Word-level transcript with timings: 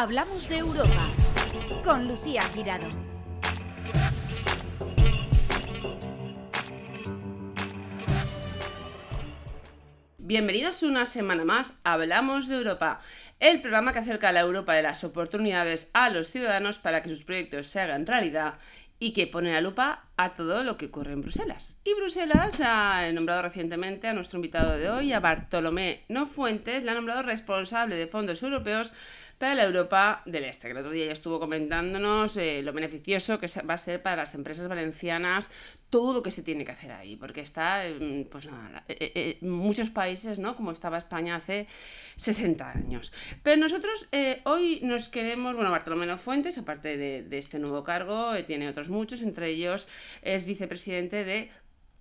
Hablamos 0.00 0.48
de 0.48 0.58
Europa 0.58 1.08
con 1.82 2.06
Lucía 2.06 2.44
Girado. 2.54 2.86
Bienvenidos 10.18 10.84
una 10.84 11.04
semana 11.04 11.44
más 11.44 11.80
a 11.82 11.94
Hablamos 11.94 12.46
de 12.46 12.58
Europa, 12.58 13.00
el 13.40 13.60
programa 13.60 13.92
que 13.92 13.98
acerca 13.98 14.28
a 14.28 14.32
la 14.32 14.38
Europa 14.38 14.72
de 14.74 14.82
las 14.82 15.02
oportunidades 15.02 15.90
a 15.94 16.10
los 16.10 16.30
ciudadanos 16.30 16.78
para 16.78 17.02
que 17.02 17.08
sus 17.08 17.24
proyectos 17.24 17.66
se 17.66 17.80
hagan 17.80 18.06
realidad 18.06 18.54
y 19.00 19.12
que 19.12 19.26
pone 19.26 19.52
la 19.52 19.60
lupa 19.60 20.04
a 20.16 20.34
todo 20.34 20.62
lo 20.62 20.76
que 20.76 20.86
ocurre 20.86 21.12
en 21.12 21.22
Bruselas. 21.22 21.80
Y 21.84 21.94
Bruselas 21.94 22.60
ha 22.60 23.10
nombrado 23.12 23.42
recientemente 23.42 24.06
a 24.06 24.12
nuestro 24.12 24.38
invitado 24.38 24.76
de 24.76 24.90
hoy, 24.90 25.12
a 25.12 25.20
Bartolomé 25.20 26.04
No 26.08 26.26
Fuentes, 26.26 26.84
le 26.84 26.90
ha 26.90 26.94
nombrado 26.94 27.22
responsable 27.22 27.96
de 27.96 28.06
fondos 28.06 28.42
europeos 28.42 28.92
para 29.38 29.54
la 29.54 29.64
Europa 29.64 30.22
del 30.26 30.44
Este, 30.44 30.66
que 30.66 30.72
el 30.72 30.78
otro 30.78 30.90
día 30.90 31.06
ya 31.06 31.12
estuvo 31.12 31.38
comentándonos 31.38 32.36
eh, 32.36 32.60
lo 32.62 32.72
beneficioso 32.72 33.38
que 33.38 33.46
va 33.68 33.74
a 33.74 33.78
ser 33.78 34.02
para 34.02 34.16
las 34.16 34.34
empresas 34.34 34.68
valencianas 34.68 35.48
todo 35.90 36.12
lo 36.12 36.22
que 36.22 36.30
se 36.30 36.42
tiene 36.42 36.66
que 36.66 36.72
hacer 36.72 36.92
ahí, 36.92 37.16
porque 37.16 37.40
está, 37.40 37.82
pues 38.30 38.44
nada, 38.46 38.84
eh, 38.88 39.12
eh, 39.14 39.38
muchos 39.40 39.88
países, 39.88 40.38
¿no? 40.38 40.54
Como 40.54 40.70
estaba 40.70 40.98
España 40.98 41.36
hace 41.36 41.66
60 42.16 42.70
años. 42.70 43.12
Pero 43.42 43.56
nosotros 43.56 44.06
hoy 44.44 44.80
nos 44.82 45.08
queremos, 45.08 45.54
bueno, 45.54 45.70
Bartolomé 45.70 46.14
Fuentes, 46.18 46.58
aparte 46.58 46.98
de, 46.98 47.22
de 47.22 47.38
este 47.38 47.58
nuevo 47.58 47.84
cargo, 47.84 48.32
tiene 48.46 48.68
otros 48.68 48.90
muchos, 48.90 49.22
entre 49.22 49.48
ellos 49.48 49.88
es 50.20 50.44
vicepresidente 50.44 51.24
de 51.24 51.50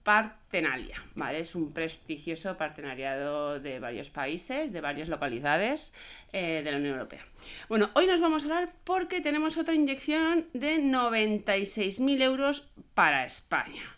Partenalia, 0.07 1.03
¿vale? 1.15 1.41
Es 1.41 1.53
un 1.53 1.73
prestigioso 1.73 2.57
partenariado 2.57 3.59
de 3.59 3.81
varios 3.81 4.09
países, 4.09 4.71
de 4.71 4.79
varias 4.79 5.09
localidades 5.09 5.93
eh, 6.31 6.61
de 6.63 6.71
la 6.71 6.77
Unión 6.77 6.93
Europea. 6.93 7.25
Bueno, 7.67 7.89
hoy 7.93 8.07
nos 8.07 8.21
vamos 8.21 8.43
a 8.43 8.45
hablar 8.45 8.73
porque 8.85 9.19
tenemos 9.19 9.57
otra 9.57 9.73
inyección 9.73 10.47
de 10.53 10.77
96.000 10.77 12.21
euros 12.21 12.69
para 12.93 13.25
España. 13.25 13.96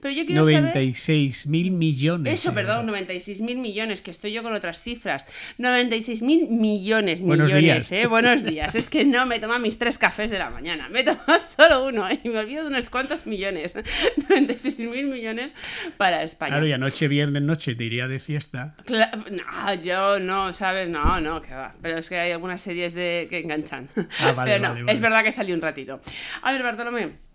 Pero 0.00 0.14
yo 0.14 0.26
quiero 0.26 0.42
96 0.42 1.46
mil 1.46 1.70
millones. 1.70 2.34
Eso, 2.34 2.54
perdón, 2.54 2.86
96 2.86 3.40
mil 3.40 3.58
millones, 3.58 4.02
que 4.02 4.10
estoy 4.10 4.32
yo 4.32 4.42
con 4.42 4.52
otras 4.54 4.82
cifras. 4.82 5.26
96 5.58 6.22
mil 6.22 6.48
millones, 6.48 7.20
Buenos 7.20 7.52
millones, 7.52 7.90
días. 7.90 7.92
¿eh? 8.04 8.06
Buenos 8.06 8.44
días. 8.44 8.74
Es 8.74 8.90
que 8.90 9.04
no 9.04 9.26
me 9.26 9.38
toma 9.38 9.58
mis 9.58 9.78
tres 9.78 9.98
cafés 9.98 10.30
de 10.30 10.38
la 10.38 10.50
mañana, 10.50 10.88
me 10.88 11.04
toma 11.04 11.38
solo 11.56 11.86
uno 11.86 12.08
¿eh? 12.08 12.20
y 12.22 12.28
me 12.28 12.38
olvido 12.38 12.62
de 12.62 12.68
unos 12.68 12.90
cuantos 12.90 13.26
millones. 13.26 13.74
96 14.28 14.78
mil 14.88 15.06
millones 15.06 15.52
para 15.96 16.22
España. 16.22 16.50
Claro, 16.52 16.66
y 16.66 16.72
anoche, 16.72 17.08
viernes 17.08 17.42
noche, 17.42 17.74
te 17.74 17.84
iría 17.84 18.08
de 18.08 18.18
fiesta. 18.20 18.74
no, 18.88 19.74
yo 19.82 20.18
no, 20.20 20.52
¿sabes? 20.52 20.88
No, 20.88 21.20
no, 21.20 21.40
que 21.42 21.54
va. 21.54 21.74
Pero 21.80 21.98
es 21.98 22.08
que 22.08 22.18
hay 22.18 22.32
algunas 22.32 22.60
series 22.60 22.94
de 22.94 23.26
que 23.30 23.38
enganchan. 23.40 23.88
Ah, 24.20 24.32
vale, 24.32 24.52
Pero 24.58 24.74
no, 24.74 24.90
es 24.90 25.00
verdad 25.00 25.24
que 25.24 25.32
salí 25.32 25.52
un 25.52 25.60
ratito. 25.60 26.00
A 26.42 26.52
ver, 26.52 26.62
Bartolomé. 26.62 27.29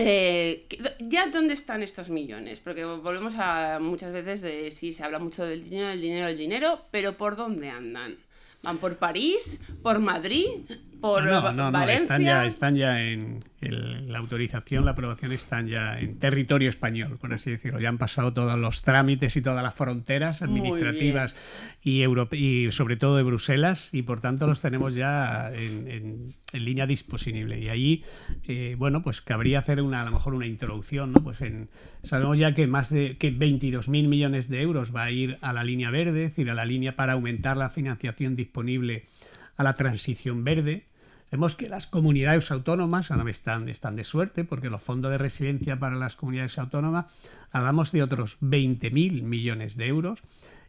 Eh, 0.00 0.68
¿Ya 1.00 1.26
dónde 1.26 1.54
están 1.54 1.82
estos 1.82 2.08
millones? 2.08 2.60
Porque 2.60 2.84
volvemos 2.84 3.34
a 3.36 3.78
muchas 3.80 4.12
veces 4.12 4.40
de 4.42 4.70
sí, 4.70 4.92
se 4.92 5.02
habla 5.02 5.18
mucho 5.18 5.44
del 5.44 5.64
dinero, 5.64 5.88
del 5.88 6.00
dinero, 6.00 6.26
del 6.26 6.38
dinero, 6.38 6.84
pero 6.92 7.16
¿por 7.16 7.34
dónde 7.34 7.68
andan? 7.68 8.16
¿Van 8.62 8.78
por 8.78 8.96
París? 8.96 9.60
¿Por 9.82 9.98
Madrid? 9.98 10.48
¿Por 11.00 11.24
no, 11.24 11.52
no, 11.52 11.70
no, 11.70 11.82
están 11.84 12.22
ya, 12.22 12.44
están 12.44 12.74
ya 12.74 13.00
en, 13.00 13.38
la 13.60 14.18
autorización, 14.18 14.84
la 14.84 14.92
aprobación 14.92 15.32
están 15.32 15.68
ya 15.68 15.98
en 15.98 16.18
territorio 16.18 16.68
español, 16.68 17.18
por 17.20 17.32
así 17.32 17.50
decirlo. 17.50 17.78
Ya 17.80 17.88
han 17.88 17.98
pasado 17.98 18.32
todos 18.32 18.58
los 18.58 18.82
trámites 18.82 19.36
y 19.36 19.42
todas 19.42 19.62
las 19.62 19.74
fronteras 19.74 20.42
administrativas 20.42 21.36
y, 21.82 22.04
y 22.32 22.70
sobre 22.72 22.96
todo 22.96 23.16
de 23.16 23.22
Bruselas 23.22 23.90
y 23.92 24.02
por 24.02 24.20
tanto 24.20 24.46
los 24.46 24.60
tenemos 24.60 24.94
ya 24.94 25.52
en, 25.52 26.34
línea 26.52 26.86
disponible. 26.86 27.60
Y 27.60 27.68
ahí, 27.68 28.04
eh, 28.46 28.74
bueno, 28.78 29.02
pues 29.02 29.20
cabría 29.20 29.60
hacer 29.60 29.82
una, 29.82 30.02
a 30.02 30.04
lo 30.04 30.12
mejor 30.12 30.34
una 30.34 30.46
introducción, 30.46 31.12
¿no? 31.12 31.22
Pues 31.22 31.40
en, 31.42 31.68
sabemos 32.02 32.38
ya 32.38 32.54
que 32.54 32.66
más 32.66 32.90
de 32.90 33.16
que 33.18 33.32
22.000 33.32 34.08
millones 34.08 34.48
de 34.48 34.62
euros 34.62 34.94
va 34.94 35.04
a 35.04 35.10
ir 35.10 35.38
a 35.42 35.52
la 35.52 35.62
línea 35.62 35.90
verde, 35.90 36.24
es 36.24 36.30
decir, 36.30 36.50
a 36.50 36.54
la 36.54 36.64
línea 36.64 36.96
para 36.96 37.12
aumentar 37.12 37.56
la 37.56 37.70
financiación 37.70 38.34
disponible 38.34 39.04
a 39.58 39.62
la 39.62 39.74
transición 39.74 40.44
verde. 40.44 40.87
Vemos 41.30 41.56
que 41.56 41.68
las 41.68 41.86
comunidades 41.86 42.50
autónomas 42.50 43.10
ahora 43.10 43.30
están, 43.30 43.68
están 43.68 43.94
de 43.94 44.04
suerte 44.04 44.44
porque 44.44 44.70
los 44.70 44.82
fondos 44.82 45.10
de 45.10 45.18
residencia 45.18 45.78
para 45.78 45.96
las 45.96 46.16
comunidades 46.16 46.58
autónomas 46.58 47.06
hablamos 47.50 47.92
de 47.92 48.02
otros 48.02 48.38
20.000 48.40 49.22
millones 49.22 49.76
de 49.76 49.86
euros 49.86 50.22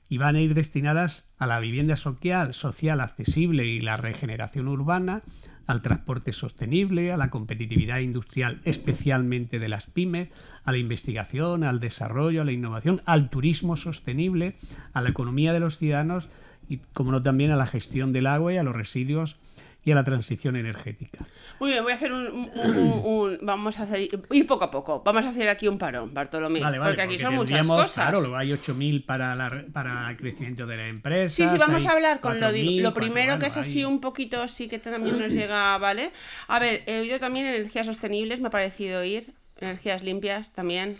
y 0.10 0.18
van 0.18 0.36
a 0.36 0.42
ir 0.42 0.56
destinadas 0.56 1.32
a 1.38 1.48
la 1.48 1.60
vivienda 1.60 1.96
social, 1.96 2.54
social 2.54 3.00
accesible 3.00 3.66
y 3.68 3.80
la 3.80 3.96
regeneración 3.96 4.68
urbana, 4.68 5.22
al 5.68 5.84
transporte 5.84 6.34
sostenible, 6.34 7.14
a 7.14 7.18
la 7.18 7.30
competitividad 7.30 8.00
industrial, 8.00 8.60
especialmente 8.66 9.60
de 9.60 9.70
las 9.70 9.86
pymes, 9.86 10.30
a 10.64 10.72
la 10.72 10.80
investigación, 10.80 11.64
al 11.64 11.80
desarrollo, 11.80 12.42
a 12.42 12.46
la 12.46 12.52
innovación, 12.52 13.04
al 13.06 13.30
turismo 13.30 13.78
sostenible, 13.78 14.56
a 14.94 15.02
la 15.02 15.10
economía 15.10 15.54
de 15.54 15.60
los 15.60 15.78
ciudadanos 15.78 16.30
y, 16.68 16.78
como 16.94 17.12
no, 17.12 17.22
también 17.22 17.52
a 17.52 17.56
la 17.56 17.68
gestión 17.68 18.12
del 18.12 18.26
agua 18.26 18.52
y 18.52 18.58
a 18.58 18.64
los 18.64 18.76
residuos 18.76 19.38
y 19.84 19.92
a 19.92 19.96
la 19.96 20.04
transición 20.04 20.56
energética. 20.56 21.26
Muy 21.60 21.72
bien, 21.72 21.84
voy 21.84 21.94
a 21.94 21.96
hacer 21.96 22.12
un, 22.12 23.40
vamos 23.42 23.80
a 23.80 23.84
hacer 23.84 24.08
ir 24.32 24.48
poco 24.48 24.66
a 24.66 24.72
poco. 24.72 25.02
Vamos 25.06 25.26
a 25.26 25.30
hacer 25.30 25.48
aquí 25.48 25.68
un 25.68 25.78
parón, 25.78 26.14
Bartolomé, 26.14 26.60
vale, 26.60 26.80
vale, 26.80 26.92
porque 26.92 27.02
aquí 27.04 27.18
son 27.18 27.36
muchas 27.36 27.66
cosas. 27.66 28.10
Claro, 28.10 28.36
hay 28.36 28.50
8.000 28.52 29.06
para 29.06 29.30
para 29.72 30.10
el 30.10 30.18
crecimiento 30.18 30.68
de 30.68 30.78
la 30.78 30.88
empresa. 30.88 31.36
Sí, 31.36 31.48
sí, 31.48 31.58
vamos 31.58 31.86
a 31.86 31.92
hablar 31.92 32.20
con 32.20 32.40
lo, 32.40 32.48
lo 32.52 32.94
primero 32.94 33.40
que 33.40 33.48
es 33.48 33.58
así 33.58 33.86
un 33.86 34.02
poquito, 34.02 34.48
sí 34.48 34.68
que 34.68 34.80
también 34.80 35.18
nos 35.18 35.32
llega, 35.32 35.78
¿vale? 35.78 36.12
A 36.48 36.60
ver, 36.60 36.84
he 36.86 37.00
oído 37.00 37.20
también 37.20 37.46
energías 37.46 37.86
sostenibles, 37.86 38.42
me 38.42 38.48
ha 38.48 38.52
parecido 38.52 39.02
oír, 39.02 39.34
energías 39.60 40.04
limpias 40.04 40.54
también. 40.54 40.98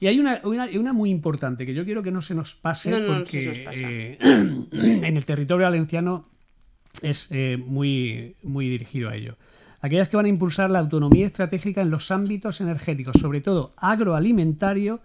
Y 0.00 0.06
hay 0.06 0.18
una, 0.18 0.40
una, 0.44 0.92
muy 0.92 1.10
importante 1.10 1.64
que 1.64 1.72
yo 1.72 1.84
quiero 1.84 2.02
que 2.02 2.10
no 2.10 2.20
se 2.20 2.34
nos 2.34 2.54
pase 2.54 2.90
porque 3.06 3.64
eh, 3.74 4.18
en 4.72 5.16
el 5.16 5.24
territorio 5.24 5.64
valenciano 5.66 6.33
es 7.02 7.28
eh, 7.30 7.56
muy, 7.56 8.36
muy 8.42 8.68
dirigido 8.68 9.08
a 9.08 9.16
ello. 9.16 9.36
Aquellas 9.80 10.08
que 10.08 10.16
van 10.16 10.26
a 10.26 10.30
impulsar 10.30 10.70
la 10.70 10.78
autonomía 10.78 11.26
estratégica 11.26 11.82
en 11.82 11.90
los 11.90 12.10
ámbitos 12.10 12.60
energéticos, 12.60 13.16
sobre 13.20 13.42
todo 13.42 13.74
agroalimentario, 13.76 15.02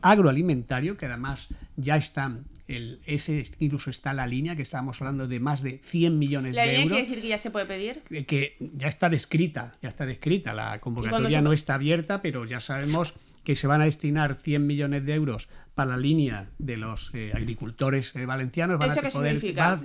agroalimentario, 0.00 0.96
que 0.96 1.06
además 1.06 1.48
ya 1.76 1.96
está, 1.96 2.38
el, 2.68 3.00
ese 3.04 3.42
incluso 3.58 3.90
está 3.90 4.14
la 4.14 4.26
línea 4.26 4.56
que 4.56 4.62
estábamos 4.62 5.00
hablando 5.02 5.28
de 5.28 5.40
más 5.40 5.62
de 5.62 5.78
100 5.82 6.18
millones 6.18 6.56
de 6.56 6.62
euros. 6.62 6.84
¿La 6.84 6.88
quiere 6.88 7.02
decir 7.02 7.22
que 7.22 7.28
ya 7.28 7.38
se 7.38 7.50
puede 7.50 7.66
pedir? 7.66 8.02
Que, 8.26 8.56
ya 8.60 8.88
está 8.88 9.10
descrita, 9.10 9.72
ya 9.82 9.90
está 9.90 10.06
descrita. 10.06 10.54
La 10.54 10.80
convocatoria 10.80 11.42
no 11.42 11.52
está 11.52 11.74
abierta, 11.74 12.22
pero 12.22 12.46
ya 12.46 12.60
sabemos 12.60 13.14
que 13.44 13.54
se 13.54 13.66
van 13.66 13.80
a 13.80 13.84
destinar 13.84 14.36
100 14.36 14.66
millones 14.66 15.04
de 15.04 15.14
euros 15.14 15.48
para 15.74 15.90
la 15.90 15.96
línea 15.96 16.50
de 16.58 16.76
los 16.76 17.10
eh, 17.14 17.32
agricultores 17.34 18.14
eh, 18.14 18.26
valencianos. 18.26 18.78
¿Eso 18.84 19.00
qué 19.00 19.10
significa? 19.10 19.80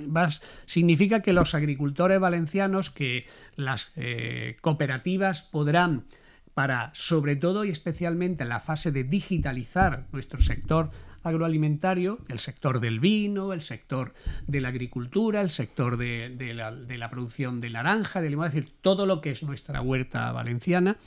significa 0.66 1.22
que 1.22 1.34
los 1.34 1.56
agricultores 1.56 2.20
valencianos, 2.20 2.92
que 2.92 3.26
las 3.56 3.92
eh, 3.96 4.58
cooperativas 4.62 5.44
podrán 5.44 6.06
para, 6.54 6.90
sobre 6.94 7.36
todo 7.36 7.66
y 7.66 7.70
especialmente 7.70 8.44
en 8.44 8.50
la 8.50 8.60
fase 8.60 8.92
de 8.92 9.04
digitalizar 9.04 10.06
nuestro 10.12 10.42
sector 10.42 10.90
agroalimentario, 11.24 12.20
el 12.30 12.40
sector 12.40 12.80
del 12.80 13.00
vino, 13.00 13.54
el 13.54 13.62
sector 13.62 14.14
de 14.48 14.62
la 14.62 14.70
agricultura, 14.70 15.42
el 15.42 15.50
sector 15.50 15.98
de, 15.98 16.36
la, 16.56 16.74
de 16.74 16.98
la, 16.98 17.10
producción 17.10 17.60
de 17.60 17.70
naranja, 17.70 18.22
de 18.22 18.30
limón, 18.30 18.48
es 18.48 18.54
decir, 18.54 18.74
todo 18.82 19.06
lo 19.06 19.22
que 19.22 19.32
es 19.32 19.44
nuestra 19.44 19.82
huerta 19.82 20.32
valenciana, 20.32 20.98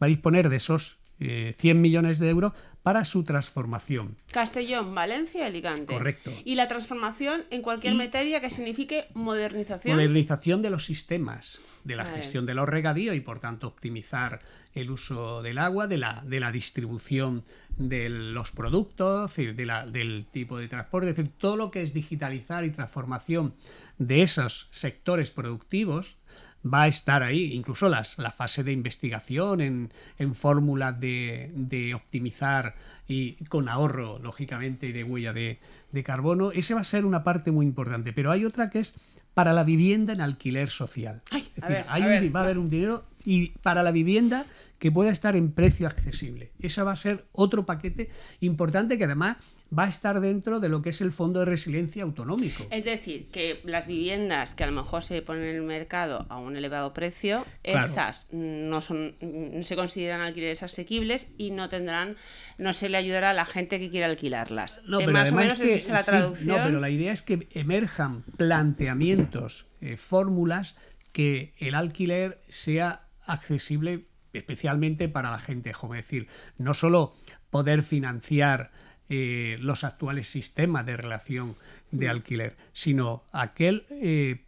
va 0.00 0.06
a 0.06 0.08
disponer 0.08 0.48
de 0.48 0.56
esos 0.56 0.98
100 1.18 1.56
eh, 1.58 1.74
millones 1.74 2.18
de 2.18 2.28
euros 2.28 2.52
para 2.84 3.06
su 3.06 3.24
transformación. 3.24 4.14
Castellón, 4.30 4.94
Valencia, 4.94 5.46
Alicante. 5.46 5.86
Correcto. 5.86 6.30
Y 6.44 6.54
la 6.54 6.68
transformación 6.68 7.44
en 7.50 7.62
cualquier 7.62 7.94
materia 7.94 8.42
que 8.42 8.50
signifique 8.50 9.06
modernización. 9.14 9.96
Modernización 9.96 10.60
de 10.60 10.68
los 10.68 10.84
sistemas, 10.84 11.60
de 11.84 11.96
la 11.96 12.04
gestión 12.04 12.44
de 12.44 12.52
los 12.52 12.68
regadíos 12.68 13.16
y 13.16 13.20
por 13.20 13.40
tanto 13.40 13.68
optimizar 13.68 14.40
el 14.74 14.90
uso 14.90 15.40
del 15.40 15.56
agua, 15.56 15.86
de 15.86 15.96
la, 15.96 16.22
de 16.26 16.40
la 16.40 16.52
distribución 16.52 17.42
de 17.78 18.10
los 18.10 18.52
productos, 18.52 19.34
de 19.36 19.64
la, 19.64 19.86
del 19.86 20.26
tipo 20.26 20.58
de 20.58 20.68
transporte, 20.68 21.08
es 21.08 21.16
decir, 21.16 21.32
todo 21.38 21.56
lo 21.56 21.70
que 21.70 21.80
es 21.80 21.94
digitalizar 21.94 22.66
y 22.66 22.70
transformación 22.70 23.54
de 23.96 24.20
esos 24.20 24.68
sectores 24.72 25.30
productivos 25.30 26.18
va 26.64 26.82
a 26.82 26.88
estar 26.88 27.22
ahí, 27.22 27.52
incluso 27.52 27.88
las, 27.88 28.18
la 28.18 28.32
fase 28.32 28.64
de 28.64 28.72
investigación 28.72 29.60
en, 29.60 29.92
en 30.18 30.34
fórmulas 30.34 30.98
de, 30.98 31.50
de, 31.54 31.94
optimizar 31.94 32.74
y 33.06 33.34
con 33.44 33.68
ahorro, 33.68 34.18
lógicamente, 34.18 34.92
de 34.92 35.04
huella 35.04 35.32
de, 35.32 35.58
de 35.92 36.04
carbono, 36.04 36.52
ese 36.52 36.74
va 36.74 36.80
a 36.80 36.84
ser 36.84 37.04
una 37.04 37.22
parte 37.22 37.50
muy 37.50 37.66
importante. 37.66 38.12
Pero 38.12 38.30
hay 38.30 38.44
otra 38.44 38.70
que 38.70 38.80
es 38.80 38.94
para 39.34 39.52
la 39.52 39.64
vivienda 39.64 40.12
en 40.12 40.20
alquiler 40.20 40.68
social. 40.68 41.22
es 41.32 41.54
decir, 41.54 41.84
hay 41.88 42.28
va 42.28 42.40
a 42.40 42.42
haber 42.44 42.58
un 42.58 42.70
dinero 42.70 43.04
y 43.24 43.50
para 43.62 43.82
la 43.82 43.90
vivienda 43.90 44.46
que 44.78 44.92
pueda 44.92 45.10
estar 45.10 45.34
en 45.34 45.52
precio 45.52 45.86
accesible. 45.86 46.52
Ese 46.60 46.82
va 46.82 46.92
a 46.92 46.96
ser 46.96 47.26
otro 47.32 47.66
paquete 47.66 48.10
importante 48.40 48.96
que 48.96 49.04
además 49.04 49.38
va 49.76 49.84
a 49.84 49.88
estar 49.88 50.20
dentro 50.20 50.60
de 50.60 50.68
lo 50.68 50.82
que 50.82 50.90
es 50.90 51.00
el 51.00 51.12
Fondo 51.12 51.40
de 51.40 51.46
Resiliencia 51.46 52.02
Autonómico. 52.02 52.66
Es 52.70 52.84
decir, 52.84 53.28
que 53.30 53.60
las 53.64 53.86
viviendas 53.86 54.54
que 54.54 54.64
a 54.64 54.66
lo 54.66 54.72
mejor 54.72 55.02
se 55.02 55.20
ponen 55.22 55.44
en 55.44 55.56
el 55.56 55.62
mercado 55.62 56.26
a 56.28 56.38
un 56.38 56.56
elevado 56.56 56.92
precio, 56.94 57.44
esas 57.62 58.28
no 58.32 58.80
son 58.80 59.16
no 59.20 59.62
se 59.62 59.76
consideran 59.76 60.20
alquileres 60.20 60.62
asequibles 60.62 61.32
y 61.38 61.50
no 61.50 61.68
tendrán 61.68 62.16
no 62.58 62.72
se 62.72 62.88
le 62.88 62.96
ayudará 62.96 63.30
a 63.30 63.34
la 63.34 63.46
gente 63.46 63.78
que 63.78 63.90
quiera 63.90 64.06
alquilarlas. 64.06 64.82
No, 64.86 64.98
pero 64.98 65.12
más 65.12 65.32
o 65.32 65.34
menos 65.34 65.60
es 65.60 65.88
la 65.88 66.02
traducción. 66.02 66.48
no, 66.56 66.64
pero 66.64 66.80
la 66.80 66.90
idea 66.90 67.12
es 67.12 67.22
que 67.22 67.48
emerjan 67.52 68.22
planteamientos, 68.36 69.66
eh, 69.80 69.96
fórmulas 69.96 70.76
que 71.12 71.54
el 71.58 71.74
alquiler 71.74 72.40
sea 72.48 73.06
accesible 73.26 74.06
especialmente 74.32 75.08
para 75.08 75.30
la 75.30 75.38
gente 75.38 75.72
joven. 75.72 76.00
Es 76.00 76.06
decir, 76.06 76.26
no 76.58 76.74
solo 76.74 77.14
poder 77.50 77.82
financiar 77.82 78.72
eh, 79.10 79.58
los 79.60 79.84
actuales 79.84 80.28
sistemas 80.28 80.86
de 80.86 80.96
relación 80.96 81.56
de 81.90 82.08
alquiler, 82.08 82.56
sino 82.72 83.24
aquel 83.32 83.84
eh, 83.90 84.44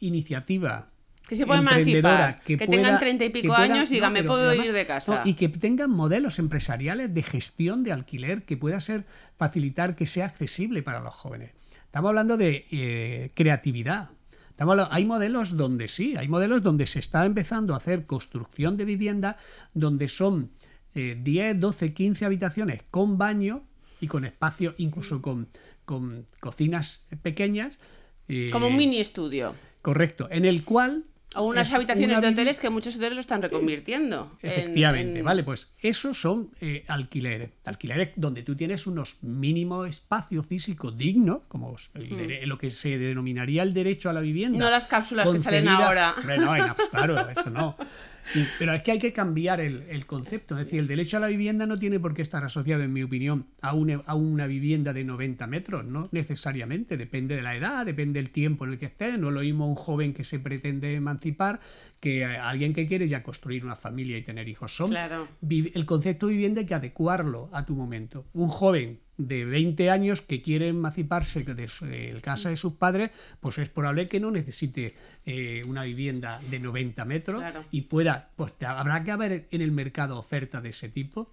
iniciativa 0.00 0.88
que 1.28 1.36
se 1.36 1.46
pueda 1.46 1.60
emancipar, 1.60 2.40
que, 2.40 2.56
tengan 2.56 2.98
treinta 2.98 3.24
y 3.24 3.30
pico 3.30 3.54
años 3.54 3.92
y 3.92 3.94
digan, 3.94 4.12
me 4.12 4.24
puedo 4.24 4.52
ir 4.54 4.72
de 4.72 4.86
casa. 4.86 5.22
y 5.24 5.34
que 5.34 5.48
tengan 5.48 5.90
modelos 5.90 6.40
empresariales 6.40 7.14
de 7.14 7.22
gestión 7.22 7.84
de 7.84 7.92
alquiler 7.92 8.42
que 8.42 8.56
pueda 8.56 8.80
ser 8.80 9.04
facilitar 9.38 9.94
que 9.94 10.06
sea 10.06 10.26
accesible 10.26 10.82
para 10.82 10.98
los 10.98 11.14
jóvenes. 11.14 11.52
Estamos 11.84 12.08
hablando 12.08 12.36
de 12.36 12.66
eh, 12.72 13.30
creatividad, 13.36 14.10
hay 14.90 15.04
modelos 15.04 15.56
donde 15.56 15.86
sí, 15.86 16.16
hay 16.16 16.26
modelos 16.26 16.62
donde 16.62 16.86
se 16.86 16.98
está 16.98 17.24
empezando 17.24 17.74
a 17.74 17.76
hacer 17.76 18.06
construcción 18.06 18.76
de 18.76 18.84
vivienda 18.84 19.36
donde 19.74 20.08
son 20.08 20.50
10, 20.94 21.58
12, 21.58 21.94
15 21.94 22.24
habitaciones 22.26 22.82
con 22.90 23.16
baño 23.16 23.62
y 24.02 24.08
con 24.08 24.24
espacio, 24.24 24.74
incluso 24.78 25.22
con, 25.22 25.48
con 25.84 26.26
cocinas 26.40 27.04
pequeñas. 27.22 27.78
Eh, 28.28 28.50
Como 28.50 28.66
un 28.66 28.76
mini 28.76 28.98
estudio. 28.98 29.54
Correcto, 29.80 30.28
en 30.30 30.44
el 30.44 30.64
cual 30.64 31.04
o 31.34 31.44
unas 31.44 31.72
habitaciones 31.72 32.20
de 32.20 32.28
hoteles 32.28 32.60
que 32.60 32.68
muchos 32.68 32.96
hoteles 32.96 33.14
lo 33.14 33.20
están 33.20 33.40
reconvirtiendo. 33.40 34.36
Efectivamente, 34.42 35.22
vale, 35.22 35.44
pues 35.44 35.72
esos 35.80 36.20
son 36.20 36.50
eh, 36.60 36.84
alquileres. 36.88 37.50
Alquileres 37.64 38.10
donde 38.16 38.42
tú 38.42 38.54
tienes 38.54 38.86
unos 38.86 39.22
mínimo 39.22 39.86
espacio 39.86 40.42
físico 40.42 40.90
digno, 40.90 41.44
como 41.48 41.72
hmm. 41.72 42.44
lo 42.44 42.58
que 42.58 42.70
se 42.70 42.98
denominaría 42.98 43.62
el 43.62 43.72
derecho 43.72 44.10
a 44.10 44.12
la 44.12 44.20
vivienda. 44.20 44.58
No 44.58 44.68
las 44.68 44.88
cápsulas 44.88 45.30
que 45.30 45.38
salen 45.38 45.68
ahora. 45.68 46.14
no, 46.36 46.76
claro, 46.90 47.30
eso 47.30 47.48
no 47.50 47.76
pero 48.58 48.74
es 48.74 48.82
que 48.82 48.92
hay 48.92 48.98
que 48.98 49.12
cambiar 49.12 49.60
el, 49.60 50.06
concepto. 50.06 50.58
Es 50.58 50.66
decir, 50.66 50.80
el 50.80 50.86
derecho 50.86 51.16
a 51.16 51.20
la 51.20 51.28
vivienda 51.28 51.66
no 51.66 51.78
tiene 51.78 52.00
por 52.00 52.14
qué 52.14 52.22
estar 52.22 52.44
asociado, 52.44 52.82
en 52.82 52.92
mi 52.92 53.02
opinión, 53.02 53.46
a 53.60 53.74
una, 53.74 54.02
a 54.06 54.14
una 54.14 54.46
vivienda 54.46 54.92
de 54.92 55.04
90 55.04 55.46
metros, 55.46 55.84
¿no? 55.84 56.08
Necesariamente. 56.12 56.96
Depende 56.96 57.36
de 57.36 57.42
la 57.42 57.56
edad, 57.56 57.86
depende 57.86 58.20
del 58.20 58.30
tiempo 58.30 58.64
en 58.64 58.72
el 58.72 58.78
que 58.78 58.86
esté. 58.86 59.16
No 59.18 59.30
lo 59.30 59.40
mismo 59.40 59.68
un 59.68 59.74
joven 59.74 60.14
que 60.14 60.24
se 60.24 60.38
pretende 60.38 60.94
emancipar 60.94 61.60
que 62.00 62.24
alguien 62.24 62.72
que 62.74 62.86
quiere 62.86 63.06
ya 63.08 63.22
construir 63.22 63.64
una 63.64 63.76
familia 63.76 64.16
y 64.18 64.22
tener 64.22 64.48
hijos. 64.48 64.74
Son 64.74 64.94
El 64.94 65.86
concepto 65.86 66.26
de 66.26 66.32
vivienda 66.32 66.60
hay 66.60 66.66
que 66.66 66.74
adecuarlo 66.74 67.50
a 67.52 67.64
tu 67.64 67.74
momento. 67.74 68.26
Un 68.32 68.48
joven 68.48 69.00
de 69.16 69.44
20 69.44 69.90
años 69.90 70.22
que 70.22 70.42
quiere 70.42 70.68
emanciparse 70.68 71.44
de 71.44 72.12
la 72.14 72.20
casa 72.20 72.48
de 72.48 72.56
sus 72.56 72.74
padres, 72.74 73.10
pues 73.40 73.58
es 73.58 73.68
probable 73.68 74.08
que 74.08 74.20
no 74.20 74.30
necesite 74.30 74.94
eh, 75.26 75.62
una 75.66 75.84
vivienda 75.84 76.40
de 76.50 76.58
90 76.58 77.04
metros 77.04 77.42
y 77.70 77.82
pueda, 77.82 78.30
pues 78.36 78.54
habrá 78.66 79.04
que 79.04 79.10
haber 79.10 79.48
en 79.50 79.60
el 79.60 79.72
mercado 79.72 80.18
oferta 80.18 80.60
de 80.60 80.70
ese 80.70 80.88
tipo, 80.88 81.30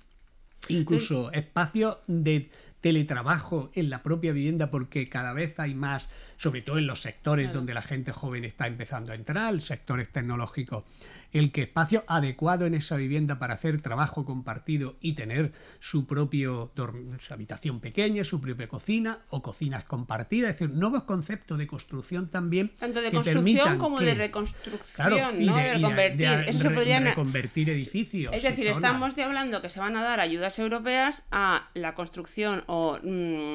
incluso 0.67 1.31
espacios 1.31 1.97
de 2.07 2.49
teletrabajo 2.81 3.71
en 3.73 3.89
la 3.89 4.03
propia 4.03 4.31
vivienda 4.31 4.71
porque 4.71 5.09
cada 5.09 5.33
vez 5.33 5.59
hay 5.59 5.75
más, 5.75 6.07
sobre 6.37 6.61
todo 6.61 6.77
en 6.77 6.87
los 6.87 7.01
sectores 7.01 7.51
donde 7.53 7.73
la 7.73 7.81
gente 7.81 8.11
joven 8.11 8.45
está 8.45 8.67
empezando 8.67 9.11
a 9.11 9.15
entrar, 9.15 9.59
sectores 9.61 10.09
tecnológicos, 10.09 10.83
el 11.31 11.51
que 11.51 11.63
espacio 11.63 12.03
adecuado 12.07 12.65
en 12.65 12.73
esa 12.73 12.95
vivienda 12.95 13.39
para 13.39 13.53
hacer 13.55 13.81
trabajo 13.81 14.25
compartido 14.25 14.95
y 15.01 15.13
tener 15.13 15.51
su 15.79 16.07
propio 16.07 16.71
su 17.19 17.33
habitación 17.33 17.79
pequeña, 17.79 18.23
su 18.23 18.41
propia 18.41 18.67
cocina 18.67 19.19
o 19.29 19.41
cocinas 19.41 19.83
compartidas, 19.83 20.51
es 20.51 20.59
decir, 20.59 20.75
nuevos 20.75 21.03
conceptos 21.03 21.57
de 21.57 21.67
construcción 21.67 22.29
también 22.29 22.71
tanto 22.79 23.01
de 23.01 23.11
construcción 23.11 23.77
como 23.77 23.99
de 23.99 24.15
reconstrucción, 24.15 25.45
¿no? 25.45 25.55
de, 25.55 25.73
reconvertir, 25.73 26.27
eso 26.47 26.59
se 26.59 26.69
podría 26.69 26.99
reconvertir 26.99 27.69
edificios. 27.69 28.33
Es 28.33 28.43
decir, 28.43 28.67
estamos 28.67 29.15
de 29.15 29.23
hablando 29.23 29.61
que 29.61 29.69
se 29.69 29.79
van 29.79 29.95
a 29.97 30.03
dar 30.03 30.19
ayudas 30.19 30.57
europeas 30.59 31.27
a 31.31 31.69
la 31.73 31.95
construcción 31.95 32.63
o 32.69 32.97
mm, 33.03 33.48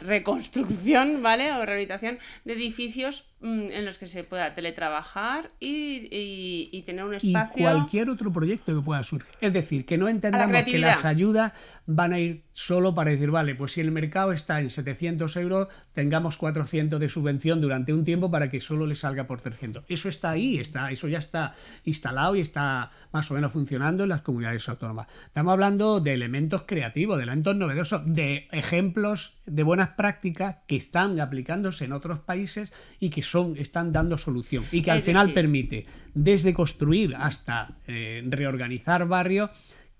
reconstrucción, 0.00 1.22
¿vale? 1.22 1.52
O 1.52 1.64
rehabilitación 1.64 2.18
de 2.44 2.52
edificios 2.54 3.26
mm, 3.40 3.70
en 3.72 3.84
los 3.84 3.98
que 3.98 4.06
se 4.06 4.24
pueda 4.24 4.54
teletrabajar 4.54 5.50
y, 5.60 6.82
tener 6.86 7.04
un 7.04 7.14
espacio. 7.14 7.56
Y 7.56 7.62
cualquier 7.62 8.10
otro 8.10 8.32
proyecto 8.32 8.74
que 8.74 8.82
pueda 8.82 9.02
surgir. 9.02 9.34
Es 9.40 9.52
decir, 9.52 9.84
que 9.84 9.98
no 9.98 10.08
entendamos 10.08 10.62
que 10.64 10.78
las 10.78 11.04
ayudas 11.04 11.52
van 11.86 12.12
a 12.12 12.18
ir 12.18 12.42
solo 12.52 12.94
para 12.94 13.10
decir, 13.10 13.30
vale, 13.30 13.54
pues 13.54 13.72
si 13.72 13.80
el 13.80 13.90
mercado 13.90 14.32
está 14.32 14.60
en 14.60 14.70
700 14.70 15.34
euros, 15.36 15.68
tengamos 15.92 16.36
400 16.36 17.00
de 17.00 17.08
subvención 17.08 17.60
durante 17.60 17.92
un 17.92 18.04
tiempo 18.04 18.30
para 18.30 18.50
que 18.50 18.60
solo 18.60 18.86
le 18.86 18.94
salga 18.94 19.26
por 19.26 19.40
300. 19.40 19.84
Eso 19.88 20.08
está 20.08 20.30
ahí, 20.30 20.58
está, 20.58 20.90
eso 20.90 21.08
ya 21.08 21.18
está 21.18 21.52
instalado 21.84 22.36
y 22.36 22.40
está 22.40 22.90
más 23.12 23.30
o 23.30 23.34
menos 23.34 23.52
funcionando 23.52 24.02
en 24.02 24.10
las 24.10 24.22
comunidades 24.22 24.68
autónomas. 24.68 25.06
Estamos 25.24 25.52
hablando 25.52 26.00
de 26.00 26.12
elementos 26.12 26.64
creativos, 26.66 27.16
de 27.16 27.24
elementos 27.24 27.56
novedosos, 27.56 28.02
de 28.06 28.48
ejemplos 28.52 29.34
de 29.46 29.62
buenas 29.62 29.89
prácticas 29.90 30.56
que 30.66 30.76
están 30.76 31.20
aplicándose 31.20 31.84
en 31.84 31.92
otros 31.92 32.20
países 32.20 32.72
y 32.98 33.10
que 33.10 33.22
son, 33.22 33.56
están 33.56 33.92
dando 33.92 34.18
solución 34.18 34.64
y 34.72 34.82
que 34.82 34.90
al 34.90 35.02
final 35.02 35.32
permite 35.32 35.86
desde 36.14 36.54
construir 36.54 37.14
hasta 37.16 37.76
eh, 37.86 38.22
reorganizar 38.26 39.06
barrios 39.06 39.50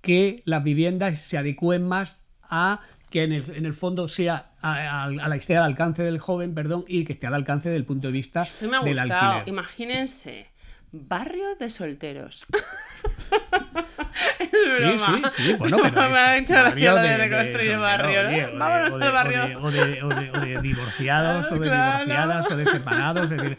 que 0.00 0.42
las 0.44 0.64
viviendas 0.64 1.20
se 1.20 1.38
adecúen 1.38 1.86
más 1.86 2.18
a 2.42 2.80
que 3.10 3.24
en 3.24 3.32
el, 3.32 3.44
en 3.54 3.66
el 3.66 3.74
fondo 3.74 4.08
sea 4.08 4.52
a, 4.62 5.08
la, 5.10 5.36
esté 5.36 5.56
al 5.56 5.64
alcance 5.64 6.02
del 6.02 6.18
joven, 6.18 6.54
perdón, 6.54 6.84
y 6.86 7.04
que 7.04 7.12
esté 7.12 7.26
al 7.26 7.34
alcance 7.34 7.68
del 7.68 7.84
punto 7.84 8.08
de 8.08 8.12
vista 8.12 8.44
Eso 8.44 8.68
me 8.68 8.76
ha 8.76 8.82
del 8.82 8.98
gustado. 8.98 9.42
Imagínense, 9.46 10.46
barrio 10.92 11.54
de 11.56 11.70
solteros. 11.70 12.46
sí, 14.76 14.98
sí, 14.98 15.22
sí, 15.30 15.52
bueno, 15.54 15.78
pero 15.82 16.10
me 16.10 16.18
ha 16.18 16.38
hecho 16.38 16.54
gracia 16.54 16.94
de, 16.94 17.08
de 17.08 17.16
reconstruir 17.16 17.78
barrio, 17.78 18.58
Vámonos 18.58 18.94
al 18.94 19.12
barrio. 19.12 19.60
O 19.60 19.70
de, 19.70 20.02
o 20.02 20.08
de, 20.08 20.60
divorciados, 20.62 21.50
o 21.50 21.58
de 21.58 21.70
divorciadas, 21.70 22.50
o 22.50 22.56
de 22.56 22.66
separados. 22.66 23.30
Es 23.30 23.42
decir, 23.42 23.58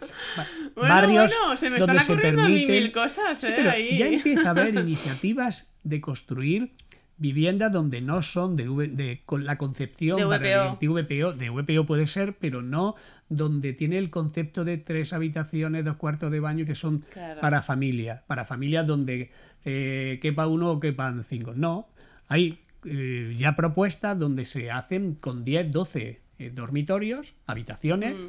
bueno, 0.76 0.94
barrios 0.94 1.36
bueno, 1.40 1.58
se 1.58 1.70
me 1.70 1.78
están 1.78 1.88
donde 1.88 2.04
se 2.04 2.16
permiten... 2.16 2.72
mil 2.72 2.92
cosas, 2.92 3.44
¿eh? 3.44 3.70
ahí. 3.70 3.98
Ya 3.98 4.08
empieza 4.08 4.48
a 4.48 4.52
haber 4.52 4.76
iniciativas 4.76 5.72
de 5.84 6.02
construir 6.02 6.74
viviendas 7.22 7.72
donde 7.72 8.02
no 8.02 8.24
son 8.24 8.56
de, 8.56 8.66
de 8.88 9.22
con 9.26 9.46
la 9.46 9.60
concepción 9.60 10.18
de 10.18 10.26
VPO. 10.26 11.34
de 11.34 11.50
VPO. 11.52 11.86
puede 11.86 12.08
ser, 12.08 12.36
pero 12.38 12.64
no 12.64 12.96
donde 13.30 13.74
tiene 13.74 14.00
el 14.00 14.10
concepto 14.10 14.66
de 14.66 14.80
tres 14.80 15.14
habitaciones, 15.14 15.86
dos 15.86 15.98
cuartos 15.98 16.32
de 16.32 16.40
baño 16.40 16.66
que 16.66 16.74
son 16.74 17.06
para 17.40 17.62
familias, 17.62 18.22
para 18.26 18.44
familias 18.44 18.88
donde 18.88 19.30
eh, 19.64 20.18
quepa 20.20 20.48
uno 20.48 20.72
o 20.72 20.80
quepan 20.80 21.24
cinco. 21.24 21.54
No, 21.54 21.90
hay 22.28 22.60
eh, 22.86 23.36
ya 23.38 23.56
propuestas 23.56 24.18
donde 24.18 24.44
se 24.44 24.72
hacen 24.72 25.14
con 25.14 25.46
10, 25.46 25.72
12 25.72 26.22
eh, 26.40 26.50
dormitorios, 26.50 27.36
habitaciones. 27.46 28.16
Mm. 28.16 28.28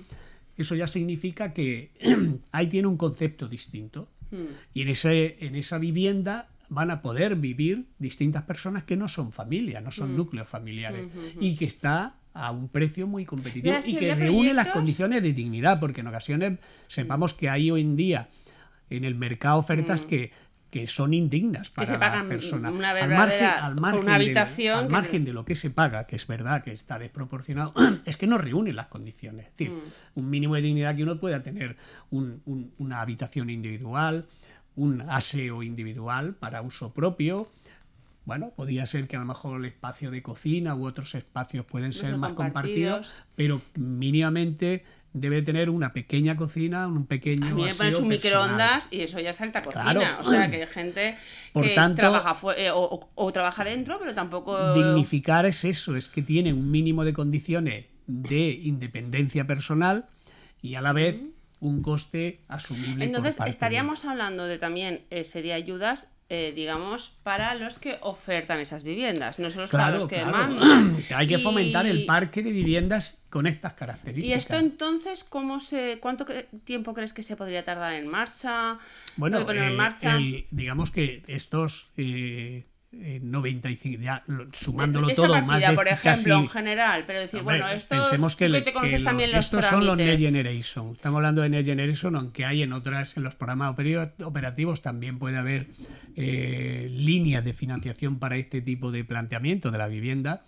Eso 0.59 0.75
ya 0.75 0.87
significa 0.87 1.55
que 1.55 1.93
ahí 2.53 2.67
tiene 2.67 2.89
un 2.89 2.99
concepto 2.99 3.49
distinto. 3.49 4.11
Mm. 4.31 4.37
Y 4.75 4.83
en, 4.83 4.89
ese, 4.89 5.39
en 5.41 5.57
esa 5.57 5.79
vivienda 5.79 6.51
van 6.73 6.91
a 6.91 7.03
poder 7.03 7.37
vivir 7.37 7.87
distintas 7.99 8.45
personas 8.45 8.85
que 8.85 8.97
no 8.97 9.07
son 9.07 9.31
familia, 9.31 9.81
no 9.83 9.93
son 9.93 10.15
mm. 10.15 10.17
núcleos 10.17 10.49
familiares 10.49 11.07
y 11.39 11.57
que 11.57 11.67
está 11.67 12.17
a 12.33 12.51
un 12.51 12.69
precio 12.71 13.07
muy 13.07 13.27
competitivo 13.27 13.77
y 13.85 13.95
que 13.95 14.15
reúne 14.15 14.55
las 14.55 14.69
condiciones 14.69 15.23
de 15.23 15.35
dignidad, 15.35 15.79
porque 15.79 16.01
en 16.01 16.07
ocasiones 16.07 16.59
sepamos 16.87 17.35
que 17.35 17.51
hay 17.51 17.71
hoy 17.71 17.83
en 17.83 17.95
día 17.95 18.31
en 18.89 19.05
el 19.05 19.15
mercado 19.15 19.59
ofertas 19.59 20.05
mm. 20.05 20.09
que 20.09 20.31
que 20.73 20.87
son 20.87 21.13
indignas 21.13 21.69
para 21.69 21.99
la 21.99 22.25
persona. 22.27 22.69
al 22.69 23.11
margen, 23.11 23.45
al 23.45 23.75
margen, 23.77 24.01
una 24.01 24.15
habitación 24.15 24.79
de, 24.79 24.85
al 24.87 24.91
margen 24.91 25.23
de 25.27 25.35
lo 25.35 25.45
que 25.45 25.55
se 25.55 25.69
paga, 25.69 26.07
que 26.07 26.17
es 26.17 26.27
verdad 26.27 26.65
que 26.65 26.73
está 26.73 26.99
desproporcionado, 26.99 27.75
es 28.07 28.17
que 28.17 28.27
no 28.27 28.39
reúne 28.39 28.73
las 28.73 28.87
condiciones. 28.87 29.49
Es 29.49 29.53
decir, 29.53 29.71
mm. 29.71 30.21
un 30.21 30.31
mínimo 30.31 30.55
de 30.55 30.63
dignidad 30.63 30.97
que 30.97 31.03
uno 31.03 31.21
pueda 31.21 31.43
tener 31.43 31.77
una 32.11 33.03
habitación 33.03 33.51
individual, 33.51 34.27
un 34.77 35.03
aseo 35.03 35.63
individual 35.63 36.35
para 36.35 36.63
uso 36.63 36.93
propio. 36.93 37.47
Bueno, 38.25 38.51
podría 38.55 38.87
ser 38.87 39.09
que 39.09 39.17
a 39.17 39.19
lo 39.19 39.25
mejor 39.27 39.59
el 39.59 39.67
espacio 39.67 40.11
de 40.13 40.23
cocina 40.23 40.75
u 40.77 40.87
otros 40.87 41.15
espacios 41.17 41.67
pueden 41.67 41.93
ser 41.93 42.17
más 42.17 42.35
compartidos. 42.35 43.13
pero 43.35 43.61
mínimamente 43.75 44.85
debe 45.13 45.43
tener 45.43 45.69
una 45.69 45.93
pequeña 45.93 46.37
cocina, 46.37 46.87
un 46.87 47.07
pequeño. 47.07 47.47
A 47.49 47.55
mí 47.55 47.65
me 47.65 47.75
pones 47.75 47.97
un 47.97 48.09
microondas 48.09 48.89
y 48.91 49.01
eso 49.01 49.19
ya 49.21 49.31
es 49.31 49.41
alta 49.41 49.63
cocina. 49.63 49.93
Claro. 49.93 50.21
O 50.21 50.25
sea, 50.31 50.51
que 50.51 50.63
hay 50.63 50.67
gente 50.69 51.17
Por 51.53 51.65
que 51.65 51.75
tanto- 51.75 51.97
trabaja 52.01 52.37
eh, 52.57 52.71
o, 52.71 52.79
o- 52.83 53.11
o 53.15 53.33
trabaja 53.33 53.65
dentro, 53.65 53.99
pero 53.99 54.15
tampoco. 54.15 54.75
Dignificar 54.75 55.45
es 55.47 55.65
eso, 55.65 55.97
es 55.97 56.09
que 56.09 56.23
tiene 56.23 56.53
un 56.53 56.71
mínimo 56.71 57.05
de 57.05 57.13
condiciones 57.13 57.87
de 58.07 58.51
independencia 58.51 59.47
personal 59.47 60.07
y 60.63 60.77
a 60.77 60.81
la 60.81 60.93
vez 60.93 61.21
un 61.63 61.81
coste 61.81 62.41
asumible. 62.49 62.93
por 62.95 63.03
Entonces, 63.05 63.37
de- 63.39 63.49
estaríamos 63.51 64.05
hablando 64.05 64.47
de 64.47 64.59
también, 64.59 65.03
eh, 65.11 65.25
sería 65.25 65.55
ayudas, 65.55 66.09
eh, 66.29 66.53
digamos, 66.57 67.11
para 67.23 67.55
los 67.55 67.79
que 67.79 67.99
ofertan 68.01 68.59
esas 68.59 68.83
viviendas, 68.85 69.39
no 69.39 69.51
solo 69.51 69.69
para 69.69 69.91
los 69.91 70.07
que 70.07 70.17
claro. 70.17 70.33
demandan. 70.55 70.97
Hay 71.15 71.27
que 71.27 71.35
Y- 71.35 71.39
fomentar 71.39 71.87
el 71.87 72.05
parque 72.05 72.43
de 72.43 72.51
viviendas 72.53 73.23
con 73.31 73.47
estas 73.47 73.75
características. 73.75 74.29
¿Y 74.29 74.33
esto 74.33 74.57
entonces 74.57 75.25
cómo 75.25 75.61
se, 75.61 75.99
cuánto 76.01 76.27
tiempo 76.65 76.95
crees 76.95 77.13
que 77.13 77.23
se 77.23 77.37
podría 77.37 77.65
tardar 77.65 77.93
en 77.93 78.09
marcha? 78.09 78.79
Bueno, 79.17 79.37
¿Puede 79.37 79.47
poner 79.47 79.65
en 79.69 79.73
eh, 79.75 79.77
marcha? 79.77 80.17
el- 80.17 80.47
digamos 80.51 80.91
que 80.91 81.23
estos 81.29 81.91
eh, 81.97 82.65
eh, 82.95 83.21
95, 83.23 84.03
ya 84.03 84.23
lo- 84.27 84.47
sumándolo 84.53 85.09
Esa 85.09 85.17
todo, 85.17 85.29
partida, 85.33 85.47
más 85.47 85.61
de 85.61 85.73
por 85.75 85.87
ejemplo, 85.89 86.03
casi... 86.11 86.31
en 86.31 86.49
general, 86.49 87.05
pero 87.07 87.21
decir, 87.21 87.41
Hombre, 87.41 87.59
bueno, 87.61 87.73
esto 87.73 87.97
pensemos 87.97 88.37
que, 88.37 88.49
también 89.03 89.31
lo- 89.31 89.37
los 89.37 89.45
estos 89.47 89.65
son 89.65 89.87
los 89.87 89.97
Next. 89.97 90.23
Generation. 90.23 90.93
Estamos 90.95 91.17
hablando 91.19 91.43
de 91.43 91.49
Next 91.49 91.69
Generation, 91.69 92.17
aunque 92.17 92.45
hay 92.45 92.63
en 92.63 92.73
otras, 92.73 93.17
en 93.17 93.23
los 93.23 93.35
programas 93.35 93.75
operativos 94.23 94.83
también 94.83 95.19
puede 95.19 95.39
haber 95.39 95.67
eh, 96.17 96.89
líneas 96.93 97.45
de 97.45 97.53
financiación 97.55 98.19
para 98.19 98.37
este 98.37 98.61
tipo 98.61 98.93
de 98.93 99.05
planteamiento 99.05 99.71
de 99.71 99.79
la 99.79 99.89
vivienda. 99.89 100.43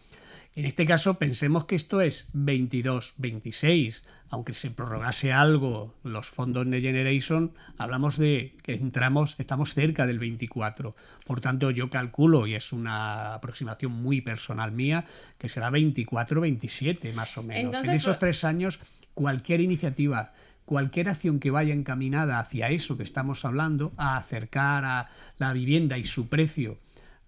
En 0.57 0.67
este 0.67 0.87
caso, 0.87 1.15
pensemos 1.15 1.65
que 1.65 1.75
esto 1.75 2.01
es 2.01 2.31
22-26, 2.33 4.03
aunque 4.31 4.53
se 4.53 4.71
prorrogase 4.71 5.33
algo 5.33 5.95
los 6.05 6.29
fondos 6.31 6.65
Next 6.67 6.85
Generation, 6.85 7.53
hablamos 7.77 8.19
de 8.19 8.55
que 8.63 8.75
entramos, 8.75 9.35
estamos 9.39 9.75
cerca 9.75 10.07
del 10.07 10.19
24. 10.21 10.95
Por 11.27 11.41
tanto, 11.41 11.71
yo 11.73 11.91
calculo, 11.91 12.47
y 12.47 12.55
es 12.55 12.73
una 12.73 13.35
aproximación 13.35 13.93
muy 13.93 14.21
personal 14.21 14.71
mía, 14.71 15.05
que 15.39 15.49
será 15.49 15.71
24-27 15.71 17.13
más 17.15 17.37
o 17.37 17.43
menos. 17.43 17.65
Entonces, 17.65 17.89
en 17.91 17.97
esos 17.97 18.17
pues- 18.17 18.21
tres 18.21 18.45
años, 18.45 18.79
cualquier 19.15 19.61
iniciativa, 19.61 20.33
cualquier 20.65 21.09
acción 21.09 21.41
que 21.41 21.51
vaya 21.51 21.75
encaminada 21.75 22.39
hacia 22.39 22.71
eso 22.71 22.97
que 22.97 23.03
estamos 23.03 23.45
hablando, 23.45 23.93
a 23.97 24.17
acercar 24.17 24.85
a 24.85 25.09
la 25.39 25.53
vivienda 25.53 25.99
y 25.99 26.05
su 26.05 26.29
precio 26.29 26.79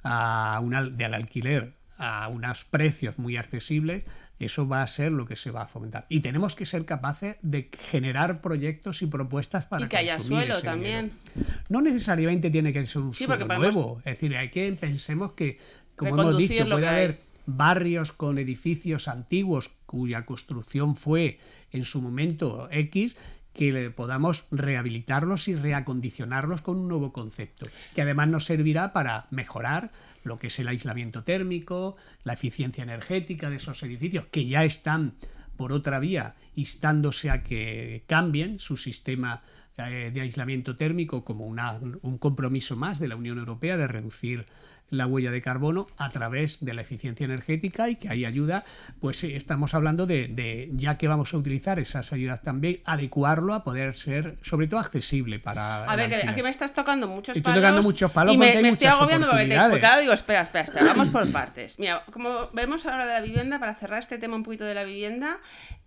a 0.02 0.60
un 0.62 0.74
al- 0.74 0.96
del 0.96 1.14
alquiler 1.14 1.75
a 1.98 2.28
unos 2.28 2.64
precios 2.64 3.18
muy 3.18 3.36
accesibles, 3.36 4.04
eso 4.38 4.68
va 4.68 4.82
a 4.82 4.86
ser 4.86 5.12
lo 5.12 5.26
que 5.26 5.36
se 5.36 5.50
va 5.50 5.62
a 5.62 5.66
fomentar. 5.68 6.06
Y 6.08 6.20
tenemos 6.20 6.54
que 6.54 6.66
ser 6.66 6.84
capaces 6.84 7.36
de 7.42 7.70
generar 7.90 8.40
proyectos 8.42 9.00
y 9.02 9.06
propuestas 9.06 9.64
para 9.64 9.86
Y 9.86 9.88
que 9.88 9.96
haya 9.96 10.18
suelo 10.20 10.60
también. 10.60 11.12
dinero. 11.34 11.54
No 11.68 11.80
necesariamente 11.80 12.50
tiene 12.50 12.72
que 12.72 12.84
ser 12.86 13.02
un 13.02 13.14
Sí, 13.14 13.24
suelo 13.24 13.46
nuevo. 13.46 13.98
Es 13.98 14.04
decir, 14.20 14.36
hay 14.36 14.50
que 14.50 14.70
pensemos 14.72 15.32
que, 15.32 15.58
como 15.96 16.20
hemos 16.20 16.36
dicho, 16.36 16.68
puede 16.68 16.88
haber 16.88 17.20
barrios 17.46 18.12
con 18.12 18.38
edificios 18.38 19.08
antiguos 19.08 19.70
cuya 19.86 20.26
construcción 20.26 20.96
fue 20.96 21.38
en 21.70 21.84
su 21.84 22.02
momento 22.02 22.68
X 22.72 23.16
que 23.56 23.90
podamos 23.90 24.44
rehabilitarlos 24.50 25.48
y 25.48 25.54
reacondicionarlos 25.54 26.60
con 26.60 26.76
un 26.76 26.88
nuevo 26.88 27.12
concepto, 27.12 27.66
que 27.94 28.02
además 28.02 28.28
nos 28.28 28.44
servirá 28.44 28.92
para 28.92 29.28
mejorar 29.30 29.90
lo 30.24 30.38
que 30.38 30.48
es 30.48 30.58
el 30.58 30.68
aislamiento 30.68 31.24
térmico, 31.24 31.96
la 32.22 32.34
eficiencia 32.34 32.84
energética 32.84 33.48
de 33.48 33.56
esos 33.56 33.82
edificios, 33.82 34.26
que 34.26 34.46
ya 34.46 34.64
están 34.64 35.14
por 35.56 35.72
otra 35.72 36.00
vía 36.00 36.34
instándose 36.54 37.30
a 37.30 37.42
que 37.42 38.04
cambien 38.06 38.60
su 38.60 38.76
sistema 38.76 39.42
de 39.76 40.20
aislamiento 40.20 40.76
térmico 40.76 41.24
como 41.24 41.46
una- 41.46 41.78
un 42.02 42.18
compromiso 42.18 42.76
más 42.76 42.98
de 42.98 43.08
la 43.08 43.16
Unión 43.16 43.38
Europea 43.38 43.76
de 43.76 43.86
reducir 43.86 44.46
la 44.88 45.06
huella 45.08 45.32
de 45.32 45.42
carbono 45.42 45.88
a 45.98 46.08
través 46.10 46.64
de 46.64 46.72
la 46.72 46.80
eficiencia 46.82 47.24
energética 47.24 47.88
y 47.88 47.96
que 47.96 48.08
ahí 48.08 48.24
ayuda, 48.24 48.64
pues 49.00 49.16
sí, 49.18 49.34
estamos 49.34 49.74
hablando 49.74 50.06
de, 50.06 50.28
de, 50.28 50.70
ya 50.74 50.96
que 50.96 51.08
vamos 51.08 51.34
a 51.34 51.38
utilizar 51.38 51.80
esas 51.80 52.12
ayudas 52.12 52.40
también, 52.40 52.78
adecuarlo 52.84 53.52
a 53.52 53.64
poder 53.64 53.96
ser 53.96 54.36
sobre 54.42 54.68
todo 54.68 54.78
accesible 54.78 55.40
para... 55.40 55.84
A 55.84 55.96
ver, 55.96 56.08
que 56.08 56.28
aquí 56.28 56.40
me 56.40 56.50
estás 56.50 56.72
tocando 56.72 57.08
muchos 57.08 57.36
Estoy 57.36 57.42
palos. 57.42 57.58
tocando 57.62 57.82
muchos 57.82 58.12
palos 58.12 58.34
y 58.34 58.38
me, 58.38 58.46
porque 58.46 58.56
hay 58.58 58.62
me 58.62 58.68
estoy 58.70 58.86
muchas 58.86 59.00
agobiando 59.00 59.28
porque, 59.28 59.46
te, 59.46 59.56
porque 59.70 59.86
ahora 59.86 60.00
digo, 60.00 60.12
espera, 60.12 60.42
espera, 60.42 60.64
espera, 60.64 60.86
vamos 60.86 61.08
por 61.08 61.32
partes. 61.32 61.80
Mira, 61.80 62.04
como 62.12 62.48
vemos 62.52 62.86
ahora 62.86 63.06
de 63.06 63.12
la 63.14 63.20
vivienda, 63.20 63.58
para 63.58 63.74
cerrar 63.74 63.98
este 63.98 64.18
tema 64.18 64.36
un 64.36 64.44
poquito 64.44 64.64
de 64.64 64.74
la 64.74 64.84
vivienda, 64.84 65.38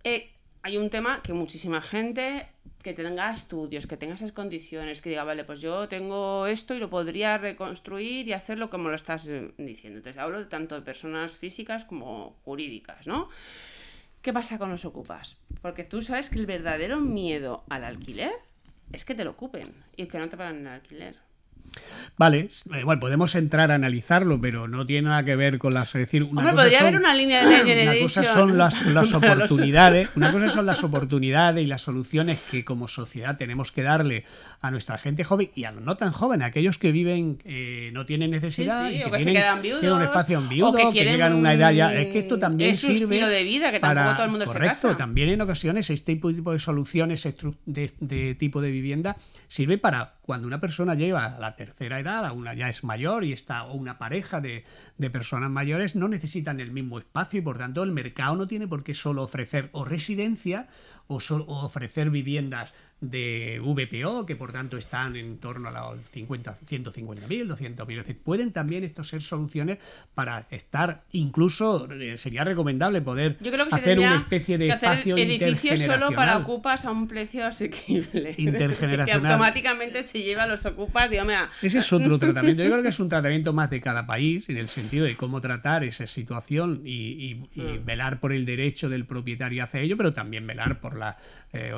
eh, 0.04 0.30
hay 0.62 0.76
un 0.76 0.90
tema 0.90 1.22
que 1.22 1.32
muchísima 1.32 1.80
gente 1.80 2.46
que 2.82 2.94
tenga 2.94 3.30
estudios, 3.30 3.86
que 3.86 3.96
tenga 3.96 4.14
esas 4.14 4.32
condiciones, 4.32 5.02
que 5.02 5.10
diga, 5.10 5.24
vale, 5.24 5.44
pues 5.44 5.60
yo 5.60 5.88
tengo 5.88 6.46
esto 6.46 6.74
y 6.74 6.78
lo 6.78 6.88
podría 6.88 7.36
reconstruir 7.38 8.26
y 8.26 8.32
hacerlo 8.32 8.70
como 8.70 8.88
lo 8.88 8.94
estás 8.94 9.28
eh, 9.28 9.52
diciendo. 9.58 9.98
Entonces 9.98 10.20
hablo 10.20 10.38
de 10.38 10.46
tanto 10.46 10.74
de 10.74 10.82
personas 10.82 11.32
físicas 11.32 11.84
como 11.84 12.36
jurídicas, 12.44 13.06
¿no? 13.06 13.28
¿Qué 14.22 14.32
pasa 14.32 14.58
con 14.58 14.70
los 14.70 14.84
ocupas? 14.84 15.38
Porque 15.62 15.84
tú 15.84 16.02
sabes 16.02 16.30
que 16.30 16.38
el 16.38 16.46
verdadero 16.46 17.00
miedo 17.00 17.64
al 17.68 17.84
alquiler 17.84 18.32
es 18.92 19.04
que 19.04 19.14
te 19.14 19.24
lo 19.24 19.30
ocupen 19.30 19.72
y 19.96 20.06
que 20.06 20.18
no 20.18 20.28
te 20.28 20.36
pagan 20.36 20.58
el 20.60 20.66
alquiler. 20.66 21.16
Vale, 22.16 22.48
eh, 22.74 22.84
bueno, 22.84 23.00
podemos 23.00 23.34
entrar 23.34 23.72
a 23.72 23.76
analizarlo, 23.76 24.40
pero 24.40 24.68
no 24.68 24.86
tiene 24.86 25.08
nada 25.08 25.24
que 25.24 25.36
ver 25.36 25.58
con 25.58 25.72
las... 25.74 25.94
Es 25.94 26.00
decir, 26.00 26.22
una 26.24 26.40
Hombre, 26.40 26.52
cosa 26.52 26.62
podría 26.64 26.78
son- 26.78 26.86
haber 26.88 27.00
una 27.00 27.14
línea 27.14 27.44
de 27.44 27.50
Next 27.50 27.60
Una 27.64 27.68
Generation. 27.74 28.02
cosa 28.08 28.24
son 28.24 28.58
las, 28.58 28.86
las 28.86 29.12
oportunidades, 29.14 30.08
una 30.16 30.32
cosa 30.32 30.48
son 30.48 30.66
las 30.66 30.82
oportunidades 30.84 31.64
y 31.64 31.66
las 31.66 31.82
soluciones 31.82 32.40
que 32.50 32.64
como 32.64 32.88
sociedad 32.88 33.36
tenemos 33.36 33.72
que 33.72 33.82
darle 33.82 34.24
a 34.60 34.70
nuestra 34.70 34.98
gente 34.98 35.24
joven 35.24 35.50
y 35.54 35.64
a 35.64 35.72
los 35.72 35.82
no 35.82 35.96
tan 35.96 36.12
jóvenes, 36.12 36.46
aquellos 36.48 36.78
que 36.78 36.92
viven, 36.92 37.38
eh, 37.44 37.90
no 37.92 38.04
tienen 38.06 38.30
necesidad 38.30 38.88
Sí, 38.88 38.94
sí, 38.96 39.00
y 39.00 39.02
o 39.02 39.06
que, 39.06 39.10
que 39.12 39.18
se 39.18 39.24
tienen, 39.24 39.42
quedan 39.42 39.62
viudos, 39.62 39.80
tienen 39.80 39.98
un 39.98 40.04
espacio 40.04 40.38
en 40.38 40.46
o 40.46 40.48
viudo, 40.48 40.72
que 40.74 40.82
que, 40.84 40.90
quieren 40.90 41.12
llegan 41.14 41.32
a 41.32 41.36
una 41.36 41.54
edad 41.54 41.72
ya. 41.72 41.94
Es 41.94 42.08
que 42.12 42.18
esto 42.20 42.34
un- 42.34 42.40
también 42.40 42.70
es 42.70 42.80
su 42.80 42.88
sirve 42.88 43.16
estilo 43.16 43.28
de 43.28 43.42
vida, 43.42 43.70
que 43.72 43.80
tampoco 43.80 44.00
para- 44.04 44.14
todo 44.16 44.24
el 44.24 44.30
mundo 44.30 44.46
se 44.46 44.52
correcto, 44.52 44.88
casa. 44.88 44.96
también 44.96 45.28
en 45.30 45.40
ocasiones 45.40 45.90
este 45.90 46.16
tipo 46.16 46.52
de 46.52 46.58
soluciones 46.58 47.26
de, 47.66 47.90
de 48.00 48.34
tipo 48.34 48.60
de 48.60 48.70
vivienda 48.70 49.16
sirve 49.48 49.78
para 49.78 50.14
cuando 50.22 50.46
una 50.46 50.60
persona 50.60 50.94
lleva 50.94 51.24
a 51.36 51.38
la 51.40 51.56
tercera 51.56 51.69
edad, 51.78 52.24
a 52.24 52.32
una 52.32 52.54
ya 52.54 52.68
es 52.68 52.84
mayor 52.84 53.24
y 53.24 53.32
está 53.32 53.64
o 53.64 53.74
una 53.74 53.98
pareja 53.98 54.40
de, 54.40 54.64
de 54.98 55.10
personas 55.10 55.50
mayores 55.50 55.96
no 55.96 56.08
necesitan 56.08 56.60
el 56.60 56.70
mismo 56.70 56.98
espacio 56.98 57.40
y 57.40 57.42
por 57.42 57.58
tanto 57.58 57.82
el 57.82 57.92
mercado 57.92 58.36
no 58.36 58.46
tiene 58.46 58.68
por 58.68 58.84
qué 58.84 58.94
solo 58.94 59.22
ofrecer 59.22 59.70
o 59.72 59.84
residencia 59.84 60.68
o, 61.06 61.16
o 61.16 61.64
ofrecer 61.64 62.10
viviendas 62.10 62.72
de 63.00 63.60
VPO 63.64 64.26
que 64.26 64.36
por 64.36 64.52
tanto 64.52 64.76
están 64.76 65.16
en 65.16 65.38
torno 65.38 65.68
a 65.70 65.94
los 65.94 66.04
50, 66.10 66.54
150.000, 66.68 67.46
200.000. 67.46 67.90
Es 67.92 67.96
decir, 68.06 68.18
pueden 68.22 68.52
también 68.52 68.84
estos 68.84 69.08
ser 69.08 69.22
soluciones 69.22 69.78
para 70.14 70.46
estar, 70.50 71.04
incluso 71.12 71.90
eh, 71.90 72.18
sería 72.18 72.44
recomendable 72.44 73.00
poder 73.00 73.38
Yo 73.40 73.50
creo 73.50 73.64
que 73.64 73.70
se 73.70 73.76
hacer 73.76 73.98
una 74.00 74.16
especie 74.16 74.58
de 74.58 74.68
espacio 74.68 75.16
edificios 75.16 75.80
solo 75.80 76.12
para 76.14 76.36
ocupas 76.36 76.84
a 76.84 76.90
un 76.90 77.08
precio 77.08 77.46
asequible. 77.46 78.34
Intergeneracional. 78.38 79.06
que 79.06 79.12
automáticamente 79.12 80.02
se 80.02 80.22
lleva 80.22 80.42
a 80.42 80.46
los 80.46 80.66
ocupas. 80.66 81.08
Digo, 81.10 81.24
mira, 81.24 81.50
Ese 81.62 81.78
es 81.78 81.92
otro 81.92 82.18
tratamiento. 82.18 82.62
Yo 82.62 82.70
creo 82.70 82.82
que 82.82 82.88
es 82.90 83.00
un 83.00 83.08
tratamiento 83.08 83.52
más 83.54 83.70
de 83.70 83.80
cada 83.80 84.06
país, 84.06 84.48
en 84.50 84.58
el 84.58 84.68
sentido 84.68 85.06
de 85.06 85.16
cómo 85.16 85.40
tratar 85.40 85.84
esa 85.84 86.06
situación 86.06 86.82
y, 86.84 86.90
y- 86.92 87.30
y 87.54 87.60
Mm. 87.60 87.84
velar 87.86 88.20
por 88.20 88.32
el 88.32 88.44
derecho 88.44 88.88
del 88.90 89.06
propietario 89.06 89.64
hacia 89.64 89.80
ello, 89.80 89.96
pero 89.96 90.12
también 90.12 90.46
velar 90.46 90.80
por 90.80 90.98
la, 90.98 91.16
eh, 91.54 91.72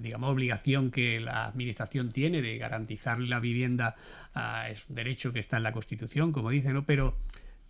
digamos, 0.00 0.30
obligación 0.30 0.61
que 0.90 1.20
la 1.20 1.46
administración 1.46 2.10
tiene 2.10 2.42
de 2.42 2.58
garantizarle 2.58 3.28
la 3.28 3.40
vivienda. 3.40 3.94
ah, 4.34 4.68
es 4.70 4.86
un 4.88 4.96
derecho 4.96 5.32
que 5.32 5.40
está 5.40 5.56
en 5.56 5.62
la 5.64 5.72
Constitución, 5.72 6.32
como 6.32 6.50
dice, 6.50 6.72
¿no? 6.72 6.84
Pero 6.84 7.16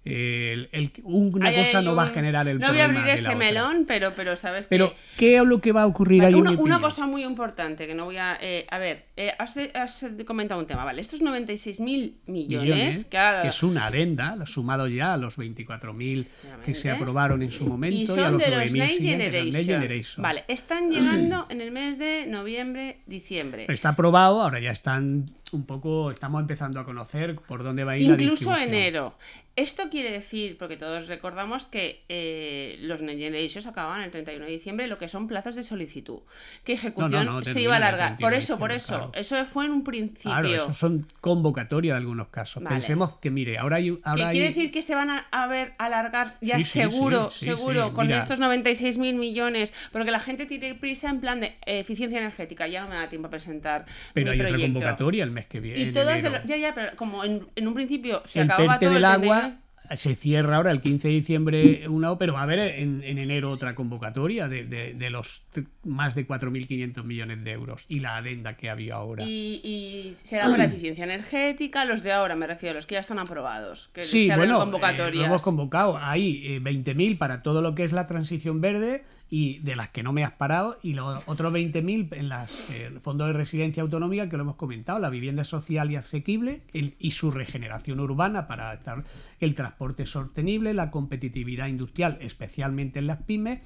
el- 0.05 0.69
el- 0.73 0.91
una 1.05 1.49
ahí 1.49 1.57
cosa 1.57 1.79
hay 1.79 1.85
no 1.85 1.95
va 1.95 2.03
a 2.03 2.07
generar 2.09 2.49
el 2.49 2.59
No 2.59 2.69
voy 2.69 2.79
problema 2.79 2.83
a 2.83 3.03
abrir 3.03 3.17
de 3.17 3.23
la 3.23 3.29
ese 3.31 3.37
melón, 3.39 3.85
pero, 3.87 4.13
pero 4.17 4.35
sabes 4.37 4.67
Pero, 4.67 4.91
que... 4.91 4.97
¿qué 5.17 5.37
es 5.37 5.45
lo 5.45 5.61
que 5.61 5.71
va 5.73 5.83
a 5.83 5.87
ocurrir 5.87 6.25
ahí? 6.25 6.33
en 6.33 6.41
Una, 6.41 6.51
una 6.53 6.81
cosa 6.81 7.07
muy 7.07 7.23
importante 7.25 7.87
que 7.87 7.95
no 7.95 8.07
voy 8.07 8.17
a. 8.17 8.37
eh, 8.41 8.67
a 8.71 8.79
ver, 8.79 9.05
eh, 9.17 9.33
has, 9.39 9.57
has 9.75 10.05
comentado 10.27 10.61
un 10.61 10.67
tema, 10.67 10.85
¿vale? 10.85 11.01
Estos 11.01 11.23
96 11.23 11.79
mil 11.81 12.17
millones, 12.27 12.69
millones, 12.75 13.05
que, 13.05 13.19
ahora- 13.19 13.43
que 13.43 13.49
es 13.49 13.63
una 13.63 13.87
adenda, 13.87 14.35
lo 14.35 14.47
sumado 14.47 14.89
ya 14.89 15.15
a 15.15 15.17
los 15.17 15.39
24.000 15.39 16.27
que 16.65 16.75
se 16.75 16.91
aprobaron 16.91 17.43
en 17.43 17.51
su 17.51 17.65
momento 17.67 17.97
y 17.97 18.01
y, 18.01 18.05
a 18.05 18.07
son 18.09 18.33
los 18.33 18.43
de 18.43 18.51
los 18.51 18.59
9.000 18.73 18.79
Next 18.79 19.01
Generation. 19.03 19.65
Generation. 19.65 20.23
Vale, 20.23 20.45
están 20.49 20.91
llegando 20.91 21.47
en 21.49 21.61
el 21.61 21.71
mes 21.71 21.99
de 21.99 22.27
noviembre, 22.27 22.99
diciembre. 23.07 23.67
Está 23.69 23.91
aprobado, 23.91 24.43
ahora 24.43 24.59
ya 24.61 24.71
están 24.73 25.27
un 25.53 25.65
poco 25.67 26.11
estamos 26.11 26.41
empezando 26.41 26.81
a 26.81 26.85
conocer 26.85 27.37
por 27.37 27.63
dónde 27.63 27.85
va 27.85 27.93
a 27.93 27.97
ir 27.99 28.07
la 28.07 28.13
Incluso 28.15 28.51
distribución. 28.51 28.69
enero. 28.75 29.15
Esto 29.55 29.91
quiere 29.91 30.11
decir, 30.11 30.57
porque 30.57 30.79
todos 30.79 31.09
recordamos 31.09 31.67
que 31.67 32.05
eh, 32.09 32.79
los 32.81 33.03
Next 33.03 33.21
Generations 33.21 33.67
acababan 33.67 34.01
el 34.01 34.11
31 34.11 34.47
de 34.47 34.51
diciembre, 34.51 34.87
lo 34.87 34.97
que 34.97 35.09
son 35.09 35.27
plazos 35.27 35.55
de 35.57 35.63
solicitud. 35.63 36.21
Que 36.65 36.73
ejecución 36.73 37.27
no, 37.27 37.45
se 37.45 37.61
iba 37.61 37.75
a 37.75 37.77
alargar. 37.77 38.17
31 38.17 38.31
Por 38.31 38.33
eso, 38.39 38.59
por 38.59 38.73
eso. 38.73 38.87
claro. 38.97 39.11
Eso 39.15 39.45
fue 39.45 39.67
en 39.67 39.73
un 39.73 39.85
principio. 39.85 40.31
Claro, 40.31 40.49
eso 40.49 40.73
son 40.73 41.07
convocatorias 41.21 41.93
de 41.97 41.99
algunos 41.99 42.29
casos. 42.29 42.63
Vale. 42.63 42.77
Pensemos 42.77 43.19
que, 43.19 43.31
mire, 43.31 43.59
ahora 43.59 43.77
hay... 43.77 43.95
Ahora 44.05 44.29
hay- 44.29 44.33
quiere 44.33 44.49
decir 44.55 44.71
que 44.71 44.81
se 44.81 44.95
van 44.95 45.11
a, 45.11 45.27
a 45.31 45.47
ver 45.49 45.75
alargar 45.77 46.39
ya 46.41 46.57
Sí, 46.57 46.63
seguro, 46.63 47.31
sí, 47.31 47.41
sí, 47.41 47.45
seguro, 47.45 47.93
con 47.93 48.07
Mira. 48.07 48.21
estos 48.21 48.39
96.000 48.41 49.15
millones, 49.15 49.75
porque 49.93 50.11
la 50.11 50.21
gente 50.21 50.47
tiene 50.47 50.75
prisa 50.75 51.11
en 51.11 51.21
plan 51.21 51.41
de 51.41 51.57
eficiencia 51.67 52.19
energética, 52.19 52.69
ya 52.69 52.81
no 52.83 52.89
me 52.89 52.95
da 52.97 53.11
tiempo 53.11 53.27
a 53.29 53.31
presentar 53.31 53.85
Pero 54.15 54.33
mi 54.33 54.41
hay 54.41 54.47
otra 54.47 54.59
convocatoria 54.59 55.25
el 55.25 55.31
mes 55.31 55.42
que 55.47 55.61
viene. 55.61 55.81
Y 55.81 55.93
todas 55.93 56.23
lo- 56.23 56.45
ya, 56.45 56.57
ya, 56.57 56.75
pero 56.75 56.97
como 56.97 57.25
en, 57.25 57.47
en 57.57 57.69
un 57.69 57.75
principio 57.75 58.23
se 58.25 58.41
el 58.41 58.51
acababa 58.51 58.79
todo 58.79 58.91
del 58.91 58.99
el 58.99 59.05
agua 59.05 59.41
31, 59.41 59.63
se 59.95 60.15
cierra 60.15 60.57
ahora 60.57 60.71
el 60.71 60.81
15 60.81 61.09
de 61.09 61.15
diciembre 61.15 61.87
una, 61.89 62.17
pero 62.17 62.33
va 62.35 62.41
a 62.41 62.43
haber 62.45 62.61
en, 62.61 63.03
en 63.05 63.19
enero 63.19 63.51
otra 63.51 63.75
convocatoria 63.75 64.49
de, 64.49 64.65
de- 64.65 64.95
de 64.95 65.11
los 65.11 65.43
más 65.85 66.15
de 66.15 66.27
4.500 66.27 67.03
millones 67.05 67.45
de 67.45 67.51
euros 67.51 67.85
y 67.89 68.01
la 68.01 68.17
adenda 68.17 68.57
que 68.57 68.71
había 68.71 68.95
ahora. 68.95 69.23
Y, 69.25 69.61
y 69.63 70.15
será 70.15 70.49
para 70.49 70.65
eficiencia 70.65 71.05
energética, 71.05 71.85
los 71.85 72.03
de 72.03 72.13
ahora, 72.13 72.37
me 72.37 72.47
refiero, 72.47 72.77
los 72.77 72.87
que 72.87 72.95
ya 72.95 73.01
están 73.01 73.19
aprobados. 73.19 73.91
Que 73.93 74.05
Sí, 74.05 74.29
se 74.29 74.37
bueno, 74.37 74.55
eh, 74.65 75.11
lo 75.13 75.25
hemos 75.25 75.43
convocado. 75.43 75.99
Hay 75.99 76.47
eh, 76.55 76.61
20.000 76.63 77.19
para 77.19 77.43
todo 77.43 77.61
lo 77.61 77.75
que 77.75 77.85
es 77.85 77.93
la 77.93 78.07
transición 78.07 78.61
verde 78.63 79.05
y 79.35 79.61
de 79.61 79.77
las 79.77 79.89
que 79.89 80.03
no 80.03 80.13
me 80.13 80.25
has 80.25 80.37
parado 80.37 80.79
y 80.83 80.93
los 80.93 81.23
otros 81.27 81.55
20.000 81.55 82.13
en 82.13 82.29
las 82.29 82.53
eh, 82.71 82.91
fondos 83.01 83.29
de 83.29 83.33
residencia 83.33 83.83
autonómica 83.83 84.29
que 84.29 84.37
lo 84.37 84.43
hemos 84.43 84.57
comentado, 84.57 84.99
la 84.99 85.09
vivienda 85.09 85.43
social 85.43 85.91
y 85.91 85.97
asequible 85.97 86.61
el- 86.75 86.97
y 86.99 87.13
su 87.13 87.31
regeneración 87.31 87.99
urbana 88.01 88.47
para 88.47 88.75
estar 88.75 89.05
el 89.41 89.55
transporte 89.55 90.05
sostenible, 90.05 90.75
la 90.75 90.91
competitividad 90.91 91.69
industrial, 91.69 92.19
especialmente 92.21 92.99
en 92.99 93.07
las 93.07 93.23
pymes, 93.23 93.61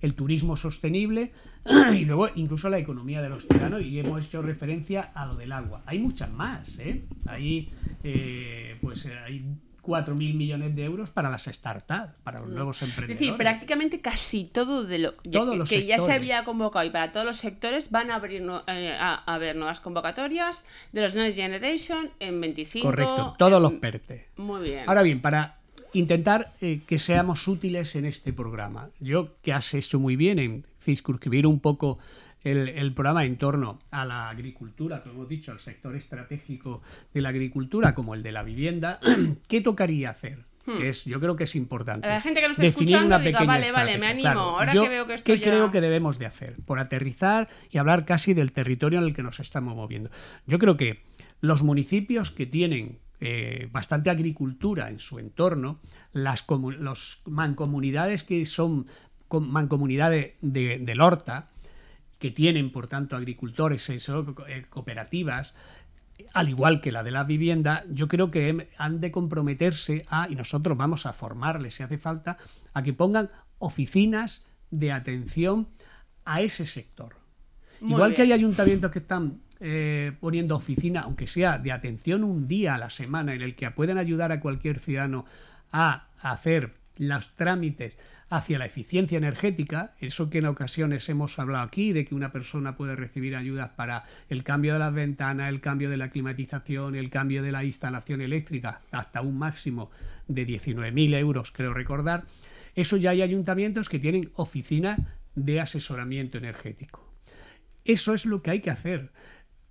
el 0.00 0.14
turismo 0.14 0.56
sostenible 0.56 1.32
y 1.94 2.06
luego 2.06 2.30
incluso 2.34 2.70
la 2.70 2.78
economía 2.78 3.20
de 3.20 3.28
los 3.28 3.46
ciudadanos 3.46 3.82
y 3.82 4.00
hemos 4.00 4.24
hecho 4.26 4.40
referencia 4.40 5.02
a 5.14 5.26
lo 5.26 5.36
del 5.36 5.52
agua. 5.52 5.82
Hay 5.84 5.98
muchas 5.98 6.32
más, 6.32 6.78
¿eh? 6.78 7.04
Hay, 7.26 7.68
eh, 8.04 8.78
pues 8.80 9.04
eh, 9.04 9.18
hay 9.18 9.44
4.000 9.82 10.34
millones 10.34 10.74
de 10.74 10.84
euros 10.84 11.10
para 11.10 11.30
las 11.30 11.44
startups, 11.44 12.18
para 12.22 12.40
los 12.40 12.48
nuevos 12.48 12.76
Es 12.82 12.88
emprendedores. 12.88 13.18
decir, 13.20 13.36
prácticamente 13.36 14.00
casi 14.00 14.44
todo 14.46 14.84
de 14.84 14.98
lo 14.98 15.12
Todos 15.14 15.56
los 15.56 15.68
que 15.68 15.86
ya 15.86 15.98
se 15.98 16.12
había 16.12 16.44
convocado 16.44 16.84
y 16.84 16.90
para 16.90 17.12
todos 17.12 17.26
los 17.26 17.36
sectores 17.38 17.90
van 17.90 18.10
a 18.10 18.16
abrir 18.16 18.42
eh, 18.66 18.96
a, 18.98 19.14
a 19.14 19.38
ver 19.38 19.56
nuevas 19.56 19.80
convocatorias 19.80 20.64
de 20.92 21.02
los 21.02 21.14
Next 21.14 21.36
Generation 21.36 22.10
en 22.18 22.40
25. 22.40 22.86
Correcto, 22.86 23.34
todos 23.38 23.56
en- 23.56 23.62
los 23.62 23.72
PERTE. 23.74 24.28
Muy 24.36 24.62
bien. 24.70 24.84
Ahora 24.88 25.02
bien, 25.02 25.20
para 25.20 25.56
intentar 25.92 26.52
eh, 26.60 26.80
que 26.86 26.98
seamos 26.98 27.46
útiles 27.48 27.96
en 27.96 28.04
este 28.04 28.32
programa, 28.32 28.90
yo 29.00 29.36
que 29.42 29.52
has 29.52 29.74
hecho 29.74 29.98
muy 29.98 30.16
bien 30.16 30.38
en 30.38 30.64
circunscribir 30.80 31.46
un 31.46 31.60
poco 31.60 31.98
el, 32.42 32.68
el 32.70 32.94
programa 32.94 33.24
en 33.24 33.36
torno 33.36 33.78
a 33.90 34.04
la 34.04 34.30
agricultura, 34.30 35.02
como 35.02 35.14
hemos 35.16 35.28
dicho, 35.28 35.52
al 35.52 35.58
sector 35.58 35.94
estratégico 35.96 36.80
de 37.12 37.20
la 37.20 37.28
agricultura, 37.30 37.94
como 37.94 38.14
el 38.14 38.22
de 38.22 38.32
la 38.32 38.42
vivienda, 38.42 38.98
¿qué 39.48 39.60
tocaría 39.60 40.10
hacer? 40.10 40.38
Que 40.76 40.90
es, 40.90 41.04
yo 41.06 41.18
creo 41.18 41.34
que 41.36 41.44
es 41.44 41.56
importante. 41.56 42.06
Hmm. 42.06 42.10
A 42.10 42.14
la 42.14 42.20
gente 42.20 42.40
que 42.40 42.46
nos 42.48 42.52
está 42.58 42.62
definir 42.62 42.94
escuchando 42.94 43.16
una 43.16 43.18
diga, 43.24 43.38
pequeña 43.40 43.52
"Vale, 43.52 43.72
vale, 43.72 43.98
me 43.98 44.06
estrategia". 44.10 44.30
animo, 44.30 44.40
ahora 44.58 44.72
yo, 44.72 44.82
que 44.82 44.88
veo 44.88 45.06
que 45.06 45.14
esto 45.14 45.24
¿Qué 45.32 45.38
ya- 45.38 45.44
creo 45.50 45.70
que 45.72 45.80
debemos 45.80 46.18
de 46.18 46.26
hacer? 46.26 46.56
Por 46.64 46.78
aterrizar 46.78 47.48
y 47.70 47.78
hablar 47.78 48.04
casi 48.04 48.34
del 48.34 48.52
territorio 48.52 49.00
en 49.00 49.06
el 49.06 49.14
que 49.14 49.22
nos 49.22 49.40
estamos 49.40 49.74
moviendo. 49.74 50.10
Yo 50.46 50.58
creo 50.58 50.76
que 50.76 51.00
los 51.40 51.62
municipios 51.62 52.30
que 52.30 52.46
tienen 52.46 52.98
eh, 53.20 53.68
bastante 53.70 54.08
agricultura 54.08 54.88
en 54.88 54.98
su 54.98 55.18
entorno, 55.18 55.80
las 56.12 56.44
los 56.48 57.20
mancomunidades 57.26 58.24
que 58.24 58.46
son 58.46 58.86
mancomunidades 59.28 60.34
de, 60.40 60.78
del 60.78 61.00
Horta, 61.00 61.50
que 62.18 62.30
tienen, 62.30 62.72
por 62.72 62.86
tanto, 62.86 63.16
agricultores, 63.16 63.88
eh, 63.90 63.98
eh, 64.48 64.64
cooperativas, 64.68 65.54
al 66.34 66.48
igual 66.48 66.80
que 66.80 66.92
la 66.92 67.02
de 67.02 67.10
la 67.10 67.24
vivienda, 67.24 67.84
yo 67.90 68.08
creo 68.08 68.30
que 68.30 68.68
han 68.76 69.00
de 69.00 69.10
comprometerse 69.10 70.04
a, 70.08 70.28
y 70.28 70.34
nosotros 70.34 70.76
vamos 70.76 71.06
a 71.06 71.12
formarles 71.12 71.74
si 71.74 71.82
hace 71.82 71.98
falta, 71.98 72.36
a 72.74 72.82
que 72.82 72.92
pongan 72.92 73.30
oficinas 73.58 74.44
de 74.70 74.92
atención 74.92 75.68
a 76.24 76.40
ese 76.40 76.66
sector. 76.66 77.16
Muy 77.80 77.92
Igual 77.92 78.14
que 78.14 78.22
hay 78.22 78.32
ayuntamientos 78.32 78.90
que 78.90 78.98
están 78.98 79.40
eh, 79.60 80.12
poniendo 80.20 80.56
oficina, 80.56 81.02
aunque 81.02 81.26
sea 81.26 81.58
de 81.58 81.72
atención 81.72 82.24
un 82.24 82.46
día 82.46 82.74
a 82.74 82.78
la 82.78 82.90
semana, 82.90 83.34
en 83.34 83.42
el 83.42 83.54
que 83.54 83.70
pueden 83.70 83.98
ayudar 83.98 84.32
a 84.32 84.40
cualquier 84.40 84.78
ciudadano 84.78 85.24
a 85.70 86.08
hacer 86.22 86.74
los 86.98 87.34
trámites 87.34 87.96
hacia 88.30 88.58
la 88.58 88.66
eficiencia 88.66 89.18
energética, 89.18 89.90
eso 90.00 90.30
que 90.30 90.38
en 90.38 90.46
ocasiones 90.46 91.08
hemos 91.08 91.38
hablado 91.38 91.64
aquí, 91.64 91.92
de 91.92 92.04
que 92.04 92.14
una 92.14 92.30
persona 92.30 92.76
puede 92.76 92.94
recibir 92.94 93.34
ayudas 93.34 93.70
para 93.70 94.04
el 94.28 94.44
cambio 94.44 94.74
de 94.74 94.78
las 94.78 94.94
ventanas, 94.94 95.48
el 95.48 95.60
cambio 95.60 95.90
de 95.90 95.96
la 95.96 96.10
climatización, 96.10 96.94
el 96.94 97.10
cambio 97.10 97.42
de 97.42 97.52
la 97.52 97.64
instalación 97.64 98.20
eléctrica, 98.20 98.82
hasta 98.92 99.20
un 99.20 99.36
máximo 99.36 99.90
de 100.28 100.46
19.000 100.46 101.14
euros, 101.16 101.50
creo 101.50 101.74
recordar, 101.74 102.24
eso 102.76 102.96
ya 102.96 103.10
hay 103.10 103.22
ayuntamientos 103.22 103.88
que 103.88 103.98
tienen 103.98 104.30
oficina 104.36 104.96
de 105.34 105.60
asesoramiento 105.60 106.38
energético. 106.38 107.10
Eso 107.84 108.14
es 108.14 108.26
lo 108.26 108.42
que 108.42 108.52
hay 108.52 108.60
que 108.60 108.70
hacer. 108.70 109.10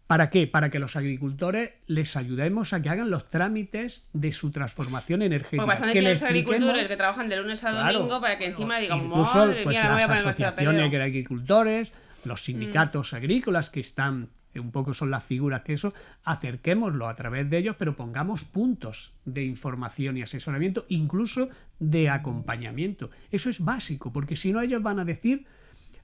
¿Para 0.10 0.32
qué? 0.32 0.48
Para 0.48 0.72
que 0.72 0.80
los 0.80 0.96
agricultores 0.96 1.70
les 1.86 2.18
ayudemos 2.18 2.74
a 2.74 2.82
que 2.82 2.90
hagan 2.90 3.12
los 3.12 3.26
trámites 3.30 4.02
de 4.12 4.32
su 4.32 4.50
transformación 4.50 5.22
energética. 5.22 5.62
Porque 5.62 5.68
bastante 5.68 5.94
que 5.94 6.02
los 6.02 6.24
agricultores 6.24 6.88
que 6.88 6.98
trabajan 6.98 7.30
de 7.30 7.38
lunes 7.38 7.64
a 7.64 7.70
Claro, 7.70 7.94
domingo 8.00 8.20
para 8.20 8.40
que 8.40 8.46
encima 8.48 8.80
digan, 8.80 9.06
incluso, 9.06 9.38
madre 9.38 9.62
pues, 9.64 9.78
mía, 9.78 9.84
me 9.84 9.90
voy 9.94 10.02
a 10.02 10.08
las 10.08 10.08
poner 10.08 10.28
asociaciones 10.32 10.82
papeleo". 10.82 10.90
de 11.00 11.04
agricultores, 11.04 11.94
los 12.26 12.42
Mm. 12.42 12.44
sindicatos 12.44 13.14
agrícolas 13.14 13.70
que 13.70 13.82
están, 13.82 14.30
eh, 14.56 14.60
un 14.60 14.72
poco 14.72 14.96
son 14.96 15.12
las 15.12 15.24
figuras 15.24 15.62
que 15.62 15.74
eso, 15.74 15.94
acerquémoslo 16.24 17.08
a 17.08 17.16
través 17.16 17.48
de 17.48 17.60
ellos, 17.60 17.76
pero 17.78 17.96
pongamos 17.96 18.46
puntos 18.46 19.14
de 19.26 19.44
información 19.44 20.18
y 20.18 20.24
asesoramiento, 20.24 20.86
incluso 20.90 21.50
de 21.78 22.10
acompañamiento. 22.10 23.12
Eso 23.30 23.52
es 23.52 23.64
básico, 23.64 24.12
porque 24.12 24.36
si 24.36 24.52
no 24.52 24.60
ellos 24.62 24.82
van 24.82 24.98
a 24.98 25.06
decir 25.06 25.46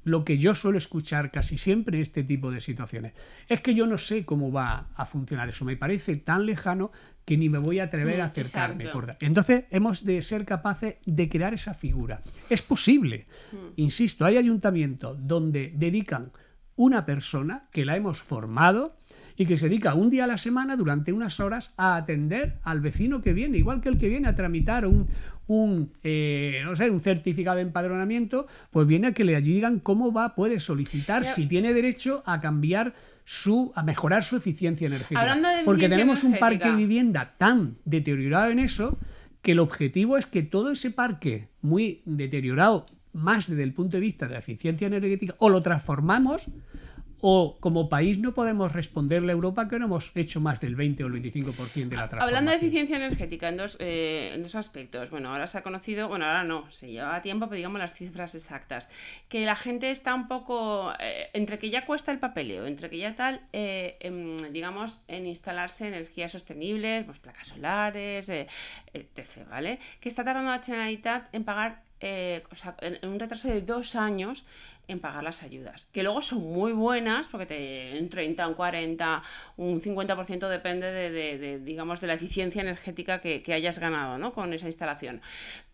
lo 0.06 0.24
que 0.24 0.38
yo 0.38 0.56
suelo 0.56 0.78
escuchar 0.78 1.32
casi 1.32 1.58
siempre 1.58 1.98
en 1.98 2.02
este 2.04 2.24
tipo 2.24 2.50
de 2.52 2.62
situaciones. 2.62 3.14
Es 3.50 3.60
que 3.60 3.74
yo 3.74 3.86
no 3.86 3.98
sé 3.98 4.24
cómo 4.24 4.52
va 4.52 4.88
a 4.96 5.06
funcionar 5.06 5.50
eso, 5.50 5.66
me 5.66 5.76
parece 5.76 6.16
tan 6.16 6.46
lejano 6.46 6.92
que 7.26 7.36
ni 7.38 7.50
me 7.50 7.58
voy 7.58 7.80
a 7.80 7.86
atrever 7.86 8.22
a 8.22 8.26
Mm, 8.28 8.30
acercarme. 8.30 8.88
por- 8.90 9.18
Entonces 9.20 9.66
hemos 9.72 10.06
de 10.06 10.22
ser 10.22 10.46
capaces 10.46 10.96
de 11.06 11.28
crear 11.28 11.54
esa 11.54 11.74
figura. 11.74 12.22
Es 12.50 12.62
posible, 12.62 13.26
insisto, 13.76 14.26
hay 14.26 14.38
ayuntamientos 14.38 15.18
donde 15.20 15.74
dedican 15.76 16.32
una 16.76 17.06
persona 17.06 17.68
que 17.72 17.86
la 17.86 17.96
hemos 17.96 18.22
formado 18.22 18.98
y 19.38 19.46
que 19.46 19.58
se 19.58 19.68
dedica 19.68 19.94
un 19.94 20.10
día 20.10 20.24
a 20.24 20.28
la 20.28 20.38
semana 20.38 20.76
durante 20.76 21.12
unas 21.12 21.40
horas 21.40 21.74
a 21.78 21.96
atender 21.96 22.60
al 22.64 22.82
vecino 22.82 23.22
que 23.22 23.34
viene, 23.34 23.58
igual 23.58 23.82
que 23.82 23.90
el 23.90 23.98
que 23.98 24.08
viene 24.08 24.28
a 24.28 24.36
tramitar 24.36 24.86
un, 24.86 25.08
un, 25.48 25.92
eh, 26.04 26.62
no 26.64 26.76
sé, 26.76 26.90
un 26.90 27.00
certificado 27.00 27.58
de 27.58 27.64
empadronamiento, 27.64 28.48
pues 28.72 28.88
viene 28.88 29.08
a 29.08 29.14
que 29.14 29.24
le 29.24 29.40
digan 29.42 29.80
cómo 29.80 30.12
va, 30.12 30.36
puede 30.36 30.60
solicitar, 30.60 31.26
si 31.26 31.48
tiene 31.48 31.74
derecho 31.74 32.24
a 32.26 32.40
cambiar 32.40 32.94
su, 33.24 33.72
a 33.76 33.84
mejorar 33.84 34.24
su 34.24 34.38
eficiencia 34.38 34.88
energética. 34.88 35.22
Hablando 35.22 35.50
de 35.50 35.64
Porque 35.64 35.90
tenemos 35.90 36.24
un 36.24 36.38
parque 36.38 36.70
de 36.70 36.76
vivienda 36.76 37.36
tan 37.38 37.78
deteriorado 37.86 38.52
en 38.52 38.60
eso 38.60 38.98
que 39.42 39.52
el 39.52 39.60
objetivo 39.60 40.18
es 40.18 40.26
que 40.26 40.42
todo 40.42 40.72
ese 40.72 40.92
parque 40.92 41.50
muy 41.62 42.02
deteriorado, 42.06 42.88
más 43.16 43.50
desde 43.50 43.64
el 43.64 43.74
punto 43.74 43.98
de 43.98 44.02
vista 44.02 44.28
de 44.28 44.34
la 44.34 44.40
eficiencia 44.40 44.88
energética, 44.88 45.36
o 45.40 45.50
lo 45.50 45.62
transformamos 45.62 46.50
o 47.22 47.58
como 47.60 47.90
país 47.90 48.20
no 48.20 48.34
podemos 48.34 48.74
responderle 48.74 49.32
a 49.32 49.36
Europa 49.36 49.68
que 49.68 49.80
no 49.80 49.86
hemos 49.86 50.12
hecho 50.16 50.40
más 50.42 50.60
del 50.62 50.76
20 50.76 51.04
o 51.04 51.08
el 51.08 51.14
25% 51.14 51.16
de 51.24 51.96
la 51.96 52.08
transformación. 52.08 52.22
Hablando 52.22 52.52
de 52.52 52.58
eficiencia 52.58 52.98
energética 52.98 53.50
en 53.50 53.58
dos, 53.58 53.78
eh, 53.80 54.32
en 54.36 54.44
dos 54.44 54.54
aspectos. 54.54 55.10
Bueno, 55.10 55.32
ahora 55.32 55.48
se 55.48 55.58
ha 55.58 55.64
conocido, 55.64 56.08
bueno, 56.08 56.26
ahora 56.26 56.44
no, 56.44 56.70
se 56.70 56.92
lleva 56.92 57.22
tiempo, 57.22 57.48
pero 57.48 57.58
digamos 57.58 57.80
las 57.80 57.94
cifras 57.94 58.36
exactas. 58.36 58.90
Que 59.30 59.46
la 59.46 59.56
gente 59.56 59.92
está 59.92 60.14
un 60.14 60.28
poco, 60.28 60.94
eh, 61.00 61.30
entre 61.34 61.58
que 61.58 61.70
ya 61.70 61.86
cuesta 61.86 62.12
el 62.12 62.20
papeleo, 62.20 62.68
entre 62.68 62.92
que 62.92 62.98
ya 62.98 63.16
tal, 63.16 63.42
eh, 63.54 63.98
em, 64.02 64.38
digamos, 64.52 65.02
en 65.08 65.26
instalarse 65.26 65.88
energías 65.88 66.32
sostenibles, 66.32 67.06
pues 67.06 67.20
placas 67.20 67.48
solares, 67.48 68.30
etc., 68.30 69.50
¿vale? 69.50 69.80
Que 70.00 70.10
está 70.10 70.24
tardando 70.24 70.52
la 70.52 70.62
Generalitat 70.62 71.34
en 71.34 71.44
pagar, 71.44 71.85
eh, 72.02 72.44
o 72.52 72.56
sea, 72.56 72.76
en, 72.82 73.08
un 73.08 73.20
retraso 73.20 73.48
de 73.48 73.62
dos 73.62 73.96
años, 73.96 74.46
en 74.88 75.00
pagar 75.00 75.24
las 75.24 75.42
ayudas, 75.42 75.88
que 75.92 76.04
luego 76.04 76.22
son 76.22 76.42
muy 76.42 76.72
buenas 76.72 77.28
porque 77.28 77.46
te 77.46 78.00
un 78.00 78.10
30, 78.10 78.48
un 78.48 78.54
40, 78.54 79.24
un 79.58 79.82
50% 79.82 80.48
depende 80.48 80.92
de, 80.92 81.10
de, 81.10 81.38
de, 81.38 81.60
digamos, 81.60 82.02
de 82.02 82.08
la 82.08 82.14
eficiencia 82.14 82.62
energética 82.62 83.20
que, 83.22 83.42
que 83.42 83.54
hayas 83.54 83.80
ganado 83.80 84.18
¿no? 84.18 84.34
con 84.34 84.54
esa 84.54 84.68
instalación. 84.68 85.22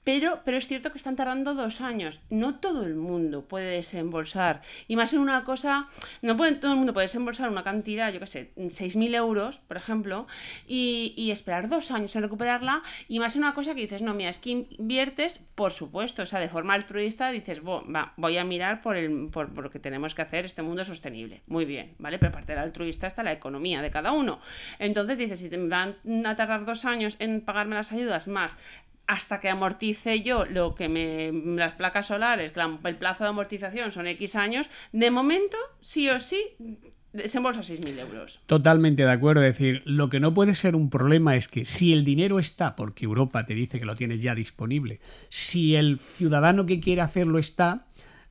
Pero, 0.04 0.42
pero 0.44 0.58
es 0.58 0.68
cierto 0.68 0.92
que 0.92 0.98
están 0.98 1.16
tardando 1.16 1.54
dos 1.54 1.80
años. 1.82 2.22
No 2.30 2.56
todo 2.56 2.86
el 2.86 2.96
mundo 2.96 3.46
puede 3.46 3.72
desembolsar. 3.72 4.62
Y 4.88 4.96
más 4.96 5.14
en 5.14 5.20
una 5.20 5.44
cosa, 5.44 5.90
no 6.22 6.36
puede, 6.36 6.56
todo 6.56 6.72
el 6.72 6.78
mundo 6.78 6.94
puede 6.94 7.06
desembolsar 7.06 7.50
una 7.50 7.64
cantidad, 7.64 8.12
yo 8.12 8.20
qué 8.20 8.28
sé, 8.28 8.52
6.000 8.56 9.16
euros, 9.16 9.60
por 9.60 9.78
ejemplo, 9.78 10.28
y, 10.68 11.14
y, 11.16 11.30
esperar 11.32 11.70
dos 11.70 11.92
años 11.92 12.16
en 12.16 12.24
recuperarla. 12.24 12.82
Y 13.08 13.20
más 13.20 13.36
en 13.36 13.44
una 13.44 13.54
cosa 13.54 13.76
que 13.76 13.82
dices, 13.82 14.02
no, 14.02 14.14
mira, 14.16 14.32
es 14.32 14.40
que 14.40 14.50
inviertes, 14.50 15.40
por 15.54 15.72
supuesto, 15.72 16.24
o 16.24 16.26
sea, 16.26 16.40
de 16.40 16.50
forma 16.50 16.74
altruista, 16.74 17.30
dices, 17.30 17.62
va, 17.62 18.14
voy 18.18 18.38
a 18.38 18.44
mirar 18.44 18.82
por, 18.82 18.96
el, 18.98 19.30
por 19.32 19.56
lo 19.56 19.70
que 19.70 19.80
tenemos 19.80 20.16
que 20.16 20.24
hacer 20.24 20.46
este 20.46 20.64
mundo 20.64 20.84
sostenible. 20.84 21.42
Muy 21.46 21.66
bien, 21.66 21.94
¿vale? 22.00 22.18
Pero 22.18 22.30
aparte 22.30 22.54
del 22.54 22.62
altruista 22.64 23.06
está 23.06 23.22
la 23.22 23.34
economía 23.34 23.84
de 23.84 23.92
cada 23.92 24.14
uno. 24.14 24.40
Entonces 24.80 25.20
dices, 25.20 25.40
si 25.40 25.50
te 25.50 25.58
van 25.58 25.98
a 26.26 26.36
tardar 26.36 26.66
dos 26.66 26.86
años 26.86 27.18
en 27.20 27.42
pagarme 27.42 27.76
las 27.76 27.92
ayudas 27.92 28.28
más 28.28 28.58
hasta 29.08 29.40
que 29.40 29.50
amortice 29.50 30.22
yo 30.22 30.46
lo 30.46 30.76
que 30.76 30.90
me. 30.90 31.32
las 31.58 31.74
placas 31.74 32.08
solares, 32.08 32.54
el 32.84 32.98
plazo 32.98 33.24
de 33.24 33.30
amortización 33.30 33.92
son 33.92 34.08
X 34.08 34.36
años, 34.36 34.70
de 34.92 35.12
momento, 35.12 35.58
sí 35.82 36.10
o 36.10 36.20
sí, 36.20 36.40
desembolsa 37.14 37.62
6.000 37.62 38.00
euros. 38.00 38.42
Totalmente 38.46 39.04
de 39.04 39.12
acuerdo. 39.12 39.44
Es 39.44 39.58
decir, 39.58 39.82
lo 39.86 40.10
que 40.10 40.20
no 40.20 40.34
puede 40.34 40.54
ser 40.54 40.76
un 40.76 40.90
problema 40.90 41.36
es 41.36 41.48
que 41.48 41.66
si 41.66 41.92
el 41.92 42.06
dinero 42.06 42.40
está, 42.40 42.76
porque 42.76 43.06
Europa 43.06 43.46
te 43.46 43.54
dice 43.54 43.80
que 43.80 43.86
lo 43.86 43.96
tienes 43.96 44.22
ya 44.22 44.36
disponible, 44.36 45.00
si 45.30 45.76
el 45.76 46.00
ciudadano 46.08 46.66
que 46.66 46.80
quiere 46.80 47.02
hacerlo 47.02 47.38
está, 47.38 47.88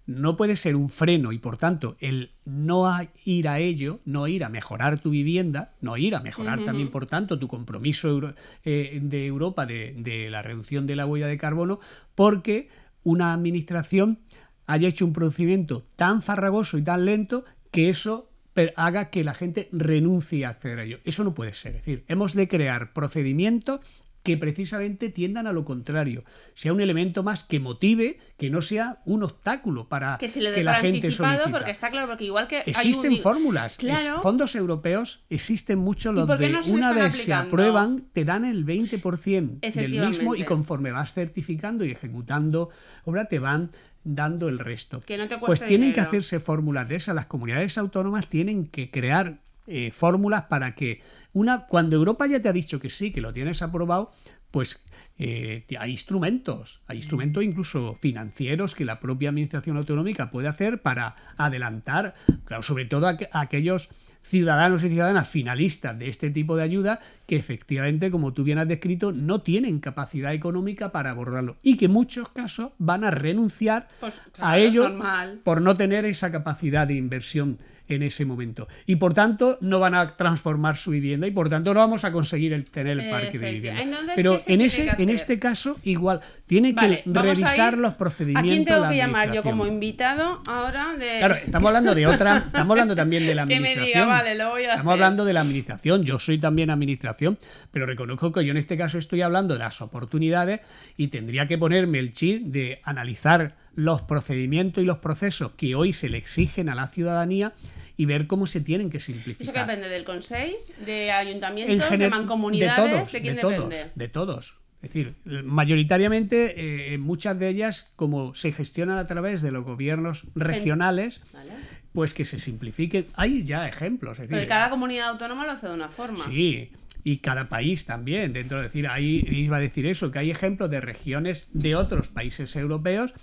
no 0.07 0.37
puede 0.37 0.57
ser 0.57 0.77
un 0.77 0.89
freno 0.89 1.33
y 1.33 1.39
por 1.39 1.57
tanto 1.57 1.97
el 2.01 2.33
no 2.45 2.89
ir 3.25 3.49
a 3.49 3.59
ello, 3.61 4.01
no 4.05 4.27
ir 4.27 4.45
a 4.45 4.49
mejorar 4.49 4.99
tu 5.01 5.11
vivienda, 5.11 5.75
no 5.81 5.97
ir 5.97 6.15
a 6.15 6.21
mejorar 6.21 6.59
uh 6.59 6.63
-huh. 6.63 6.67
también 6.67 6.91
por 6.91 7.07
tanto 7.07 7.39
tu 7.39 7.49
compromiso 7.49 8.09
euro, 8.09 8.35
eh, 8.65 8.99
de 9.03 9.27
Europa 9.27 9.67
de, 9.67 9.95
de 9.97 10.31
la 10.31 10.43
reducción 10.43 10.87
de 10.87 10.97
la 10.97 11.07
huella 11.07 11.27
de 11.27 11.39
carbono, 11.39 11.79
porque 12.15 12.69
una 13.03 13.33
administración 13.33 14.19
haya 14.67 14.89
hecho 14.89 15.05
un 15.05 15.13
procedimiento 15.13 15.87
tan 15.97 16.23
farragoso 16.23 16.79
y 16.79 16.83
tan 16.83 17.05
lento 17.05 17.45
que 17.71 17.89
eso 17.89 18.31
haga 18.77 19.11
que 19.11 19.25
la 19.25 19.35
gente 19.35 19.69
renuncie 19.73 20.45
a 20.45 20.51
hacer 20.51 20.81
ello. 20.81 20.99
Eso 21.05 21.25
no 21.25 21.35
puede 21.35 21.53
ser. 21.53 21.77
Es 21.77 21.85
decir, 21.85 22.05
hemos 22.09 22.35
de 22.35 22.49
crear 22.49 22.93
procedimientos 22.93 23.81
que 24.23 24.37
precisamente 24.37 25.09
tiendan 25.09 25.47
a 25.47 25.53
lo 25.53 25.65
contrario, 25.65 26.25
sea 26.55 26.73
un 26.73 26.81
elemento 26.81 27.23
más 27.23 27.45
que 27.45 27.61
motive, 27.61 28.19
que 28.37 28.51
no 28.51 28.63
sea 28.63 29.01
un 29.05 29.23
obstáculo 29.23 29.89
para 29.89 30.19
que, 30.19 30.29
se 30.29 30.41
le 30.41 30.53
que 30.53 30.63
la 30.65 30.75
gente 30.75 31.11
porque 31.51 31.71
está 31.71 31.91
claro, 31.91 32.07
porque 32.09 32.25
igual 32.25 32.47
que 32.47 32.63
existen 32.67 33.13
un... 33.13 33.19
fórmulas, 33.19 33.77
claro. 33.77 34.17
es, 34.17 34.23
fondos 34.23 34.55
europeos 34.55 35.25
existen 35.31 35.79
muchos 35.79 36.15
los 36.15 36.39
de 36.39 36.51
no 36.51 36.61
una 36.67 36.93
vez 36.93 37.15
se 37.15 37.33
aprueban 37.33 38.05
te 38.13 38.25
dan 38.25 38.45
el 38.45 38.67
20% 38.67 39.61
del 39.61 40.07
mismo 40.07 40.35
y 40.35 40.45
conforme 40.45 40.93
vas 40.93 41.15
certificando 41.15 41.85
y 41.85 41.93
ejecutando 41.93 42.71
obra 43.05 43.27
te 43.27 43.39
van 43.39 43.71
dando 44.05 44.49
el 44.49 44.59
resto. 44.59 45.01
Que 45.01 45.17
no 45.19 45.29
te 45.29 45.39
pues 45.39 45.61
tienen 45.61 45.89
dinero. 45.89 45.95
que 45.95 46.01
hacerse 46.01 46.41
fórmulas 46.41 46.89
de 46.89 46.97
esas. 46.97 47.15
Las 47.15 47.27
comunidades 47.27 47.77
autónomas 47.79 48.29
tienen 48.29 48.67
que 48.67 48.91
crear 48.91 49.39
eh, 49.67 49.91
fórmulas 49.93 50.45
para 50.45 50.75
que 50.75 51.01
una 51.33 51.67
cuando 51.67 51.97
Europa 51.97 52.27
ya 52.27 52.41
te 52.41 52.49
ha 52.49 52.53
dicho 52.53 52.81
que 52.81 52.91
sí, 52.91 53.13
que 53.13 53.21
lo 53.21 53.33
tienes 53.33 53.63
aprobado, 53.63 54.11
pues 54.51 54.83
eh, 55.23 55.67
hay 55.79 55.91
instrumentos, 55.91 56.81
hay 56.87 56.97
instrumentos 56.97 57.45
incluso 57.45 57.95
financieros 57.95 58.75
que 58.75 58.87
la 58.87 59.01
propia 59.01 59.29
administración 59.29 59.77
autonómica 59.77 60.31
puede 60.31 60.49
hacer 60.49 60.81
para 60.81 61.15
adelantar, 61.37 62.15
claro, 62.47 62.63
sobre 62.63 62.87
todo 62.87 63.07
a, 63.07 63.19
a 63.31 63.41
aquellos 63.43 63.91
ciudadanos 64.23 64.83
y 64.83 64.89
ciudadanas 64.89 65.29
finalistas 65.29 65.99
de 65.99 66.09
este 66.09 66.31
tipo 66.31 66.57
de 66.57 66.63
ayuda 66.63 67.01
que 67.27 67.37
efectivamente, 67.37 68.11
como 68.11 68.33
tú 68.33 68.45
bien 68.45 68.59
has 68.59 68.69
descrito, 68.69 69.13
no 69.13 69.43
tienen 69.43 69.81
capacidad 69.81 70.33
económica 70.33 70.91
para 70.91 71.11
abordarlo 71.11 71.57
y 71.63 71.77
que 71.77 71.85
en 71.85 71.93
muchos 71.93 72.31
casos 72.31 72.71
van 72.79 73.05
a 73.05 73.11
renunciar 73.11 73.89
pues, 74.01 74.19
claro, 74.33 74.51
a 74.51 74.59
ello 74.59 74.89
normal. 74.89 75.41
por 75.45 75.61
no 75.61 75.75
tener 75.75 76.07
esa 76.07 76.33
capacidad 76.33 76.87
de 76.87 76.95
inversión 76.95 77.59
en 77.95 78.03
ese 78.03 78.25
momento. 78.25 78.69
Y 78.87 78.97
por 78.97 79.13
tanto 79.13 79.59
no 79.61 79.81
van 79.81 79.95
a 79.95 80.07
transformar 80.09 80.77
su 80.77 80.93
vivienda 80.93 81.27
y 81.27 81.33
por 81.33 81.49
tanto 81.49 81.75
no 81.75 81.81
vamos 81.81 82.05
a 82.05 82.13
conseguir 82.13 82.53
el, 82.53 82.65
tener 82.71 82.99
el 82.99 83.11
parque 83.11 83.39
de 83.39 83.53
vivienda. 83.53 83.99
Pero 84.15 84.39
en, 84.47 84.61
ese, 84.61 84.91
que 84.97 85.03
en 85.11 85.17
este 85.17 85.39
caso 85.39 85.77
igual 85.85 86.21
tiene 86.47 86.73
vale, 86.73 87.03
que 87.03 87.21
revisar 87.21 87.79
los 87.79 87.95
procedimientos. 87.95 88.51
¿A 88.51 88.55
quién 88.55 88.65
tengo 88.65 88.89
que 88.89 88.97
llamar 88.97 89.33
yo 89.33 89.43
como 89.43 89.67
invitado 89.67 90.41
ahora? 90.49 90.95
De... 90.99 91.19
Claro, 91.19 91.35
estamos 91.35 91.69
hablando 91.69 91.95
de 91.95 92.07
otra, 92.07 92.37
estamos 92.47 92.71
hablando 92.71 92.95
también 92.95 93.27
de 93.27 93.35
la 93.35 93.43
administración. 93.43 93.75
que 93.75 93.81
me 93.81 93.87
diga, 93.87 94.07
vale, 94.07 94.35
lo 94.35 94.51
voy 94.51 94.63
a 94.63 94.71
estamos 94.71 94.93
hacer. 94.93 94.93
hablando 94.93 95.25
de 95.25 95.33
la 95.33 95.41
administración, 95.41 96.05
yo 96.05 96.19
soy 96.19 96.39
también 96.39 96.71
administración, 96.71 97.39
pero 97.71 97.87
reconozco 97.87 98.33
que 98.33 98.45
yo 98.45 98.51
en 98.51 98.57
este 98.57 98.77
caso 98.77 98.99
estoy 98.99 99.23
hablando 99.23 99.55
de 99.55 99.61
las 99.61 99.81
oportunidades 99.81 100.61
y 100.97 101.09
tendría 101.09 101.47
que 101.47 101.59
ponerme 101.59 101.99
el 101.99 102.13
chip 102.13 102.47
de 102.47 102.81
analizar 102.85 103.55
los 103.75 104.03
procedimientos 104.03 104.83
y 104.83 104.87
los 104.87 104.99
procesos 104.99 105.53
que 105.53 105.75
hoy 105.75 105.93
se 105.93 106.09
le 106.09 106.19
exigen 106.19 106.69
a 106.69 106.75
la 106.75 106.89
ciudadanía 106.89 107.53
y 107.97 108.07
ver 108.07 108.27
cómo 108.27 108.47
se 108.47 108.61
tienen 108.61 108.89
que 108.89 108.99
simplificar. 108.99 109.43
¿Eso 109.43 109.53
que 109.53 109.61
depende 109.61 109.89
del 109.89 110.05
Consejo, 110.05 110.57
de 110.87 111.13
ayuntamientos, 111.13 111.91
de 111.91 112.09
mancomunidades? 112.09 112.91
De 112.91 112.97
todos, 112.97 113.13
¿De 113.13 113.21
quién 113.21 113.37
de 113.37 113.43
depende? 113.43 113.77
Todos, 113.77 113.95
de 113.95 114.09
todos. 114.09 114.60
Es 114.83 114.95
decir, 114.95 115.15
mayoritariamente 115.45 116.95
eh, 116.95 116.99
muchas 116.99 117.39
de 117.39 117.49
ellas, 117.49 117.91
como 117.97 118.35
se 118.35 118.51
gestionan 118.51 118.97
a 118.97 119.05
través 119.05 119.43
de 119.43 119.51
los 119.51 119.65
gobiernos 119.65 120.25
regionales, 120.35 121.21
vale. 121.35 121.51
pues 121.93 122.15
que 122.15 122.25
se 122.25 122.39
simplifiquen. 122.39 123.07
Hay 123.15 123.43
ya 123.43 123.69
ejemplos. 123.69 124.13
Es 124.13 124.29
decir, 124.29 124.37
Pero 124.39 124.49
cada 124.49 124.71
comunidad 124.71 125.11
autónoma 125.11 125.45
lo 125.45 125.53
hace 125.53 125.69
de 125.69 125.75
una 125.75 125.91
forma. 125.91 126.25
Sí, 126.25 126.71
y 127.05 127.19
cada 127.19 127.51
país 127.51 127.85
también. 127.85 128.33
Dentro 128.33 128.57
de 128.57 128.65
decir, 128.65 128.89
ahí 128.89 129.23
iba 129.29 129.59
a 129.59 129.61
decir 129.61 129.85
eso, 129.87 130.11
que 130.11 130.19
hay 130.19 130.31
ejemplos 130.31 130.71
de 130.71 130.81
regiones 130.81 131.49
de 131.53 131.77
otros 131.77 132.09
países 132.09 132.57
europeos 132.57 133.15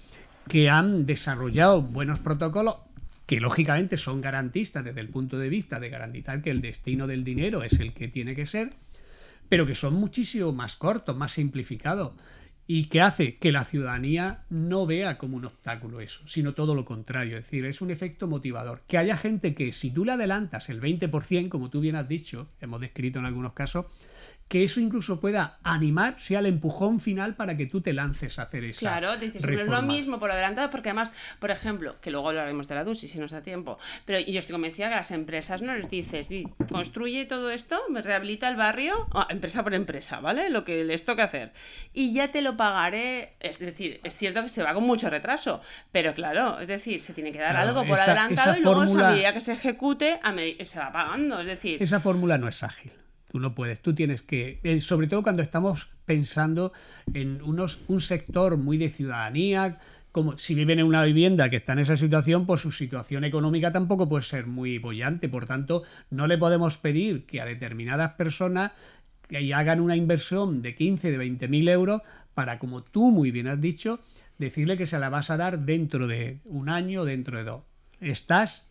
que 0.47 0.69
han 0.69 1.05
desarrollado 1.05 1.81
buenos 1.81 2.19
protocolos 2.19 2.77
que 3.25 3.41
lógicamente 3.41 3.97
son 3.97 4.21
garantistas 4.21 4.85
desde 4.85 5.01
el 5.01 5.09
punto 5.09 5.37
de 5.37 5.49
vista 5.49 5.81
de 5.81 5.89
garantizar 5.89 6.41
que 6.41 6.49
el 6.49 6.61
destino 6.61 7.07
del 7.07 7.25
dinero 7.25 7.61
es 7.61 7.73
el 7.73 7.93
que 7.93 8.07
tiene 8.07 8.35
que 8.35 8.45
ser, 8.45 8.69
pero 9.49 9.65
que 9.65 9.75
son 9.75 9.95
muchísimo 9.95 10.51
más 10.51 10.75
cortos, 10.75 11.15
más 11.15 11.33
simplificados 11.33 12.13
y 12.67 12.85
que 12.85 13.01
hace 13.01 13.37
que 13.37 13.53
la 13.53 13.63
ciudadanía 13.63 14.43
no 14.49 14.85
vea 14.85 15.17
como 15.17 15.37
un 15.37 15.45
obstáculo 15.45 16.01
eso, 16.01 16.21
sino 16.27 16.53
todo 16.53 16.75
lo 16.75 16.83
contrario, 16.83 17.37
es 17.37 17.45
decir, 17.45 17.65
es 17.65 17.81
un 17.81 17.91
efecto 17.91 18.27
motivador. 18.27 18.81
Que 18.87 18.97
haya 18.97 19.15
gente 19.15 19.55
que 19.55 19.71
si 19.71 19.91
tú 19.91 20.03
le 20.03 20.11
adelantas 20.11 20.69
el 20.69 20.81
20%, 20.81 21.47
como 21.47 21.69
tú 21.69 21.79
bien 21.79 21.95
has 21.95 22.09
dicho, 22.09 22.49
hemos 22.59 22.81
descrito 22.81 23.19
en 23.19 23.25
algunos 23.25 23.53
casos, 23.53 23.85
que 24.47 24.63
eso 24.63 24.79
incluso 24.79 25.19
pueda 25.19 25.59
animar, 25.63 26.19
sea 26.19 26.39
el 26.39 26.45
empujón 26.45 26.99
final 26.99 27.35
para 27.35 27.57
que 27.57 27.65
tú 27.65 27.81
te 27.81 27.93
lances 27.93 28.39
a 28.39 28.43
hacer 28.43 28.63
esa 28.63 28.79
Claro, 28.79 29.17
dices, 29.17 29.45
no 29.45 29.59
es 29.59 29.67
lo 29.67 29.81
mismo 29.81 30.19
por 30.19 30.31
adelantado, 30.31 30.69
porque 30.69 30.89
además, 30.89 31.11
por 31.39 31.51
ejemplo, 31.51 31.91
que 32.01 32.11
luego 32.11 32.29
hablaremos 32.29 32.67
de 32.67 32.75
la 32.75 32.83
DUSI 32.83 33.07
si 33.07 33.19
nos 33.19 33.31
da 33.31 33.41
tiempo, 33.41 33.77
pero 34.05 34.19
yo 34.19 34.39
estoy 34.39 34.53
convencida 34.53 34.87
que 34.87 34.93
a 34.93 34.97
las 34.97 35.11
empresas 35.11 35.61
no 35.61 35.75
les 35.75 35.89
dices, 35.89 36.29
construye 36.71 37.25
todo 37.25 37.51
esto, 37.51 37.79
me 37.89 38.01
rehabilita 38.01 38.47
el 38.49 38.55
barrio, 38.55 39.07
empresa 39.29 39.63
por 39.63 39.73
empresa, 39.73 40.19
¿vale? 40.21 40.49
Lo 40.49 40.63
que 40.63 40.85
les 40.85 41.03
toca 41.03 41.25
hacer. 41.25 41.51
Y 41.93 42.13
ya 42.13 42.31
te 42.31 42.41
lo 42.41 42.55
pagaré, 42.57 43.33
es 43.39 43.59
decir, 43.59 43.99
es 44.03 44.15
cierto 44.17 44.41
que 44.43 44.49
se 44.49 44.63
va 44.63 44.73
con 44.73 44.83
mucho 44.83 45.09
retraso, 45.09 45.61
pero 45.91 46.13
claro, 46.13 46.59
es 46.59 46.67
decir, 46.67 46.99
se 46.99 47.13
tiene 47.13 47.31
que 47.31 47.39
dar 47.39 47.51
Claro, 47.51 47.69
algo 47.69 47.85
por 47.85 47.97
esa- 47.97 48.11
adelantado 48.11 48.51
esa 48.51 48.59
y 48.59 48.63
luego 48.63 48.81
fórmula- 48.81 49.07
a 49.07 49.11
medida 49.11 49.33
que 49.33 49.41
se 49.41 49.53
ejecute, 49.53 50.19
a 50.23 50.33
se 50.65 50.79
va 50.79 50.91
pagando, 50.91 51.39
es 51.39 51.47
decir... 51.47 51.81
Esa 51.81 51.99
fórmula 51.99 52.37
no 52.37 52.47
es 52.47 52.63
ágil. 52.63 52.91
Tú 53.31 53.39
no 53.39 53.53
puedes, 53.53 53.81
tú 53.81 53.93
tienes 53.93 54.21
que, 54.21 54.59
eh, 54.63 54.79
sobre 54.79 55.07
todo 55.07 55.21
cuando 55.21 55.41
estamos 55.41 55.89
pensando 56.05 56.71
en 57.13 57.41
unos, 57.43 57.79
un 57.89 57.99
sector 58.01 58.55
muy 58.57 58.77
de 58.77 58.89
ciudadanía, 58.89 59.77
como 60.13 60.37
si 60.37 60.55
viven 60.55 60.79
en 60.79 60.85
una 60.85 61.03
vivienda 61.03 61.49
que 61.49 61.57
está 61.57 61.73
en 61.73 61.79
esa 61.79 61.97
situación, 61.97 62.45
pues 62.47 62.61
su 62.61 62.71
situación 62.71 63.25
económica 63.25 63.71
tampoco 63.73 64.07
puede 64.07 64.23
ser 64.23 64.47
muy 64.47 64.79
bollante. 64.79 65.27
Por 65.29 65.45
tanto, 65.45 65.83
no 66.09 66.25
le 66.25 66.37
podemos 66.37 66.77
pedir 66.77 67.25
que 67.25 67.41
a 67.41 67.45
determinadas 67.45 68.13
personas 68.13 68.71
que 69.27 69.53
hagan 69.53 69.79
una 69.81 69.95
inversión 69.95 70.61
de 70.61 70.75
15, 70.75 71.11
de 71.11 71.17
20 71.17 71.47
mil 71.47 71.67
euros 71.69 72.01
para, 72.33 72.59
como 72.59 72.83
tú 72.83 73.11
muy 73.11 73.31
bien 73.31 73.47
has 73.47 73.59
dicho, 73.59 73.99
decirle 74.37 74.77
que 74.77 74.85
se 74.85 74.99
la 74.99 75.09
vas 75.09 75.29
a 75.31 75.37
dar 75.37 75.59
dentro 75.59 76.07
de 76.07 76.39
un 76.45 76.69
año 76.69 77.01
o 77.01 77.05
dentro 77.05 77.37
de 77.37 77.43
dos. 77.43 77.61
Estás 77.99 78.69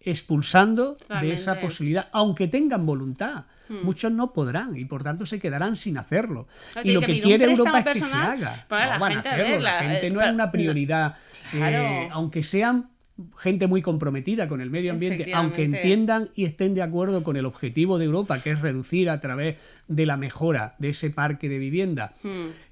expulsando 0.00 0.96
de 1.20 1.32
esa 1.32 1.60
posibilidad, 1.60 2.08
aunque 2.12 2.46
tengan 2.48 2.86
voluntad. 2.86 3.46
Muchos 3.82 4.10
no 4.12 4.32
podrán 4.32 4.76
y 4.78 4.84
por 4.84 5.02
tanto 5.02 5.26
se 5.26 5.38
quedarán 5.38 5.76
sin 5.76 5.98
hacerlo. 5.98 6.46
Y 6.82 6.92
lo 6.92 7.00
que 7.00 7.20
quiere 7.20 7.44
Europa 7.50 7.80
es 7.80 7.84
que 7.84 8.02
se 8.02 8.14
haga. 8.16 8.64
para 8.68 8.84
no 8.86 8.90
la 8.92 8.98
van 8.98 9.12
gente, 9.14 9.28
a 9.28 9.32
hacerlo. 9.34 9.58
la, 9.60 9.72
gente 9.80 10.10
no 10.10 10.20
es 10.22 10.32
una 10.32 10.50
prioridad, 10.50 11.16
Claro. 11.50 11.76
eh, 11.76 12.08
aunque 12.12 12.42
sean 12.42 12.90
gente 13.36 13.66
muy 13.66 13.82
comprometida 13.82 14.48
con 14.48 14.60
el 14.60 14.70
medio 14.70 14.92
ambiente, 14.92 15.32
aunque 15.34 15.64
entiendan 15.64 16.30
y 16.34 16.44
estén 16.44 16.74
de 16.74 16.82
acuerdo 16.82 17.22
con 17.22 17.36
el 17.36 17.46
objetivo 17.46 17.98
de 17.98 18.04
Europa, 18.04 18.40
que 18.42 18.50
es 18.52 18.60
reducir 18.60 19.10
a 19.10 19.20
través 19.20 19.56
de 19.88 20.06
la 20.06 20.16
mejora 20.16 20.74
de 20.78 20.90
ese 20.90 21.10
parque 21.10 21.48
de 21.48 21.58
vivienda, 21.58 22.14
Hmm. 22.22 22.28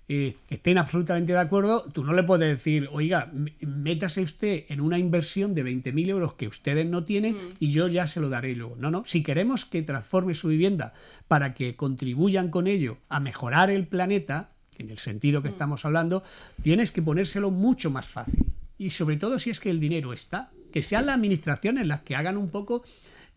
eh, 0.09 0.35
estén 0.51 0.79
absolutamente 0.79 1.33
de 1.33 1.39
acuerdo, 1.41 1.83
tú 1.93 2.05
no 2.05 2.13
le 2.13 2.23
puedes 2.23 2.49
decir, 2.49 2.89
oiga, 2.93 3.33
métase 3.61 4.23
usted 4.23 4.65
en 4.69 4.81
una 4.81 4.99
inversión 4.99 5.53
de 5.55 5.65
20.000 5.65 6.09
euros 6.11 6.35
que 6.35 6.47
ustedes 6.47 6.87
no 6.87 7.03
tienen 7.05 7.35
Hmm. 7.35 7.55
y 7.59 7.71
yo 7.71 7.89
ya 7.89 8.07
se 8.07 8.21
lo 8.21 8.29
daré 8.29 8.55
luego. 8.55 8.77
No, 8.79 8.91
no, 8.93 9.03
si 9.05 9.23
queremos 9.25 9.65
que 9.65 9.83
transforme 9.83 10.35
su 10.35 10.47
vivienda 10.49 10.93
para 11.27 11.55
que 11.55 11.75
contribuyan 11.75 12.51
con 12.51 12.69
ello 12.69 12.99
a 13.09 13.19
mejorar 13.19 13.71
el 13.71 13.87
planeta, 13.89 14.51
en 14.79 14.91
el 14.91 14.99
sentido 14.99 15.41
Hmm. 15.41 15.43
que 15.43 15.49
estamos 15.49 15.85
hablando, 15.85 16.23
tienes 16.63 16.93
que 16.93 17.03
ponérselo 17.03 17.51
mucho 17.51 17.91
más 17.91 18.07
fácil. 18.07 18.45
Y 18.79 18.91
sobre 18.91 19.17
todo 19.17 19.39
si 19.39 19.51
es 19.51 19.61
que 19.61 19.71
el 19.71 19.81
dinero 19.81 20.13
está, 20.13 20.51
que 20.73 20.83
sean 20.83 21.07
las 21.07 21.15
administraciones 21.17 21.87
las 21.87 22.03
que 22.03 22.15
hagan 22.17 22.37
un 22.37 22.51
poco, 22.51 22.83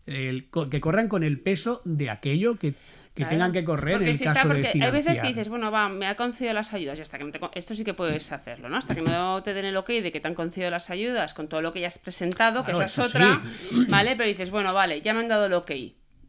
el, 0.06 0.48
que 0.70 0.80
corran 0.80 1.08
con 1.08 1.22
el 1.22 1.40
peso 1.40 1.82
de 1.84 2.10
aquello 2.10 2.56
que, 2.58 2.72
que 2.72 3.22
Claro. 3.22 3.30
tengan 3.30 3.52
que 3.52 3.64
correr 3.64 3.94
Porque 3.94 4.04
en 4.04 4.10
el 4.10 4.18
si 4.18 4.24
caso 4.24 4.38
está, 4.38 4.48
de 4.48 4.54
porque 4.54 4.68
financiar. 4.72 4.94
Hay 4.94 5.02
veces 5.02 5.20
que 5.20 5.28
dices, 5.28 5.48
bueno, 5.48 5.70
va, 5.70 5.88
me 5.88 6.06
ha 6.06 6.16
concedido 6.16 6.54
las 6.54 6.72
ayudas 6.72 6.98
y 6.98 7.02
hasta 7.02 7.18
que 7.18 7.24
no 7.24 7.32
te 7.32 7.40
esto 7.54 7.74
sí 7.74 7.84
que 7.84 7.94
puedes 7.94 8.30
hacerlo, 8.32 8.68
¿no? 8.68 8.76
Hasta 8.76 8.94
que 8.94 9.02
no 9.02 9.42
te 9.42 9.54
den 9.54 9.64
el 9.66 9.76
ok 9.76 9.88
de 9.88 10.12
que 10.12 10.20
te 10.20 10.28
han 10.28 10.34
concedido 10.34 10.70
las 10.70 10.90
ayudas 10.90 11.34
con 11.34 11.48
todo 11.48 11.62
lo 11.62 11.72
que 11.72 11.80
ya 11.80 11.88
has 11.88 11.98
presentado, 11.98 12.64
que 12.64 12.72
esa 12.72 12.84
es 12.84 12.98
otra, 12.98 13.42
¿vale? 13.88 14.16
Pero 14.16 14.28
dices, 14.28 14.50
bueno, 14.50 14.72
vale, 14.74 15.00
ya 15.02 15.14
me 15.14 15.20
han 15.20 15.28
dado 15.28 15.46
el 15.46 15.52
ok. 15.54 15.70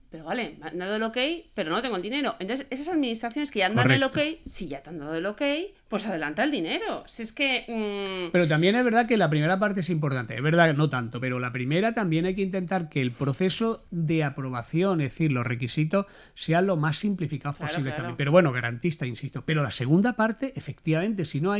Pero 0.10 0.26
vale, 0.26 0.58
me 0.60 0.68
han 0.68 0.78
dado 0.78 0.96
el 0.98 1.04
ok, 1.04 1.18
pero 1.54 1.70
no 1.70 1.82
tengo 1.82 1.96
el 1.96 2.02
dinero. 2.02 2.36
Entonces, 2.40 2.68
esas 2.70 2.90
administraciones 2.90 3.50
que 3.50 3.60
ya 3.60 3.68
han 3.68 3.76
dado 3.76 3.90
el 3.92 4.04
ok, 4.04 4.20
si 4.44 4.68
ya 4.68 4.82
te 4.84 4.90
han 4.90 5.00
dado 5.00 5.16
el 5.16 5.26
ok, 5.26 5.42
pues 5.92 6.06
adelanta 6.08 6.44
el 6.44 6.50
dinero. 6.52 7.04
Si 7.06 7.22
es 7.22 7.34
que... 7.34 7.66
mm, 7.68 8.32
Pero 8.32 8.48
también 8.48 8.76
es 8.76 8.84
verdad 8.84 9.06
que 9.06 9.18
la 9.18 9.30
primera 9.30 9.60
parte 9.60 9.82
es 9.82 9.90
importante, 9.92 10.36
es 10.36 10.42
verdad 10.42 10.72
que 10.72 10.74
no 10.78 10.90
tanto, 10.90 11.20
pero 11.20 11.38
la 11.40 11.52
primera 11.52 11.94
también 11.94 12.26
hay 12.26 12.34
que 12.34 12.42
intentar 12.42 12.90
que 12.90 13.02
el 13.02 13.12
proceso 13.12 13.84
de 13.92 14.24
aprobación, 14.24 15.02
es 15.02 15.12
decir, 15.12 15.32
los 15.32 15.46
requisitos, 15.46 16.06
sean 16.34 16.66
lo 16.66 16.78
más 16.78 16.98
simplificados 16.98 17.58
Claro, 17.58 17.68
posible 17.70 17.90
claro. 17.92 18.04
también. 18.04 18.18
Pero 18.18 18.32
bueno, 18.32 18.52
garantista, 18.54 19.06
insisto. 19.06 19.44
Pero 19.46 19.62
la 19.62 19.72
segunda 19.72 20.14
parte, 20.14 20.54
efectivamente, 20.56 21.26
si 21.26 21.42
no 21.42 21.54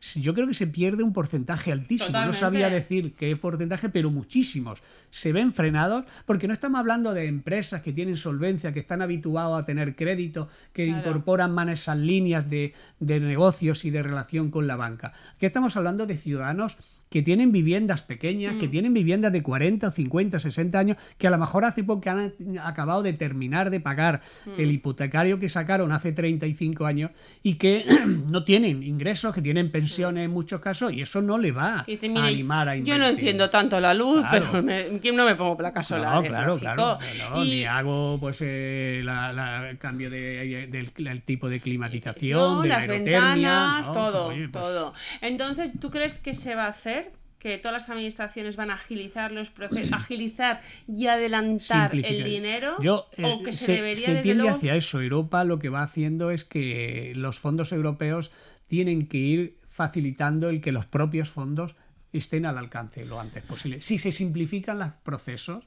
si- 0.00 0.20
yo 0.20 0.34
creo 0.34 0.48
que 0.48 0.54
se 0.54 0.66
pierde 0.66 1.04
un 1.04 1.12
porcentaje 1.12 1.70
altísimo. 1.70 2.08
Totalmente. 2.08 2.36
No 2.36 2.40
sabía 2.40 2.68
decir 2.68 3.14
qué 3.14 3.36
porcentaje, 3.36 3.88
pero 3.88 4.10
muchísimos. 4.10 4.82
Se 5.10 5.32
ven 5.32 5.52
frenados 5.52 6.04
porque 6.24 6.48
no 6.48 6.52
estamos 6.52 6.80
hablando 6.80 7.14
de 7.14 7.26
empresas 7.26 7.82
que 7.82 7.92
tienen 7.92 8.16
solvencia, 8.16 8.72
que 8.72 8.80
están 8.80 9.00
habituados 9.00 9.62
a 9.62 9.64
tener 9.64 9.94
crédito, 9.94 10.48
que 10.72 10.86
Claro. 10.86 10.98
incorporan 11.00 11.52
más 11.52 11.68
esas 11.68 11.96
líneas 11.98 12.50
de, 12.50 12.72
de 12.98 13.20
negocios 13.20 13.75
y 13.84 13.90
de 13.90 14.02
relación 14.02 14.50
con 14.50 14.66
la 14.66 14.76
banca. 14.76 15.12
Aquí 15.36 15.46
estamos 15.46 15.76
hablando 15.76 16.06
de 16.06 16.16
ciudadanos 16.16 16.78
que 17.08 17.22
tienen 17.22 17.52
viviendas 17.52 18.02
pequeñas, 18.02 18.56
Mm. 18.56 18.58
que 18.58 18.68
tienen 18.68 18.92
viviendas 18.92 19.32
de 19.32 19.42
40, 19.42 19.90
50, 19.90 20.38
60 20.40 20.78
años, 20.78 20.96
que 21.18 21.26
a 21.26 21.30
lo 21.30 21.38
mejor 21.38 21.64
hace 21.64 21.84
poco 21.84 22.10
han 22.10 22.32
acabado 22.62 23.02
de 23.02 23.12
terminar 23.12 23.70
de 23.70 23.80
pagar 23.80 24.20
Mm. 24.46 24.60
el 24.60 24.72
hipotecario 24.72 25.38
que 25.38 25.48
sacaron 25.48 25.92
hace 25.92 26.12
35 26.12 26.84
años 26.84 27.10
y 27.42 27.54
que 27.54 27.84
no 28.32 28.42
tienen 28.44 28.82
ingresos, 28.82 29.32
que 29.34 29.40
tienen 29.42 29.70
pensiones 29.70 30.24
en 30.24 30.30
muchos 30.32 30.60
casos 30.60 30.92
y 30.92 31.00
eso 31.00 31.22
no 31.22 31.38
le 31.38 31.52
va 31.52 31.84
dice, 31.86 32.06
a 32.16 32.24
animar 32.26 32.68
a 32.68 32.74
yo 32.74 32.78
invertir. 32.80 33.00
no 33.00 33.08
enciendo 33.08 33.50
tanto 33.50 33.80
la 33.80 33.94
luz, 33.94 34.20
Claro. 34.28 34.46
pero 34.50 34.62
me, 34.62 34.98
¿quién 35.00 35.14
no 35.16 35.24
me 35.24 35.36
pongo 35.36 35.56
placas 35.56 35.90
No, 35.90 35.96
solares? 35.98 36.28
claro, 36.28 36.46
lógico. 36.54 36.60
claro. 36.74 36.98
no, 37.34 37.44
y, 37.44 37.48
Ni 37.50 37.64
hago 37.64 38.18
pues 38.20 38.38
eh, 38.42 39.00
la, 39.04 39.74
cambio 39.78 40.10
de, 40.10 40.66
del 40.70 41.06
el 41.06 41.22
tipo 41.22 41.48
de 41.48 41.60
climatización, 41.60 42.62
de 42.62 42.68
la 42.68 42.76
las 42.76 42.86
ventanas, 42.88 43.86
¿no? 43.86 43.92
todo, 43.92 44.26
Oye, 44.28 44.48
pues, 44.48 44.64
todo. 44.64 44.92
Entonces, 45.20 45.70
¿tú 45.80 45.90
crees 45.90 46.18
que 46.18 46.34
se 46.34 46.54
va 46.54 46.64
a 46.64 46.68
hacer? 46.68 47.05
Que 47.38 47.58
todas 47.58 47.82
las 47.82 47.90
administraciones 47.90 48.56
van 48.56 48.70
a 48.70 48.74
agilizar 48.74 49.30
los 49.32 49.50
procesos, 49.50 49.92
agilizar 49.92 50.62
y 50.88 51.06
adelantar 51.06 51.94
el 51.94 52.24
dinero, 52.24 52.76
Yo, 52.82 53.08
eh, 53.16 53.24
o 53.24 53.42
que 53.42 53.52
se, 53.52 53.66
se, 53.66 53.72
debería 53.74 53.94
se 54.04 54.10
desde 54.12 54.22
tiende 54.22 54.42
luego- 54.44 54.56
hacia 54.56 54.74
eso. 54.76 55.00
Europa 55.00 55.44
lo 55.44 55.58
que 55.58 55.68
va 55.68 55.82
haciendo 55.82 56.30
es 56.30 56.44
que 56.44 57.12
los 57.14 57.38
fondos 57.38 57.72
europeos 57.72 58.32
tienen 58.66 59.06
que 59.06 59.18
ir 59.18 59.58
facilitando 59.68 60.48
el 60.48 60.60
que 60.60 60.72
los 60.72 60.86
propios 60.86 61.28
fondos 61.30 61.76
estén 62.12 62.46
al 62.46 62.56
alcance 62.56 63.04
lo 63.04 63.20
antes 63.20 63.42
posible. 63.44 63.80
Si 63.82 63.98
se 63.98 64.10
simplifican 64.10 64.78
los 64.78 64.92
procesos, 65.04 65.64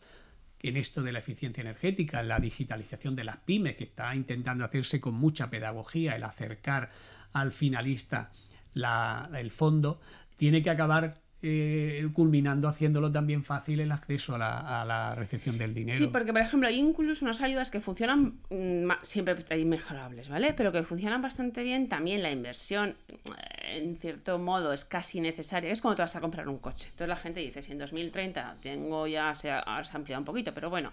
en 0.62 0.76
esto 0.76 1.04
de 1.04 1.14
la 1.14 1.20
eficiencia 1.20 1.62
energética, 1.62 2.22
la 2.24 2.40
digitalización 2.40 3.16
de 3.16 3.24
las 3.24 3.38
pymes, 3.38 3.76
que 3.78 3.84
está 3.86 4.14
intentando 4.16 4.66
hacerse 4.66 5.00
con 5.00 5.14
mucha 5.14 5.50
pedagogía, 5.50 6.16
el 6.16 6.24
acercar 6.24 6.90
al 7.32 7.52
finalista 7.52 8.32
la- 8.74 9.30
el 9.38 9.52
fondo, 9.52 10.02
tiene 10.36 10.62
que 10.64 10.70
acabar 10.72 11.22
eh, 11.42 12.08
culminando 12.14 12.68
haciéndolo 12.68 13.12
también 13.12 13.44
fácil 13.44 13.80
el 13.80 13.92
acceso 13.92 14.36
a 14.36 14.38
la, 14.38 14.82
a 14.82 14.86
la 14.86 15.16
recepción 15.16 15.58
del 15.58 15.74
dinero. 15.74 15.98
Sí, 15.98 16.08
porque 16.08 16.34
por 16.34 16.42
ejemplo 16.42 16.68
hay 16.68 16.78
incluso 16.78 17.24
unas 17.24 17.42
ayudas 17.42 17.72
que 17.72 17.80
funcionan, 17.80 18.34
mm, 18.50 18.90
siempre 19.02 19.36
hay 19.50 19.66
mejorables, 19.66 20.30
¿vale? 20.30 20.54
Pero 20.54 20.72
que 20.72 20.84
funcionan 20.84 21.22
bastante 21.22 21.64
bien 21.64 21.88
también 21.88 22.24
la 22.24 22.32
inversión, 22.32 22.96
eh, 23.10 23.78
en 23.78 23.98
cierto 23.98 24.40
modo, 24.40 24.74
es 24.74 24.84
casi 24.84 25.22
necesaria. 25.22 25.72
Es 25.72 25.82
como 25.82 25.96
te 25.96 26.02
vas 26.02 26.16
a 26.16 26.22
comprar 26.22 26.48
un 26.48 26.58
coche. 26.58 26.88
Entonces 26.92 27.08
la 27.08 27.16
gente 27.16 27.40
dice, 27.40 27.62
si 27.62 27.72
en 27.72 27.78
2030 27.78 28.58
tengo 28.62 29.08
ya, 29.08 29.34
se 29.36 29.52
ha, 29.52 29.84
se 29.84 29.94
ha 29.94 29.96
ampliado 29.96 30.22
un 30.22 30.26
poquito, 30.26 30.54
pero 30.54 30.70
bueno. 30.70 30.92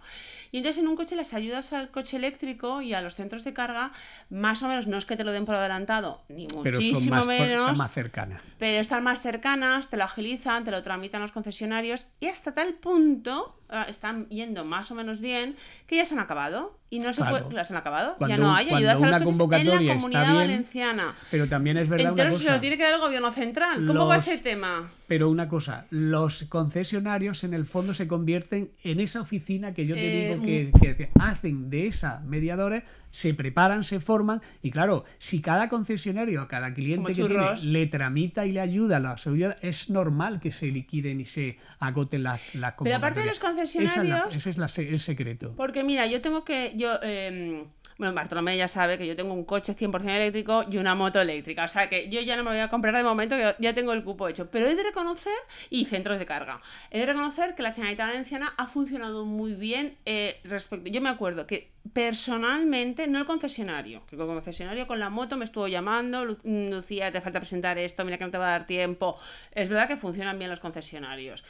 Y 0.53 0.59
entonces 0.59 0.83
en 0.83 0.89
un 0.89 0.97
coche 0.97 1.17
las 1.17 1.35
ayudas 1.35 1.73
al 1.73 1.91
coche 1.91 2.17
eléctrico 2.17 2.83
y 2.83 2.95
a 2.95 3.01
los 3.01 3.15
centros 3.15 3.45
de 3.45 3.53
carga, 3.53 3.93
más 4.31 4.63
o 4.63 4.69
menos, 4.69 4.87
no 4.87 4.97
es 4.99 5.07
que 5.07 5.17
te 5.17 5.25
lo 5.25 5.33
den 5.33 5.45
por 5.45 5.55
adelantado, 5.55 6.23
ni 6.29 6.47
pero 6.63 6.81
son 6.81 6.87
muchísimo 6.87 7.17
más, 7.17 7.27
menos, 7.27 7.79
más 7.79 7.93
cercanas. 7.93 8.43
pero 8.59 8.81
están 8.81 9.03
más 9.03 9.23
cercanas, 9.23 9.89
te 9.89 9.97
lo 9.97 10.05
agilizan, 10.05 10.36
te 10.65 10.71
lo 10.71 10.83
tramitan 10.83 11.21
los 11.23 11.33
concesionarios 11.33 12.07
y 12.21 12.27
hasta 12.27 12.53
tal 12.55 12.75
punto 12.75 13.59
ah, 13.69 13.87
están 13.89 14.29
yendo 14.29 14.65
más 14.65 14.91
o 14.91 14.95
menos 14.95 15.21
bien 15.21 15.57
que 15.87 15.97
ya 15.97 16.05
se 16.05 16.15
han 16.15 16.21
acabado. 16.21 16.77
Y 16.89 17.01
no 17.01 17.13
se 17.13 17.21
Claro. 17.21 17.43
puede, 17.47 17.55
las 17.57 17.69
han 17.73 17.79
acabado. 17.79 18.17
ya 18.29 18.37
no 18.37 18.55
hay 18.55 18.71
ayudas 18.73 19.01
a 19.03 19.07
los 19.07 19.09
una 19.09 19.19
coches 19.19 19.19
en 19.19 19.19
la 19.19 19.25
convocatoria 19.25 19.95
comunidad 19.97 20.23
bien, 20.23 20.35
valenciana. 20.37 21.15
Pero 21.33 21.49
también 21.49 21.77
es 21.79 21.89
verdad 21.89 22.13
una 22.13 22.23
Entonces 22.23 22.39
se 22.43 22.45
cosa. 22.47 22.55
lo 22.55 22.61
tiene 22.61 22.77
que 22.77 22.85
dar 22.85 22.95
el 22.95 23.01
gobierno 23.01 23.33
central. 23.33 23.85
¿Cómo 23.87 24.07
va 24.07 24.17
ese 24.17 24.39
tema? 24.39 24.89
Pero 25.09 25.29
una 25.29 25.49
cosa, 25.49 25.87
los 25.91 26.45
concesionarios 26.45 27.43
en 27.43 27.55
el 27.55 27.65
fondo 27.67 27.93
se 27.95 28.07
convierten 28.07 28.71
en 28.85 29.01
esa 29.01 29.21
oficina 29.21 29.73
que 29.75 29.87
yo 29.87 29.95
te 29.97 30.31
Eh, 30.31 30.35
digo 30.37 30.45
que, 30.45 30.95
que 30.95 31.09
hacen 31.19 31.71
de 31.71 31.87
esa 31.89 32.21
mediadores, 32.21 32.85
se 33.11 33.35
preparan, 33.35 33.83
se 33.83 33.99
forman 33.99 34.41
y 34.63 34.71
claro, 34.71 35.05
si 35.19 35.41
cada 35.41 35.69
concesionario 35.69 36.41
a 36.43 36.49
cada 36.49 36.73
cliente 36.75 37.13
que 37.15 37.25
tiene 37.27 37.57
le 37.63 37.87
tramita 37.87 38.47
y 38.47 38.53
le 38.53 38.61
ayuda 38.61 39.01
la 39.01 39.17
seguridad, 39.17 39.57
es 39.63 39.91
normal 39.91 40.26
que 40.41 40.51
se 40.53 40.67
liquiden 40.67 41.21
y 41.21 41.25
se 41.25 41.59
agoten 41.79 42.23
las, 42.23 42.55
las 42.55 42.75
Pero 42.83 42.97
aparte 42.97 43.21
de 43.21 43.27
los 43.27 43.39
convocatorias. 43.39 43.75
Esa 43.77 44.03
es 44.03 44.09
la- 44.09 44.25
concesionarios- 44.25 44.37
Ese 44.37 44.51
es 44.51 44.59
la 44.59 44.67
el 44.93 44.99
secreto. 45.01 45.55
Porque 45.57 45.83
mira, 45.85 46.07
yo 46.07 46.21
tengo 46.21 46.45
que. 46.45 46.73
yo 46.77 46.99
eh, 47.03 47.65
Bueno, 47.99 48.13
Bartolomé 48.13 48.59
ya 48.59 48.69
sabe 48.69 48.99
que 48.99 49.07
yo 49.07 49.17
tengo 49.17 49.33
un 49.33 49.45
coche 49.45 49.73
100% 49.75 50.11
eléctrico 50.11 50.65
y 50.71 50.77
una 50.77 50.95
moto 50.95 51.19
eléctrica. 51.19 51.65
O 51.65 51.69
sea 51.69 51.89
que 51.89 52.11
yo 52.11 52.21
ya 52.21 52.37
no 52.37 52.45
me 52.45 52.51
voy 52.51 52.59
a 52.61 52.69
comprar 52.69 52.95
de 52.95 53.03
momento, 53.03 53.35
que 53.37 53.55
ya 53.59 53.73
tengo 53.73 53.95
el 53.95 54.05
cupo 54.05 54.29
hecho. 54.29 54.51
Pero 54.51 54.67
he 54.67 54.75
de 54.75 54.83
reconocer, 54.83 55.33
y 55.71 55.87
centros 55.87 56.19
de 56.19 56.27
carga, 56.27 56.61
he 56.91 56.99
de 57.01 57.07
reconocer 57.07 57.55
que 57.55 57.63
la 57.63 57.73
Generalitat 57.73 58.09
Valenciana 58.09 58.53
ha 58.59 58.67
funcionado 58.67 59.25
muy 59.25 59.55
bien 59.55 59.97
eh, 60.05 60.39
respecto. 60.45 60.91
Yo 60.91 61.01
me 61.01 61.09
acuerdo 61.09 61.47
que 61.47 61.71
personalmente, 61.93 63.07
no 63.07 63.19
el 63.19 63.25
concesionario, 63.25 64.05
que 64.07 64.17
con 64.17 64.27
el 64.27 64.35
concesionario 64.35 64.87
con 64.87 64.99
la 64.99 65.11
moto 65.11 65.37
me 65.37 65.45
estuvo 65.45 65.69
llamando, 65.69 66.25
mm, 66.25 66.71
Lucía, 66.71 67.13
te 67.13 67.21
falta 67.21 67.41
presentar 67.41 67.79
esto, 67.79 68.05
mira 68.05 68.19
que 68.19 68.25
no 68.25 68.31
te 68.31 68.39
va 68.39 68.49
a 68.49 68.51
dar 68.51 68.67
tiempo. 68.67 69.19
Es 69.53 69.69
verdad 69.69 69.89
que 69.89 69.97
funcionan 69.97 70.39
bien 70.39 70.51
los 70.51 70.61
concesionarios. 70.61 71.45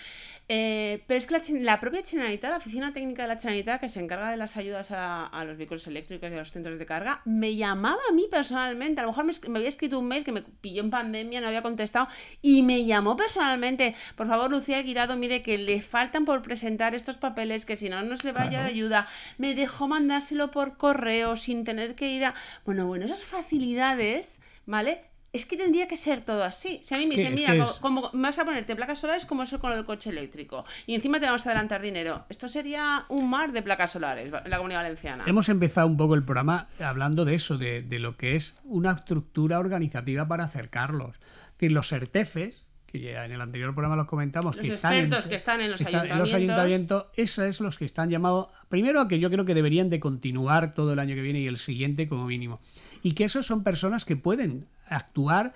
Eh, 0.49 1.03
pero 1.09 1.19
es 1.19 1.27
que 1.27 1.61
la, 1.61 1.81
propia 1.81 2.03
Generalitat, 2.05 2.51
la 2.51 2.57
oficina 2.59 2.93
técnica 2.93 3.23
de 3.23 3.29
la 3.29 3.39
Generalitat, 3.39 3.81
que 3.81 3.89
se 3.89 4.01
encarga 4.01 4.31
de 4.31 4.37
las 4.37 4.57
ayudas 4.57 4.93
a, 4.93 5.27
a 5.27 5.45
los 5.45 5.57
vehículos 5.57 5.87
eléctricos 5.89 6.31
y 6.31 6.35
a 6.35 6.39
los 6.39 6.53
centros 6.53 6.79
de 6.79 6.87
carga, 6.87 7.21
me 7.25 7.57
llamaba 7.57 7.99
a 8.09 8.13
mí 8.13 8.27
personalmente. 8.31 9.01
A 9.01 9.05
lo 9.05 9.11
mejor 9.11 9.25
me, 9.25 9.59
había 9.59 9.69
escrito 9.69 9.99
un 9.99 10.07
mail 10.07 10.23
que 10.23 10.33
me 10.33 10.43
pilló 10.43 10.83
en 10.83 10.91
pandemia, 10.91 11.41
no 11.41 11.49
había 11.49 11.63
contestado, 11.63 12.07
y 12.43 12.63
me 12.63 12.85
llamó 12.85 13.17
personalmente. 13.17 13.95
Por 14.15 14.29
favor, 14.29 14.51
Lucía 14.51 14.81
Guirado, 14.83 15.17
mire 15.17 15.43
que 15.43 15.59
le 15.59 15.83
faltan 15.83 16.25
por 16.25 16.43
presentar 16.43 16.95
estos 16.95 17.17
papeles, 17.17 17.67
que 17.67 17.77
si 17.77 17.89
no, 17.89 18.03
no 18.03 18.17
se 18.17 18.33
vaya 18.33 18.47
Claro. 18.51 18.65
de 18.65 18.71
ayuda. 18.71 19.07
Me 19.39 19.55
dejó 19.55 19.89
mandárselo 20.35 20.51
por 20.51 20.77
correo 20.77 21.37
sin 21.37 21.65
tener 21.65 21.95
que 21.95 22.09
ir 22.11 22.25
a. 22.25 22.35
Bueno, 22.65 22.87
bueno, 22.87 23.05
esas 23.07 23.23
facilidades, 23.23 24.41
¿vale? 24.67 25.03
Es 25.33 25.45
que 25.45 25.57
tendría 25.59 25.87
que 25.87 25.99
ser 25.99 26.23
todo 26.23 26.45
así. 26.45 26.81
Si 26.83 26.95
a 26.95 26.99
mí 26.99 27.05
me 27.07 27.15
dicen, 27.15 27.35
es 27.35 27.41
mira, 27.41 27.55
es- 27.55 27.79
como 27.81 28.11
vas 28.15 28.39
a 28.39 28.45
ponerte 28.47 28.75
placas 28.75 29.01
solares 29.01 29.27
como 29.27 29.43
eso 29.43 29.61
con 29.61 29.69
lo 29.71 29.77
del 29.77 29.85
coche 29.85 30.09
eléctrico. 30.09 30.65
Y 30.87 30.95
encima 30.95 31.21
te 31.21 31.27
vamos 31.27 31.47
a 31.47 31.51
adelantar 31.51 31.83
dinero. 31.83 32.25
Esto 32.31 32.49
sería 32.49 33.05
un 33.11 33.29
mar 33.29 33.53
de 33.53 33.61
placas 33.63 33.91
solares 33.91 34.33
en 34.45 34.51
la 34.51 34.57
comunidad 34.57 34.81
valenciana. 34.81 35.25
Hemos 35.27 35.49
empezado 35.51 35.87
un 35.89 35.97
poco 35.99 36.15
el 36.15 36.23
programa 36.25 36.69
hablando 36.81 37.25
de 37.27 37.35
eso, 37.35 37.59
de, 37.59 37.83
de 37.83 37.99
lo 37.99 38.17
que 38.17 38.35
es 38.35 38.59
una 38.65 38.93
estructura 38.93 39.59
organizativa 39.59 40.27
para 40.27 40.45
acercarlos. 40.45 41.17
Es 41.19 41.53
decir, 41.59 41.73
los 41.73 41.93
ERTEFES, 41.93 42.66
que 43.01 43.13
ya 43.13 43.25
en 43.25 43.33
el 43.33 43.41
anterior 43.41 43.73
programa 43.75 43.97
los 43.97 44.07
comentamos, 44.07 44.57
Los 44.57 44.65
que 44.67 44.75
están, 44.75 44.95
expertos 44.95 45.27
que 45.27 45.35
están 45.37 45.61
en 45.61 45.71
los 45.71 45.81
los 45.81 45.89
ayuntamientos. 45.89 46.33
ayuntamientos, 46.35 47.07
esos 47.15 47.45
es 47.45 47.61
los 47.61 47.79
que 47.79 47.85
están 47.85 48.11
llamados, 48.11 48.49
primero 48.69 49.01
a 49.01 49.09
que 49.09 49.19
yo 49.19 49.31
creo 49.31 49.45
que 49.45 49.55
deberían 49.55 49.91
de 49.91 50.01
continuar 50.01 50.75
todo 50.75 50.93
el 50.93 50.99
año 50.99 51.15
que 51.15 51.23
viene 51.23 51.41
y 51.41 51.47
el 51.47 51.59
siguiente 51.59 52.09
como 52.09 52.27
mínimo. 52.27 52.61
Y 53.03 53.13
que 53.13 53.25
esos 53.25 53.47
son 53.47 53.63
personas 53.63 54.05
que 54.05 54.17
pueden 54.17 54.61
actuar 54.89 55.53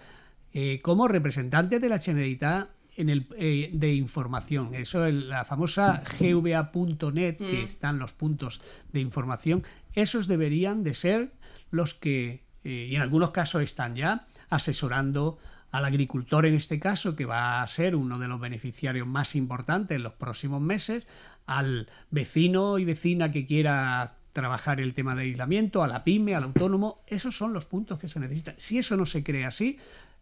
eh, 0.53 0.81
como 0.83 1.07
representantes 1.09 1.81
de 1.81 1.88
la 1.88 1.98
Generalitat 1.98 2.68
en 2.96 3.09
el, 3.09 3.26
eh, 3.37 3.70
de 3.72 3.94
información. 3.94 4.74
Eso, 4.74 5.07
la 5.09 5.44
famosa 5.44 6.03
gva.net, 6.18 7.37
que 7.37 7.62
Mm. 7.62 7.64
están 7.64 7.98
los 7.98 8.12
puntos 8.12 8.61
de 8.92 9.00
información, 9.00 9.62
esos 9.94 10.26
deberían 10.26 10.83
de 10.83 10.94
ser 10.94 11.33
los 11.70 11.94
que, 11.94 12.44
eh, 12.64 12.88
y 12.90 12.96
en 12.96 13.03
algunos 13.03 13.31
casos 13.31 13.62
están 13.62 13.94
ya, 13.94 14.26
asesorando 14.48 15.38
al 15.70 15.85
agricultor 15.85 16.46
en 16.46 16.54
este 16.54 16.78
caso, 16.78 17.14
que 17.14 17.26
va 17.26 17.62
a 17.62 17.66
ser 17.66 17.94
uno 17.94 18.18
de 18.18 18.28
los 18.28 18.40
beneficiarios 18.40 19.06
más 19.06 19.37
importantes 19.37 19.96
en 19.96 20.02
los 20.02 20.14
próximos 20.14 20.61
meses, 20.61 21.06
al 21.46 21.88
vecino 22.11 22.78
y 22.78 22.85
vecina 22.85 23.30
que 23.30 23.46
quiera 23.46 24.16
trabajar 24.33 24.80
el 24.80 24.94
tema 24.94 25.14
de 25.14 25.22
aislamiento, 25.22 25.83
a 25.83 25.88
la 25.88 26.04
pyme, 26.04 26.35
al 26.35 26.44
autónomo, 26.44 27.02
esos 27.06 27.37
son 27.37 27.52
los 27.52 27.66
puntos 27.66 27.98
que 27.98 28.09
se 28.09 28.20
necesitan. 28.20 28.54
Si 28.59 28.78
eso 28.78 28.96
no 28.96 29.06
se 29.06 29.22
crea 29.22 29.48
así, 29.48 29.78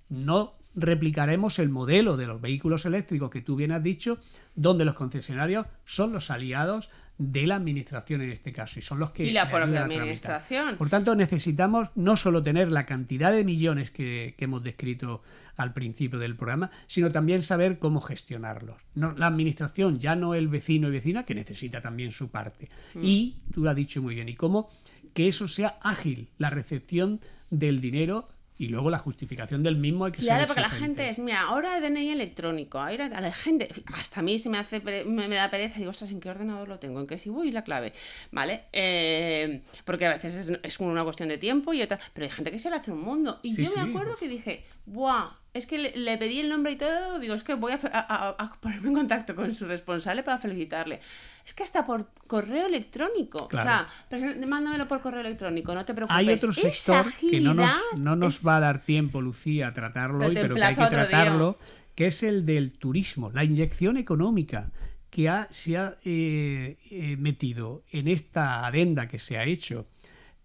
no 0.09 0.58
replicaremos 0.75 1.59
el 1.59 1.69
modelo 1.69 2.17
de 2.17 2.27
los 2.27 2.41
vehículos 2.41 2.87
eléctricos 2.87 3.31
que 3.31 3.43
tú 3.43 3.57
bien 3.57 3.73
has 3.73 3.83
dicho, 3.83 4.19
donde 4.55 4.85
los 4.85 4.95
concesionarios 4.95 5.67
son 5.85 6.13
los 6.13 6.31
aliados 6.31 6.91
de 7.19 7.47
la 7.49 7.57
administración 7.57 8.21
en 8.23 8.31
este 8.31 8.53
caso 8.53 8.79
y 8.79 8.83
son 8.83 9.01
los 9.01 9.11
que 9.11 9.25
Y 9.25 9.33
la 9.33 9.51
propia 9.51 9.85
administración. 9.85 10.77
Por 10.77 10.89
tanto, 10.89 11.17
necesitamos 11.17 11.89
no 11.97 12.17
solo 12.17 12.45
tener 12.45 12.71
la 12.71 12.87
cantidad 12.87 13.33
de 13.33 13.45
millones 13.45 13.91
que, 13.91 14.35
que 14.39 14.45
hemos 14.45 14.63
descrito 14.63 15.21
al 15.57 15.73
principio 15.73 16.21
del 16.21 16.37
programa, 16.37 16.71
sino 16.87 17.11
también 17.11 17.43
saber 17.43 17.81
cómo 17.81 18.01
gestionarlos. 18.01 18.81
No, 18.95 19.13
la 19.13 19.27
administración, 19.27 19.99
ya 19.99 20.15
no 20.15 20.35
el 20.35 20.47
vecino 20.47 20.89
y 20.89 20.93
vecina, 20.93 21.25
que 21.25 21.35
necesita 21.35 21.81
también 21.81 22.13
su 22.13 22.31
parte. 22.31 22.69
Mm. 22.95 23.01
Y, 23.03 23.37
tú 23.53 23.65
lo 23.65 23.71
has 23.71 23.77
dicho 23.77 24.01
muy 24.01 24.15
bien, 24.15 24.29
y 24.29 24.35
cómo 24.35 24.71
que 25.13 25.27
eso 25.27 25.49
sea 25.49 25.79
ágil, 25.83 26.29
la 26.39 26.51
recepción 26.51 27.21
del 27.51 27.81
dinero 27.81 28.29
y 28.59 28.67
luego 28.69 28.91
la 28.91 28.99
justificación 28.99 29.63
del 29.63 29.77
mismo 29.77 30.05
hay 30.05 30.13
que 30.13 30.19
Claro, 30.21 30.41
ser 30.41 30.49
porque 30.49 30.61
la 30.63 30.71
gente 30.71 31.09
es, 31.09 31.19
mira, 31.19 31.43
ahora 31.43 31.81
DNI 31.81 32.11
electrónico, 32.11 32.79
ahora 32.79 33.07
a 33.07 33.21
la 33.21 33.33
gente, 33.33 33.69
hasta 33.95 34.21
a 34.21 34.23
mí 34.23 34.39
se 34.39 34.49
me 34.49 34.59
hace, 34.59 34.81
me, 34.81 35.29
me 35.29 35.37
da 35.37 35.49
pereza, 35.49 35.79
digo, 35.79 35.91
ostras, 35.91 36.11
¿en 36.11 36.21
qué 36.21 36.29
ordenador 36.29 36.69
lo 36.69 36.79
tengo? 36.79 37.01
¿En 37.01 37.07
qué 37.07 37.19
si 37.19 37.31
voy 37.31 37.51
la 37.53 37.63
clave? 37.63 37.93
¿Vale? 38.33 38.65
Eh, 38.73 39.63
porque 39.85 40.07
a 40.07 40.15
veces 40.15 40.35
es, 40.35 40.61
es 40.63 40.81
una 40.81 41.05
cuestión 41.05 41.29
de 41.29 41.39
tiempo 41.39 41.73
y 41.73 41.83
otra, 41.83 41.99
pero 42.13 42.25
hay 42.27 42.33
gente 42.33 42.51
que 42.51 42.59
se 42.59 42.69
le 42.69 42.77
hace 42.77 42.91
un 42.91 43.01
mundo. 43.01 43.39
Y 43.43 43.55
Sí, 43.55 43.65
yo 43.65 43.71
me 43.77 43.83
sí. 43.85 43.89
acuerdo 43.91 44.17
que 44.17 44.29
dije, 44.29 44.65
¡buah! 44.87 45.31
Es 45.55 45.67
que 45.67 45.79
le, 45.79 45.97
le 45.97 46.19
pedí 46.19 46.41
el 46.41 46.49
nombre 46.49 46.73
y 46.73 46.77
todo, 46.77 47.19
digo, 47.19 47.35
es 47.35 47.43
que 47.43 47.55
voy 47.55 47.73
a, 47.73 48.37
ponerme 48.61 48.89
en 48.89 48.95
contacto 48.95 49.35
con 49.35 49.53
su 49.55 49.65
responsable 49.67 50.23
para 50.23 50.39
felicitarle. 50.39 51.01
Es 51.45 51.55
que 51.55 51.63
hasta 51.63 51.85
por 51.85 52.11
correo 52.27 52.67
electrónico. 52.67 53.49
Claro. 53.49 53.87
O 54.13 54.19
sea, 54.19 54.35
mándamelo 54.47 54.87
por 54.87 55.01
correo 55.01 55.21
electrónico, 55.21 55.75
no 55.75 55.85
te 55.85 55.95
preocupes. 55.95 56.17
Hay 56.17 56.29
otro 56.31 56.53
sector 56.53 57.07
que 57.15 57.41
no 57.41 57.55
nos, 57.55 57.71
agilidad 57.71 57.99
no 58.05 58.15
nos 58.17 58.39
es- 58.41 58.47
va 58.47 58.57
a 58.57 58.61
dar 58.61 58.83
tiempo, 58.85 59.21
Lucía, 59.23 59.69
a 59.69 59.75
tratarlo 59.75 60.19
Pero 60.19 60.29
hoy, 60.29 60.35
pero 60.35 60.55
que 60.55 60.63
hay 60.63 60.75
que 60.75 60.81
día. 60.83 60.91
tratarlo, 60.91 61.59
que 61.95 62.07
es 62.07 62.23
el 62.23 62.45
del 62.45 62.73
turismo, 62.79 63.31
la 63.33 63.43
inyección 63.45 63.97
económica 63.97 64.71
que 65.11 65.31
ha- 65.31 65.49
se 65.51 65.79
ha 65.79 65.97
eh, 66.05 66.77
eh, 66.91 67.17
metido 67.19 67.83
en 67.91 68.09
esta 68.09 68.67
adenda 68.67 69.09
que 69.09 69.19
se 69.19 69.39
ha 69.39 69.45
hecho 69.45 69.87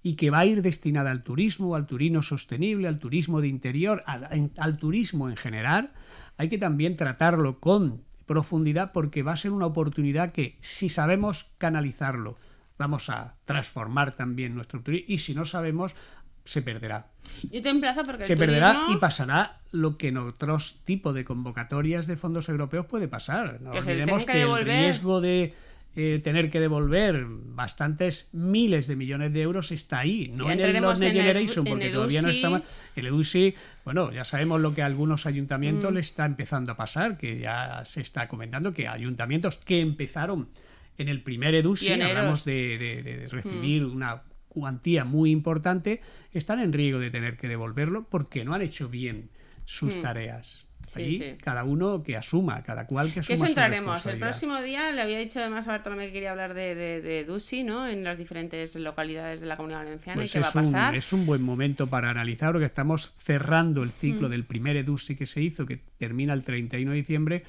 y 0.03 0.15
que 0.15 0.29
va 0.29 0.39
a 0.39 0.45
ir 0.45 0.61
destinada 0.61 1.09
al 1.11 1.23
turismo, 1.23 1.75
al 1.75 1.87
turismo 1.87 2.21
sostenible, 2.21 2.89
al 2.89 2.99
turismo 2.99 3.39
de 3.39 3.47
interior, 3.47 4.03
al, 4.05 4.77
turismo 4.77 5.29
en 5.29 5.37
general, 5.37 5.93
hay 6.37 6.49
que 6.49 6.57
también 6.57 6.97
tratarlo 6.97 7.61
con 7.61 8.03
profundidad 8.25 8.91
porque 8.91 9.23
va 9.23 9.31
a 9.31 9.37
ser 9.37 9.51
una 9.51 9.65
oportunidad 9.65 10.31
que 10.31 10.57
si 10.59 10.89
sabemos 10.89 11.53
canalizarlo, 11.57 12.35
vamos 12.77 13.09
a 13.09 13.37
transformar 13.45 14.15
también 14.15 14.55
nuestro 14.55 14.81
turismo 14.81 15.05
y 15.07 15.19
si 15.19 15.33
no 15.33 15.45
sabemos, 15.45 15.95
se 16.43 16.61
perderá. 16.61 17.07
Yo 17.49 17.61
te 17.61 17.69
emplazo 17.69 18.03
porque 18.03 18.23
el 18.23 18.27
Se 18.27 18.35
perderá 18.35 18.73
turismo- 18.73 18.97
y 18.97 18.99
pasará 18.99 19.61
lo 19.71 19.97
que 19.97 20.09
en 20.09 20.17
otros 20.17 20.81
tipos 20.83 21.15
de 21.15 21.23
convocatorias 21.23 22.07
de 22.07 22.17
fondos 22.17 22.49
europeos 22.49 22.85
puede 22.87 23.07
pasar. 23.07 23.61
No 23.61 23.71
Que 23.71 23.79
olvidemos 23.79 24.25
que 24.25 24.33
que, 24.33 24.41
el 24.41 24.65
riesgo 24.65 25.21
de 25.21 25.53
eh, 25.95 26.19
tener 26.23 26.49
que 26.49 26.60
devolver 26.60 27.23
bastantes 27.27 28.29
miles 28.34 28.88
de 28.88 28.95
millones 28.95 29.32
de 29.32 29.41
euros 29.41 29.71
está 29.71 29.99
ahí, 29.99 30.27
no 30.34 30.45
en 30.51 30.60
el 30.60 30.75
el- 30.75 30.97
Generation, 31.12 31.67
en 31.67 31.73
porque 31.73 31.89
todavía 31.89 32.21
no 32.23 32.29
está 32.29 32.49
ma- 32.49 32.63
El 32.95 33.06
EDUSI, 33.08 33.53
bueno, 33.86 34.12
ya 34.12 34.23
sabemos 34.23 34.60
lo 34.60 34.73
que 34.73 34.82
a 34.82 34.88
algunos 34.88 35.25
ayuntamientos 35.25 35.91
Mm. 35.91 35.93
le 35.93 35.99
está 35.99 36.25
empezando 36.25 36.71
a 36.71 36.77
pasar, 36.77 37.17
que 37.17 37.38
ya 37.38 37.84
se 37.86 38.01
está 38.01 38.27
comentando 38.27 38.73
que 38.73 38.88
ayuntamientos 38.88 39.58
que 39.60 39.82
empezaron 39.82 40.49
en 40.97 41.10
el 41.10 41.21
primer 41.21 41.53
EDUSI. 41.56 41.95
Mm. 41.97 42.01
hablamos 42.01 42.43
de, 42.45 42.77
de- 42.77 43.03
de 43.03 43.27
recibir 43.27 43.86
una 43.86 44.23
cuantía 44.47 45.03
muy 45.06 45.32
importante, 45.32 46.01
están 46.32 46.60
en 46.60 46.73
riesgo 46.73 46.99
de 46.99 47.10
tener 47.12 47.38
que 47.38 47.47
devolverlo 47.47 48.08
porque 48.10 48.45
no 48.45 48.53
han 48.53 48.62
hecho 48.62 48.89
bien 48.89 49.29
sus 49.65 49.95
Mm. 49.95 49.99
tareas. 50.01 50.67
Sí, 50.93 51.01
Ahí 51.01 51.17
sí. 51.17 51.36
cada 51.43 51.63
uno 51.63 52.03
que 52.03 52.15
asuma, 52.15 52.62
cada 52.63 52.86
cual 52.88 53.12
que 53.13 53.21
asuma 53.21 53.34
eso 53.36 53.43
su 53.45 53.49
entraremos. 53.51 54.06
El 54.06 54.19
próximo 54.19 54.62
día 54.62 54.91
le 54.91 55.01
había 55.01 55.17
dicho 55.17 55.39
además 55.39 55.67
a 55.67 55.71
Bartolomé 55.71 56.08
que 56.08 56.13
quería 56.13 56.32
hablar 56.32 56.53
de, 56.53 56.75
de, 56.75 57.01
de 57.01 57.23
Dusi, 57.25 57.63
¿no? 57.63 57.88
En 57.88 58.03
las 58.03 58.17
diferentes 58.17 58.75
localidades 58.75 59.41
de 59.41 59.47
la 59.47 59.58
comunidad 59.58 59.79
valenciana 59.84 60.15
Pues 60.21 60.29
y 60.29 60.34
qué 60.34 60.39
va 60.41 60.45
a 60.45 60.49
es, 60.49 60.56
un, 60.56 60.63
pasar. 60.63 60.95
es 60.95 61.13
un 61.13 61.25
buen 61.25 61.41
momento 61.41 61.88
para 61.88 62.10
analizar 62.10 62.51
porque 62.51 62.65
estamos 62.65 63.13
cerrando 63.17 63.82
el 63.84 63.89
Mm. 63.89 63.91
ciclo 63.91 64.29
del 64.29 64.45
primer 64.45 64.77
EDUSI 64.77 65.15
que 65.15 65.25
se 65.25 65.41
hizo, 65.41 65.65
que 65.65 65.77
termina 65.97 66.34
el 66.34 66.43
31 66.43 66.91
de 66.91 66.97
diciembre, 66.97 67.43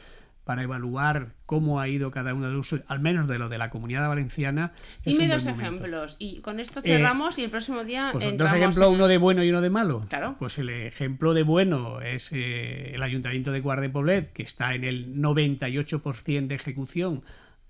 para 0.44 0.62
evaluar 0.62 1.32
cómo 1.46 1.80
ha 1.80 1.88
ido 1.88 2.10
cada 2.10 2.34
uno 2.34 2.48
de 2.48 2.52
los, 2.54 2.74
al 2.86 3.00
menos 3.00 3.26
de 3.28 3.38
lo 3.38 3.48
de 3.48 3.58
la 3.58 3.70
comunidad 3.70 4.06
valenciana. 4.08 4.72
es 5.04 5.16
Dime 5.18 5.32
dos 5.32 5.46
ejemplos. 5.46 6.16
Y 6.18 6.40
con 6.40 6.60
esto 6.60 6.80
Eh, 6.80 6.96
cerramos 6.96 7.38
y 7.38 7.44
el 7.44 7.50
próximo 7.50 7.82
día. 7.84 8.10
Pues 8.12 8.36
dos 8.36 8.52
ejemplos, 8.52 8.88
en- 8.88 8.94
uno 8.94 9.08
de 9.08 9.16
bueno 9.18 9.42
y 9.42 9.50
uno 9.50 9.60
de 9.62 9.70
malo. 9.70 10.02
Claro. 10.08 10.36
Pues 10.38 10.58
el 10.58 10.68
ejemplo 10.70 11.32
de 11.34 11.42
bueno 11.42 12.00
es 12.00 12.30
eh, 12.32 12.94
el 12.94 13.02
Ayuntamiento 13.02 13.52
de 13.52 13.60
Guarde 13.60 13.88
Poblet, 13.88 14.32
que 14.32 14.42
está 14.42 14.74
en 14.74 14.84
el 14.84 15.14
98% 15.16 16.46
de 16.48 16.54
ejecución 16.54 17.22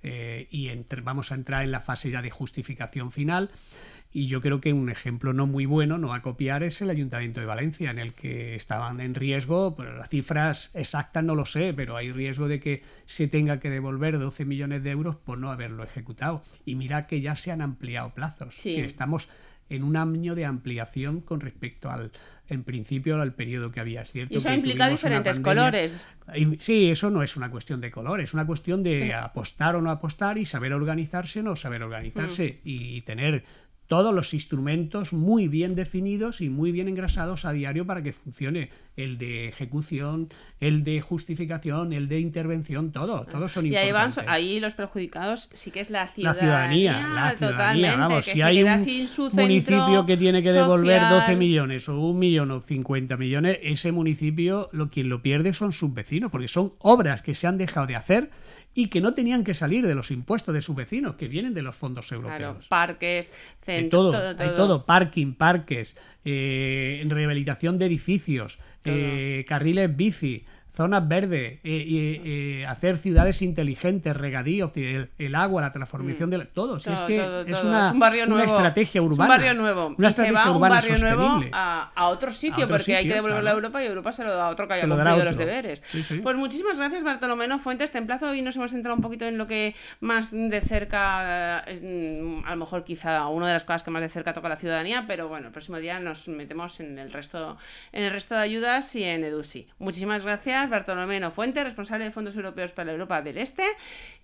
eh, 0.04 0.46
y 0.50 0.68
entre- 0.68 1.00
vamos 1.00 1.32
a 1.32 1.34
entrar 1.34 1.64
en 1.64 1.72
la 1.72 1.80
fase 1.80 2.10
ya 2.10 2.22
de 2.22 2.30
justificación 2.30 3.10
final. 3.10 3.50
Y 4.12 4.28
yo 4.28 4.40
creo 4.40 4.60
que 4.60 4.72
un 4.72 4.90
ejemplo 4.90 5.32
no 5.32 5.46
muy 5.46 5.66
bueno, 5.66 5.98
no 5.98 6.14
a 6.14 6.22
copiar, 6.22 6.62
es 6.62 6.80
el 6.80 6.90
Ayuntamiento 6.90 7.40
de 7.40 7.46
Valencia, 7.46 7.90
en 7.90 7.98
el 7.98 8.12
que 8.14 8.54
estaban 8.54 9.00
en 9.00 9.16
riesgo, 9.16 9.74
pero 9.74 9.96
las 9.96 10.08
cifras 10.08 10.70
exactas 10.74 11.24
no 11.24 11.34
lo 11.34 11.46
sé, 11.46 11.74
pero 11.74 11.96
hay 11.96 12.12
riesgo 12.12 12.46
de 12.46 12.60
que 12.60 12.82
se 13.06 13.26
tenga 13.26 13.58
que 13.58 13.70
devolver 13.70 14.20
12 14.20 14.44
millones 14.44 14.84
de 14.84 14.90
euros 14.92 15.16
por 15.16 15.38
no 15.38 15.50
haberlo 15.50 15.82
ejecutado. 15.82 16.42
Y 16.64 16.76
mira 16.76 17.08
que 17.08 17.20
ya 17.22 17.34
se 17.34 17.50
han 17.50 17.60
ampliado 17.60 18.14
plazos, 18.14 18.54
Sí. 18.54 18.76
que 18.76 18.84
estamos 18.84 19.28
en 19.68 19.82
un 19.82 19.96
año 19.96 20.34
de 20.34 20.44
ampliación 20.44 21.20
con 21.20 21.40
respecto 21.40 21.90
al, 21.90 22.10
en 22.48 22.64
principio, 22.64 23.20
al 23.20 23.34
periodo 23.34 23.70
que 23.70 23.80
había. 23.80 24.04
Cierto 24.04 24.34
Y 24.34 24.36
eso 24.36 24.48
que 24.48 24.54
implica 24.54 24.84
tuvimos 24.84 25.02
una 25.02 25.08
diferentes 25.08 25.40
colores. 25.40 26.06
Sí, 26.58 26.90
eso 26.90 27.10
no 27.10 27.22
es 27.22 27.36
una 27.36 27.50
cuestión 27.50 27.80
de 27.80 27.90
color, 27.90 28.20
es 28.20 28.34
una 28.34 28.46
cuestión 28.46 28.82
de 28.82 29.14
apostar 29.14 29.76
o 29.76 29.82
no 29.82 29.90
apostar 29.90 30.38
y 30.38 30.44
saber 30.44 30.72
organizarse 30.72 31.40
o 31.40 31.42
no 31.42 31.56
saber 31.56 31.82
organizarse 31.82 32.60
Mm. 32.64 32.68
y 32.68 33.00
tener 33.02 33.44
todos 33.86 34.14
los 34.14 34.32
instrumentos 34.34 35.12
muy 35.12 35.48
bien 35.48 35.74
definidos 35.74 36.40
y 36.40 36.48
muy 36.48 36.72
bien 36.72 36.88
engrasados 36.88 37.44
a 37.44 37.52
diario 37.52 37.86
para 37.86 38.02
que 38.02 38.12
funcione 38.12 38.70
el 38.96 39.18
de 39.18 39.48
ejecución, 39.48 40.28
el 40.60 40.84
de 40.84 41.00
justificación, 41.00 41.92
el 41.92 42.08
de 42.08 42.20
intervención, 42.20 42.92
todo, 42.92 43.26
todos 43.26 43.52
son 43.52 43.66
Y 43.66 43.76
ahí 43.76 43.92
van, 43.92 44.10
importantes. 44.10 44.32
ahí 44.32 44.60
los 44.60 44.74
perjudicados 44.74 45.50
sí 45.52 45.70
que 45.70 45.80
es 45.80 45.90
la 45.90 46.04
la 46.16 46.34
ciudadanía. 46.34 46.94
ciudadanía, 46.94 47.14
la 47.14 47.32
ciudadanía, 47.36 47.96
vamos, 47.96 48.24
que 48.26 48.32
si 48.32 48.42
hay 48.42 48.62
un 48.62 48.80
municipio 49.32 50.06
que 50.06 50.16
tiene 50.16 50.42
que 50.42 50.52
devolver 50.52 51.00
12 51.02 51.20
social. 51.20 51.36
millones 51.36 51.88
o 51.88 51.98
un 51.98 52.18
millón 52.18 52.50
o 52.50 52.60
50 52.60 53.16
millones, 53.16 53.58
ese 53.62 53.92
municipio 53.92 54.68
lo 54.72 54.88
quien 54.88 55.08
lo 55.08 55.22
pierde 55.22 55.52
son 55.52 55.72
sus 55.72 55.92
vecinos, 55.92 56.30
porque 56.30 56.48
son 56.48 56.72
obras 56.78 57.22
que 57.22 57.34
se 57.34 57.46
han 57.46 57.58
dejado 57.58 57.86
de 57.86 57.96
hacer 57.96 58.30
y 58.74 58.88
que 58.88 59.00
no 59.00 59.14
tenían 59.14 59.44
que 59.44 59.54
salir 59.54 59.86
de 59.86 59.94
los 59.94 60.10
impuestos 60.10 60.54
de 60.54 60.60
sus 60.60 60.74
vecinos, 60.74 61.14
que 61.14 61.28
vienen 61.28 61.54
de 61.54 61.62
los 61.62 61.76
fondos 61.76 62.08
Claro, 62.08 62.24
europeos. 62.28 62.68
parques, 62.68 63.32
centros, 63.62 64.12
todo, 64.12 64.34
hay 64.38 64.50
todo, 64.56 64.84
parking, 64.84 65.34
parques, 65.34 65.96
eh, 66.24 67.04
rehabilitación 67.08 67.78
de 67.78 67.86
edificios, 67.86 68.58
eh, 68.84 69.44
carriles 69.48 69.94
bici, 69.96 70.44
zonas 70.74 71.06
verdes, 71.06 71.52
eh, 71.52 71.60
eh, 71.64 72.20
eh, 72.24 72.66
hacer 72.66 72.98
ciudades 72.98 73.40
inteligentes, 73.42 74.16
regadíos, 74.16 74.72
el, 74.74 75.08
el 75.18 75.34
agua, 75.36 75.62
la 75.62 75.70
transformación 75.70 76.30
de 76.30 76.38
la- 76.38 76.44
todo. 76.46 76.80
Si 76.80 76.90
es 76.92 77.00
Mm. 77.00 77.06
Que 77.06 77.18
todo, 77.20 77.40
es 77.42 77.60
todo. 77.60 77.68
una, 77.70 77.86
Es 77.88 77.92
un 77.94 78.00
barrio 78.00 78.24
una 78.24 78.34
nuevo. 78.34 78.46
estrategia 78.46 78.98
Es 79.00 79.06
un 79.06 79.12
urbana. 79.12 79.28
barrio 79.28 79.54
nuevo. 79.54 79.94
Una 79.96 80.08
y 80.08 80.12
se 80.12 80.32
va 80.32 80.50
un 80.50 80.56
urbana 80.56 80.74
barrio 80.76 80.96
nuevo 80.98 81.40
a, 81.52 81.92
a 81.94 82.08
otro 82.08 82.32
sitio, 82.32 82.64
otro 82.64 82.76
porque 82.76 82.96
hay 82.96 83.06
que 83.06 83.14
devolverlo 83.14 83.48
a. 83.50 83.52
Europa 83.52 83.82
y 83.82 83.86
Europa 83.86 84.12
se 84.12 84.24
lo 84.24 84.34
da 84.34 84.48
a 84.48 84.50
otro 84.50 84.66
que 84.66 84.74
haya 84.74 84.88
cumplido 84.88 85.24
los 85.24 85.36
deberes. 85.36 85.82
Sí, 85.92 86.02
sí. 86.02 86.18
Pues 86.18 86.36
muchísimas 86.36 86.76
gracias, 86.78 87.04
Bartolomeno 87.04 87.58
Fuentes. 87.60 87.92
Te 87.92 87.98
emplazo. 87.98 88.26
Hoy 88.26 88.42
nos 88.42 88.56
hemos 88.56 88.70
centrado 88.72 88.96
un 88.96 89.02
poquito 89.02 89.24
en 89.26 89.38
lo 89.38 89.46
que 89.46 89.74
más 90.00 90.32
de 90.32 90.60
cerca, 90.60 91.64
mm, 91.82 92.44
a 92.46 92.50
lo 92.50 92.56
mejor 92.56 92.84
quizá 92.84 93.26
una 93.28 93.46
de 93.46 93.52
las 93.52 93.64
cosas 93.64 93.82
que 93.84 93.90
más 93.90 94.02
de 94.02 94.08
cerca 94.08 94.32
toca 94.32 94.46
a 94.48 94.50
la 94.50 94.56
ciudadanía, 94.56 95.04
pero 95.06 95.28
bueno, 95.28 95.46
el 95.48 95.52
próximo 95.52 95.78
día 95.78 96.00
nos 96.00 96.26
metemos 96.28 96.80
en 96.80 96.98
el 96.98 97.12
resto, 97.12 97.56
en 97.92 98.04
el 98.04 98.12
resto 98.12 98.34
de. 98.34 98.44
Ayudas 98.44 98.94
y 98.94 99.02
en 99.04 99.24
EDUSI. 99.24 99.68
Muchísimas 99.78 100.22
gracias, 100.22 100.63
Bartolomé 100.70 101.20
Fuente, 101.30 101.62
responsable 101.62 102.04
de 102.04 102.10
Fondos 102.10 102.36
Europeos 102.36 102.72
para 102.72 102.86
la 102.86 102.92
Europa 102.92 103.22
del 103.22 103.38
Este 103.38 103.64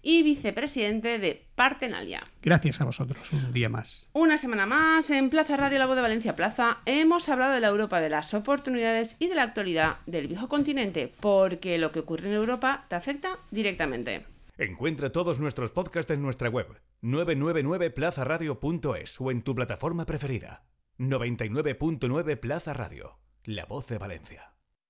y 0.03 0.22
vicepresidente 0.22 1.18
de 1.18 1.46
Partenalia. 1.55 2.22
Gracias 2.42 2.81
a 2.81 2.85
vosotros, 2.85 3.33
un 3.33 3.53
día 3.53 3.68
más. 3.68 4.07
Una 4.12 4.38
semana 4.38 4.66
más 4.66 5.11
en 5.11 5.31
Plaza 5.31 5.57
Radio 5.57 5.79
La 5.79 5.87
Voz 5.87 5.96
de 5.96 6.03
Valencia 6.03 6.37
Plaza 6.37 6.79
hemos 6.87 7.29
hablado 7.29 7.53
de 7.53 7.61
la 7.61 7.68
Europa 7.68 8.00
de 8.00 8.11
las 8.11 8.35
oportunidades 8.35 9.16
y 9.18 9.29
de 9.29 9.35
la 9.35 9.44
actualidad 9.44 9.96
del 10.07 10.29
viejo 10.29 10.48
continente, 10.48 11.12
porque 11.20 11.79
lo 11.79 11.92
que 11.92 12.00
ocurre 12.00 12.29
en 12.29 12.35
Europa 12.35 12.85
te 12.88 12.96
afecta 12.96 13.38
directamente. 13.50 14.26
Encuentra 14.59 15.11
todos 15.11 15.40
nuestros 15.40 15.72
podcasts 15.72 16.12
en 16.12 16.20
nuestra 16.20 16.50
web 16.50 16.66
999plazaradio.es 17.03 19.18
o 19.20 19.31
en 19.31 19.42
tu 19.42 19.55
plataforma 19.55 20.05
preferida. 20.05 20.64
99.9 20.98 22.38
Plaza 22.38 22.74
Radio, 22.74 23.18
la 23.44 23.64
voz 23.64 23.87
de 23.87 23.96
Valencia. 23.96 24.50